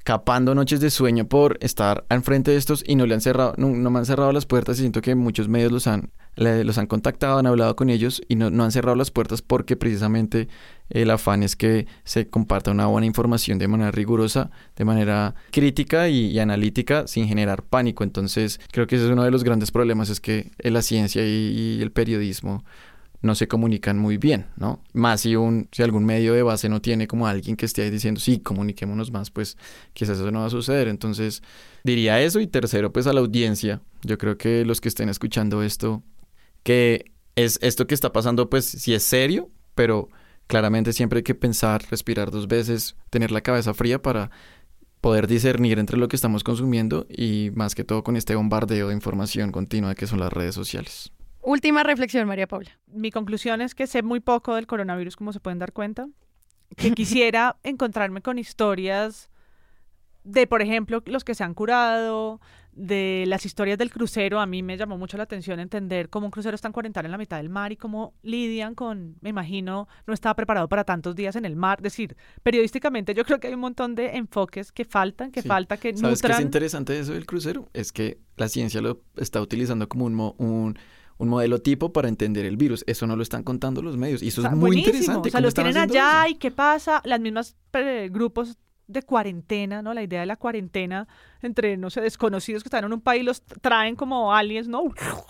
capando 0.05 0.53
noches 0.53 0.79
de 0.79 0.91
sueño 0.91 1.27
por 1.27 1.57
estar 1.61 2.05
al 2.09 2.21
frente 2.21 2.51
de 2.51 2.57
estos 2.57 2.83
y 2.87 2.95
no 2.95 3.07
le 3.07 3.15
han 3.15 3.21
cerrado, 3.21 3.55
no, 3.57 3.69
no 3.69 3.89
me 3.89 3.97
han 3.99 4.05
cerrado 4.05 4.31
las 4.31 4.45
puertas 4.45 4.77
y 4.77 4.81
siento 4.81 5.01
que 5.01 5.15
muchos 5.15 5.47
medios 5.49 5.71
los 5.71 5.87
han, 5.87 6.11
le- 6.35 6.63
los 6.63 6.77
han 6.77 6.85
contactado, 6.85 7.39
han 7.39 7.47
hablado 7.47 7.75
con 7.75 7.89
ellos 7.89 8.21
y 8.29 8.35
no, 8.35 8.51
no 8.51 8.63
han 8.63 8.71
cerrado 8.71 8.95
las 8.95 9.09
puertas 9.09 9.41
porque 9.41 9.75
precisamente 9.75 10.47
el 10.91 11.09
afán 11.09 11.41
es 11.41 11.55
que 11.55 11.87
se 12.03 12.27
comparta 12.27 12.69
una 12.69 12.85
buena 12.85 13.07
información 13.07 13.57
de 13.57 13.67
manera 13.67 13.89
rigurosa, 13.89 14.51
de 14.75 14.85
manera 14.85 15.33
crítica 15.51 16.07
y, 16.07 16.37
analítica 16.37 17.07
sin 17.07 17.27
generar 17.27 17.63
pánico. 17.63 18.03
Entonces 18.03 18.59
creo 18.71 18.85
que 18.85 18.97
ese 18.97 19.05
es 19.05 19.11
uno 19.11 19.23
de 19.23 19.31
los 19.31 19.43
grandes 19.43 19.71
problemas, 19.71 20.11
es 20.11 20.21
que 20.21 20.51
la 20.59 20.83
ciencia 20.83 21.23
y, 21.25 21.77
y 21.79 21.81
el 21.81 21.91
periodismo 21.91 22.63
no 23.25 23.35
se 23.35 23.47
comunican 23.47 23.97
muy 23.97 24.17
bien, 24.17 24.45
¿no? 24.55 24.81
Más 24.93 25.21
si 25.21 25.35
un 25.35 25.67
si 25.71 25.83
algún 25.83 26.05
medio 26.05 26.33
de 26.33 26.43
base 26.43 26.69
no 26.69 26.81
tiene 26.81 27.07
como 27.07 27.27
alguien 27.27 27.55
que 27.57 27.65
esté 27.65 27.81
ahí 27.81 27.89
diciendo, 27.89 28.19
sí, 28.19 28.39
comuniquémonos 28.39 29.11
más, 29.11 29.31
pues 29.31 29.57
quizás 29.93 30.17
eso 30.17 30.31
no 30.31 30.41
va 30.41 30.45
a 30.45 30.49
suceder. 30.49 30.87
Entonces, 30.87 31.41
diría 31.83 32.21
eso. 32.21 32.39
Y 32.39 32.47
tercero, 32.47 32.93
pues 32.93 33.07
a 33.07 33.13
la 33.13 33.19
audiencia. 33.21 33.81
Yo 34.03 34.17
creo 34.17 34.37
que 34.37 34.63
los 34.65 34.79
que 34.79 34.89
estén 34.89 35.09
escuchando 35.09 35.63
esto, 35.63 36.03
que 36.63 37.11
es 37.35 37.59
esto 37.61 37.87
que 37.87 37.95
está 37.95 38.13
pasando, 38.13 38.49
pues 38.49 38.65
sí 38.65 38.93
es 38.93 39.03
serio, 39.03 39.49
pero 39.73 40.09
claramente 40.47 40.93
siempre 40.93 41.17
hay 41.17 41.23
que 41.23 41.35
pensar, 41.35 41.83
respirar 41.89 42.31
dos 42.31 42.47
veces, 42.47 42.95
tener 43.09 43.31
la 43.31 43.41
cabeza 43.41 43.73
fría 43.73 44.01
para 44.01 44.31
poder 45.01 45.27
discernir 45.27 45.79
entre 45.79 45.97
lo 45.97 46.07
que 46.07 46.15
estamos 46.15 46.43
consumiendo 46.43 47.05
y 47.09 47.51
más 47.53 47.75
que 47.75 47.83
todo 47.83 48.03
con 48.03 48.15
este 48.15 48.35
bombardeo 48.35 48.87
de 48.87 48.93
información 48.95 49.51
continua 49.51 49.95
que 49.95 50.07
son 50.07 50.19
las 50.19 50.33
redes 50.33 50.55
sociales. 50.55 51.11
Última 51.45 51.83
reflexión, 51.83 52.27
María 52.27 52.47
Paula. 52.47 52.71
Mi 52.87 53.11
conclusión 53.11 53.61
es 53.61 53.75
que 53.75 53.85
sé 53.87 54.01
muy 54.01 54.19
poco 54.19 54.55
del 54.55 54.65
coronavirus, 54.67 55.15
como 55.15 55.31
se 55.31 55.39
pueden 55.39 55.59
dar 55.59 55.73
cuenta. 55.73 56.07
Que 56.75 56.91
quisiera 56.95 57.57
encontrarme 57.63 58.21
con 58.21 58.39
historias 58.39 59.29
de, 60.23 60.47
por 60.47 60.63
ejemplo, 60.63 61.03
los 61.05 61.23
que 61.23 61.35
se 61.35 61.43
han 61.43 61.53
curado, 61.53 62.41
de 62.71 63.25
las 63.27 63.45
historias 63.45 63.77
del 63.77 63.91
crucero. 63.91 64.39
A 64.39 64.47
mí 64.47 64.63
me 64.63 64.75
llamó 64.75 64.97
mucho 64.97 65.17
la 65.17 65.23
atención 65.23 65.59
entender 65.59 66.09
cómo 66.09 66.25
un 66.25 66.31
crucero 66.31 66.55
está 66.55 66.67
en 66.67 66.71
cuarentena 66.73 67.05
en 67.05 67.11
la 67.11 67.17
mitad 67.19 67.37
del 67.37 67.49
mar 67.49 67.71
y 67.71 67.77
cómo 67.77 68.15
lidian 68.23 68.73
con, 68.73 69.15
me 69.21 69.29
imagino, 69.29 69.87
no 70.07 70.13
estaba 70.15 70.33
preparado 70.35 70.67
para 70.67 70.83
tantos 70.83 71.15
días 71.15 71.35
en 71.35 71.45
el 71.45 71.55
mar. 71.55 71.77
Es 71.77 71.83
decir, 71.83 72.17
periodísticamente 72.41 73.13
yo 73.13 73.23
creo 73.23 73.39
que 73.39 73.47
hay 73.47 73.53
un 73.53 73.59
montón 73.59 73.93
de 73.93 74.17
enfoques 74.17 74.71
que 74.71 74.83
faltan, 74.83 75.31
que 75.31 75.43
Sí. 75.43 75.47
falta 75.47 75.77
que 75.77 75.95
¿Sabes 75.95 76.21
qué 76.23 76.27
es 76.27 76.31
nutran. 76.33 76.41
interesante 76.41 76.93
de 76.93 76.99
eso 77.01 77.13
del 77.13 77.27
crucero? 77.27 77.69
Es 77.73 77.91
que 77.91 78.17
la 78.35 78.49
ciencia 78.49 78.81
lo 78.81 79.03
está 79.15 79.39
utilizando 79.41 79.87
como 79.87 80.05
un, 80.05 80.15
mo- 80.15 80.35
un, 80.39 80.77
un 81.17 81.29
modelo 81.29 81.61
tipo 81.61 81.93
para 81.93 82.07
entender 82.09 82.45
el 82.45 82.57
virus. 82.57 82.83
Eso 82.87 83.07
no 83.07 83.15
lo 83.15 83.23
están 83.23 83.43
contando 83.43 83.81
los 83.81 83.97
medios. 83.97 84.21
Y 84.21 84.27
eso 84.29 84.41
O 84.41 84.43
sea, 84.43 84.51
es 84.51 84.57
muy 84.57 84.67
buenísimo. 84.69 84.89
interesante. 84.95 85.29
O 85.29 85.31
sea, 85.31 85.39
¿Cómo 85.39 85.45
los 85.47 85.53
tienen 85.53 85.77
allá 85.77 86.23
eso? 86.25 86.31
y 86.31 86.35
qué 86.35 86.51
pasa. 86.51 87.01
Las 87.05 87.19
mismas 87.19 87.55
eh, 87.73 88.09
grupos 88.11 88.57
de 88.87 89.01
cuarentena, 89.01 89.81
¿no? 89.81 89.93
La 89.93 90.03
idea 90.03 90.19
de 90.19 90.25
la 90.27 90.35
cuarentena 90.35 91.07
entre, 91.41 91.75
no 91.77 91.89
sé, 91.89 92.01
desconocidos 92.01 92.61
que 92.63 92.67
están 92.67 92.83
en 92.83 92.93
un 92.93 93.01
país, 93.01 93.23
los 93.23 93.41
traen 93.61 93.95
como 93.95 94.33
aliens, 94.33 94.67
¿no? 94.67 94.83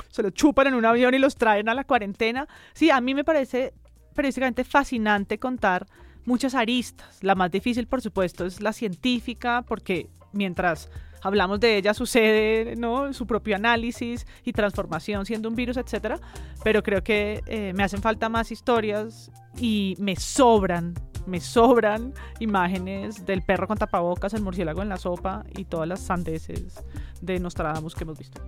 Se 0.10 0.24
los 0.24 0.34
chupan 0.34 0.68
en 0.68 0.74
un 0.74 0.84
avión 0.86 1.14
y 1.14 1.20
los 1.20 1.36
traen 1.36 1.70
a 1.70 1.74
la 1.74 1.84
cuarentena. 1.86 2.48
Sí, 2.74 2.90
a 2.90 3.00
mí 3.00 3.14
me 3.14 3.24
parece 3.24 3.74
periodísticamente 4.14 4.64
fascinante 4.66 5.40
contar 5.40 5.86
muchas 6.26 6.54
aristas. 6.56 7.20
La 7.24 7.36
más 7.36 7.52
difícil, 7.52 7.88
por 7.88 8.02
supuesto, 8.02 8.46
es 8.46 8.60
la 8.60 8.74
científica, 8.74 9.64
porque 9.68 10.10
mientras 10.34 10.90
hablamos 11.26 11.60
de 11.60 11.78
ella 11.78 11.96
sucede 11.96 12.76
¿no? 12.78 13.12
su 13.12 13.26
propio 13.26 13.56
análisis 13.56 14.28
y 14.44 14.54
transformación 14.54 15.26
siendo 15.26 15.50
un 15.50 15.56
virus, 15.56 15.76
etcétera. 15.78 16.20
Pero 16.64 16.84
creo 16.84 17.04
que 17.04 17.42
eh, 17.48 17.74
me 17.74 17.84
hacen 17.84 18.02
falta 18.02 18.30
más 18.30 18.52
historias 18.52 19.32
y 19.58 19.96
me 19.98 20.16
sobran, 20.16 20.94
me 21.26 21.40
sobran 21.40 22.14
imágenes 22.40 23.26
del 23.26 23.42
perro 23.42 23.68
con 23.68 23.78
tapabocas, 23.78 24.36
el 24.36 24.44
murciélago 24.44 24.84
en 24.84 24.90
la 24.90 24.98
sopa 24.98 25.44
y 25.58 25.66
todas 25.66 25.88
las 25.88 26.02
sandeces 26.02 26.86
de 27.22 27.40
Nostradamus 27.40 27.96
que 27.96 28.04
hemos 28.04 28.20
visto. 28.20 28.40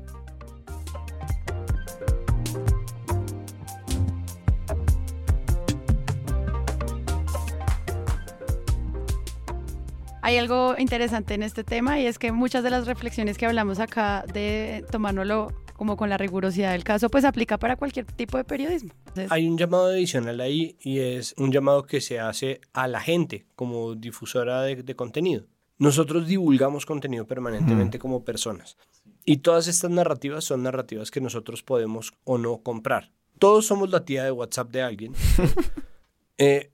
Hay 10.28 10.36
algo 10.36 10.76
interesante 10.78 11.36
en 11.36 11.42
este 11.42 11.64
tema 11.64 12.02
y 12.02 12.06
es 12.06 12.20
que 12.20 12.34
muchas 12.34 12.62
de 12.62 12.70
las 12.70 12.86
reflexiones 12.86 13.38
que 13.38 13.46
hablamos 13.46 13.80
acá 13.80 14.26
de 14.34 14.84
tomárnoslo 14.92 15.54
como 15.78 15.96
con 15.96 16.10
la 16.10 16.18
rigurosidad 16.18 16.74
del 16.74 16.84
caso, 16.84 17.08
pues 17.08 17.24
aplica 17.24 17.58
para 17.58 17.78
cualquier 17.78 18.06
tipo 18.08 18.38
de 18.38 18.44
periodismo. 18.44 18.92
Entonces, 19.06 19.32
Hay 19.32 19.48
un 19.48 19.58
llamado 19.58 19.86
adicional 19.86 20.42
ahí 20.42 20.76
y 20.82 21.00
es 21.00 21.34
un 21.38 21.54
llamado 21.54 21.84
que 21.84 22.02
se 22.02 22.20
hace 22.20 22.60
a 22.74 22.90
la 22.90 23.00
gente 23.00 23.46
como 23.56 23.96
difusora 23.96 24.64
de, 24.64 24.84
de 24.84 24.96
contenido. 24.98 25.46
Nosotros 25.78 26.28
divulgamos 26.28 26.86
contenido 26.86 27.26
permanentemente 27.26 27.98
como 27.98 28.26
personas 28.26 28.78
y 29.24 29.38
todas 29.38 29.70
estas 29.70 29.92
narrativas 29.92 30.44
son 30.44 30.62
narrativas 30.62 31.10
que 31.10 31.22
nosotros 31.22 31.64
podemos 31.64 32.12
o 32.26 32.38
no 32.38 32.58
comprar. 32.58 33.14
Todos 33.40 33.66
somos 33.66 33.92
la 33.92 34.04
tía 34.04 34.26
de 34.26 34.32
WhatsApp 34.32 34.72
de 34.72 34.82
alguien. 34.82 35.14
Eh, 36.40 36.70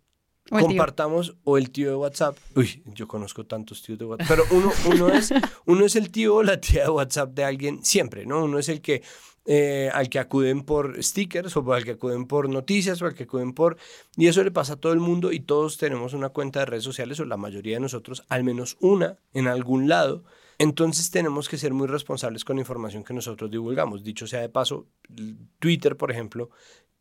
O 0.53 0.67
compartamos 0.67 1.35
o 1.43 1.57
el 1.57 1.71
tío 1.71 1.89
de 1.89 1.95
WhatsApp. 1.95 2.37
Uy, 2.55 2.83
yo 2.85 3.07
conozco 3.07 3.45
tantos 3.45 3.81
tíos 3.81 3.99
de 3.99 4.05
WhatsApp. 4.05 4.27
Pero 4.27 4.43
uno, 4.51 4.71
uno, 4.85 5.09
es, 5.09 5.33
uno 5.65 5.85
es 5.85 5.95
el 5.95 6.11
tío 6.11 6.35
o 6.35 6.43
la 6.43 6.59
tía 6.59 6.83
de 6.83 6.89
WhatsApp 6.89 7.33
de 7.33 7.43
alguien 7.43 7.83
siempre, 7.83 8.25
¿no? 8.25 8.43
Uno 8.43 8.59
es 8.59 8.69
el 8.69 8.81
que 8.81 9.01
eh, 9.45 9.89
al 9.93 10.07
que 10.07 10.19
acuden 10.19 10.63
por 10.63 11.03
stickers 11.03 11.57
o 11.57 11.73
al 11.73 11.83
que 11.83 11.91
acuden 11.91 12.27
por 12.27 12.47
noticias 12.47 13.01
o 13.01 13.05
al 13.05 13.13
que 13.13 13.23
acuden 13.23 13.53
por... 13.53 13.77
Y 14.15 14.27
eso 14.27 14.41
le 14.41 14.51
pasa 14.51 14.73
a 14.73 14.75
todo 14.77 14.93
el 14.93 14.99
mundo 14.99 15.33
y 15.33 15.41
todos 15.41 15.77
tenemos 15.77 16.13
una 16.13 16.29
cuenta 16.29 16.59
de 16.59 16.65
redes 16.65 16.85
sociales 16.85 17.19
o 17.19 17.25
la 17.25 17.35
mayoría 17.35 17.75
de 17.75 17.81
nosotros 17.81 18.23
al 18.29 18.45
menos 18.45 18.77
una 18.79 19.17
en 19.33 19.47
algún 19.47 19.89
lado. 19.89 20.23
Entonces 20.59 21.11
tenemos 21.11 21.49
que 21.49 21.57
ser 21.57 21.73
muy 21.73 21.87
responsables 21.87 22.45
con 22.45 22.55
la 22.55 22.61
información 22.61 23.03
que 23.03 23.13
nosotros 23.13 23.51
divulgamos. 23.51 24.03
Dicho 24.03 24.27
sea 24.27 24.39
de 24.39 24.49
paso, 24.49 24.87
Twitter, 25.59 25.97
por 25.97 26.09
ejemplo, 26.09 26.49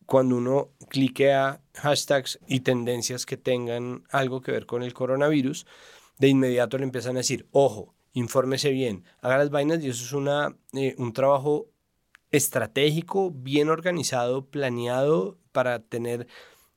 cuando 0.06 0.36
uno 0.36 0.70
cliquea 0.88 1.60
hashtags 1.74 2.38
y 2.46 2.60
tendencias 2.60 3.26
que 3.26 3.36
tengan 3.36 4.04
algo 4.10 4.40
que 4.40 4.52
ver 4.52 4.66
con 4.66 4.82
el 4.82 4.94
coronavirus, 4.94 5.66
de 6.18 6.28
inmediato 6.28 6.78
le 6.78 6.84
empiezan 6.84 7.16
a 7.16 7.20
decir, 7.20 7.48
ojo, 7.50 7.94
infórmese 8.12 8.70
bien, 8.70 9.04
haga 9.20 9.38
las 9.38 9.50
vainas 9.50 9.82
y 9.82 9.88
eso 9.88 10.04
es 10.04 10.12
una, 10.12 10.56
eh, 10.74 10.94
un 10.98 11.12
trabajo 11.12 11.68
estratégico, 12.30 13.30
bien 13.30 13.68
organizado, 13.68 14.46
planeado 14.46 15.38
para 15.52 15.80
tener 15.80 16.26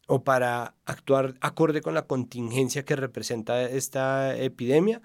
o 0.08 0.24
para 0.24 0.76
actuar 0.86 1.36
acorde 1.42 1.82
con 1.82 1.94
la 1.94 2.06
contingencia 2.06 2.86
que 2.86 2.96
representa 2.96 3.64
esta 3.64 4.38
epidemia. 4.38 5.02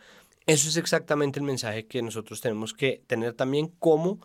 Eso 0.46 0.68
es 0.68 0.76
exactamente 0.76 1.38
el 1.38 1.46
mensaje 1.46 1.86
que 1.86 2.02
nosotros 2.02 2.40
tenemos 2.40 2.74
que 2.74 3.02
tener 3.06 3.34
también 3.34 3.68
como 3.78 4.20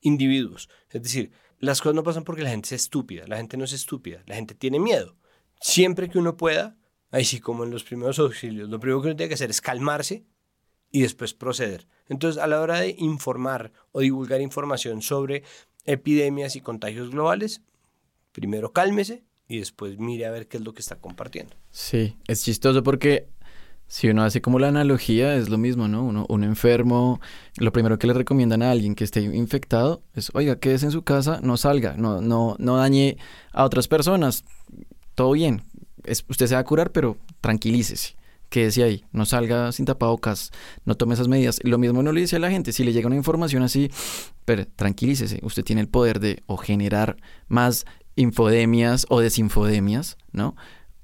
individuos. 0.00 0.68
Es 0.90 1.02
decir, 1.02 1.32
las 1.60 1.80
cosas 1.80 1.94
no 1.94 2.02
pasan 2.02 2.24
porque 2.24 2.42
la 2.42 2.50
gente 2.50 2.66
es 2.66 2.82
estúpida, 2.82 3.24
la 3.26 3.36
gente 3.36 3.56
no 3.56 3.64
es 3.64 3.72
estúpida, 3.72 4.22
la 4.26 4.34
gente 4.34 4.54
tiene 4.54 4.80
miedo. 4.80 5.16
Siempre 5.60 6.08
que 6.08 6.18
uno 6.18 6.36
pueda, 6.36 6.76
ahí 7.10 7.24
sí 7.24 7.38
como 7.38 7.64
en 7.64 7.70
los 7.70 7.84
primeros 7.84 8.18
auxilios, 8.18 8.68
lo 8.68 8.80
primero 8.80 9.02
que 9.02 9.08
uno 9.08 9.16
tiene 9.16 9.28
que 9.28 9.34
hacer 9.34 9.50
es 9.50 9.60
calmarse 9.60 10.24
y 10.90 11.02
después 11.02 11.34
proceder. 11.34 11.86
Entonces, 12.08 12.42
a 12.42 12.46
la 12.46 12.60
hora 12.60 12.80
de 12.80 12.96
informar 12.98 13.72
o 13.92 14.00
divulgar 14.00 14.40
información 14.40 15.02
sobre 15.02 15.44
epidemias 15.84 16.56
y 16.56 16.60
contagios 16.60 17.10
globales, 17.10 17.60
primero 18.32 18.72
cálmese 18.72 19.22
y 19.46 19.58
después 19.58 19.98
mire 19.98 20.26
a 20.26 20.30
ver 20.30 20.48
qué 20.48 20.56
es 20.56 20.64
lo 20.64 20.72
que 20.72 20.80
está 20.80 20.96
compartiendo. 20.96 21.56
Sí, 21.70 22.16
es 22.26 22.42
chistoso 22.42 22.82
porque 22.82 23.28
si 23.90 24.08
uno 24.08 24.22
hace 24.22 24.40
como 24.40 24.60
la 24.60 24.68
analogía, 24.68 25.34
es 25.34 25.48
lo 25.48 25.58
mismo, 25.58 25.88
¿no? 25.88 26.04
Uno, 26.04 26.24
un 26.28 26.44
enfermo, 26.44 27.20
lo 27.56 27.72
primero 27.72 27.98
que 27.98 28.06
le 28.06 28.12
recomiendan 28.12 28.62
a 28.62 28.70
alguien 28.70 28.94
que 28.94 29.02
esté 29.02 29.20
infectado 29.20 30.04
es, 30.14 30.30
oiga, 30.32 30.60
quédese 30.60 30.86
en 30.86 30.92
su 30.92 31.02
casa, 31.02 31.40
no 31.42 31.56
salga, 31.56 31.96
no, 31.96 32.20
no, 32.20 32.54
no 32.60 32.76
dañe 32.76 33.16
a 33.52 33.64
otras 33.64 33.88
personas, 33.88 34.44
todo 35.16 35.32
bien, 35.32 35.64
es, 36.04 36.24
usted 36.28 36.46
se 36.46 36.54
va 36.54 36.60
a 36.60 36.64
curar, 36.64 36.92
pero 36.92 37.16
tranquilícese, 37.40 38.14
quédese 38.48 38.84
ahí, 38.84 39.04
no 39.10 39.26
salga 39.26 39.72
sin 39.72 39.86
tapabocas, 39.86 40.52
no 40.84 40.94
tome 40.94 41.14
esas 41.14 41.26
medidas. 41.26 41.58
Lo 41.64 41.76
mismo 41.76 42.04
no 42.04 42.12
le 42.12 42.20
dice 42.20 42.36
a 42.36 42.38
la 42.38 42.48
gente, 42.48 42.70
si 42.72 42.84
le 42.84 42.92
llega 42.92 43.08
una 43.08 43.16
información 43.16 43.64
así, 43.64 43.90
pero 44.44 44.68
tranquilícese, 44.68 45.40
usted 45.42 45.64
tiene 45.64 45.80
el 45.80 45.88
poder 45.88 46.20
de 46.20 46.44
o 46.46 46.58
generar 46.58 47.16
más 47.48 47.86
infodemias 48.14 49.04
o 49.08 49.18
desinfodemias, 49.18 50.16
¿no? 50.30 50.54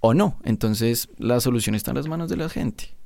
O 0.01 0.15
no. 0.15 0.39
Entonces 0.45 1.09
la 1.19 1.41
solución 1.41 1.75
está 1.75 1.91
en 1.91 1.97
las 1.97 2.09
manos 2.09 2.29
de 2.29 2.37
la 2.37 2.49
gente. 2.49 2.97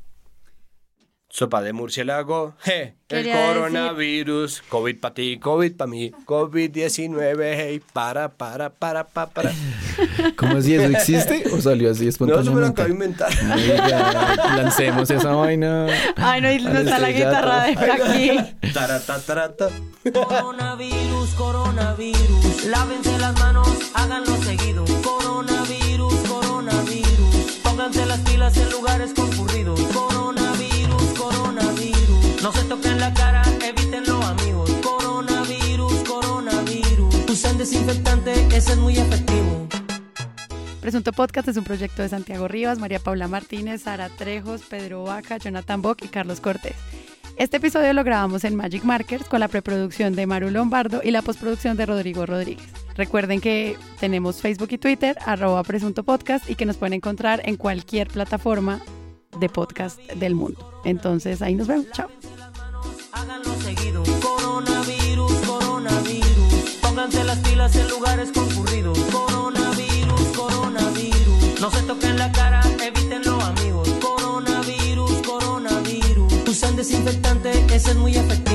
Sopa 1.32 1.62
de 1.62 1.72
murciélago, 1.72 2.57
je, 2.59 2.97
el 3.09 3.30
coronavirus, 3.30 4.62
COVID 4.68 4.99
para 4.99 5.14
ti, 5.14 5.38
COVID 5.38 5.76
para 5.76 5.88
mí, 5.88 6.11
COVID-19, 6.26 7.55
hey, 7.57 7.80
para, 7.93 8.30
para, 8.30 8.70
para, 8.70 9.05
para, 9.05 9.30
para. 9.30 9.53
¿Cómo 10.36 10.57
así? 10.57 10.74
¿Eso 10.74 10.91
existe? 10.91 11.45
¿O 11.53 11.61
salió 11.61 11.93
así 11.93 12.09
espontáneamente? 12.09 12.51
No, 12.51 12.57
eso 12.57 12.61
me 12.61 12.61
lo 12.61 12.66
acabo 12.66 12.88
de 12.88 12.95
inventar. 12.95 14.57
lancemos 14.57 15.09
esa 15.09 15.32
vaina. 15.32 15.86
Ay, 16.16 16.41
no, 16.41 16.53
y 16.53 16.59
no 16.64 16.80
está 16.80 16.99
la 16.99 17.12
guitarra 17.12 17.62
de 17.62 17.72
aquí. 17.72 18.72
Tarata, 18.72 19.20
tarata. 19.20 19.68
Coronavirus, 20.12 21.30
coronavirus, 21.36 22.64
lávense 22.66 23.16
las 23.20 23.38
manos, 23.38 23.68
háganlo 23.95 24.36
seguido. 24.43 24.84
Coronavirus, 34.82 36.02
coronavirus, 36.06 37.14
ese 38.52 38.72
es 38.72 38.76
muy 38.76 38.98
efectivo. 38.98 39.66
Presunto 40.82 41.12
Podcast 41.12 41.48
es 41.48 41.56
un 41.56 41.64
proyecto 41.64 42.02
de 42.02 42.10
Santiago 42.10 42.48
Rivas, 42.48 42.78
María 42.78 42.98
Paula 42.98 43.28
Martínez, 43.28 43.82
Sara 43.82 44.10
Trejos, 44.10 44.60
Pedro 44.68 45.04
Vaca, 45.04 45.38
Jonathan 45.38 45.80
Bock 45.80 46.02
y 46.02 46.08
Carlos 46.08 46.40
Cortés. 46.40 46.76
Este 47.36 47.56
episodio 47.56 47.92
lo 47.92 48.04
grabamos 48.04 48.44
en 48.44 48.54
Magic 48.54 48.84
Markers 48.84 49.24
con 49.24 49.40
la 49.40 49.48
preproducción 49.48 50.14
de 50.14 50.26
Maru 50.26 50.50
Lombardo 50.50 51.00
y 51.02 51.10
la 51.10 51.22
postproducción 51.22 51.76
de 51.76 51.86
Rodrigo 51.86 52.26
Rodríguez. 52.26 52.68
Recuerden 52.96 53.40
que 53.40 53.76
tenemos 53.98 54.42
Facebook 54.42 54.68
y 54.72 54.78
Twitter, 54.78 55.16
arroba 55.24 55.62
Presunto 55.62 56.04
Podcast, 56.04 56.48
y 56.50 56.54
que 56.54 56.66
nos 56.66 56.76
pueden 56.76 56.94
encontrar 56.94 57.40
en 57.44 57.56
cualquier 57.56 58.08
plataforma 58.08 58.80
de 59.38 59.48
podcast 59.48 59.98
del 60.12 60.34
mundo. 60.34 60.82
Entonces 60.84 61.40
ahí 61.40 61.54
nos 61.54 61.66
vemos. 61.66 61.86
Chao. 61.92 62.08
Coronavirus, 63.12 65.32
coronavirus. 65.46 66.30
desinfectante, 76.91 77.53
ese 77.72 77.91
es 77.91 77.97
muy 77.97 78.16
efectivo. 78.16 78.49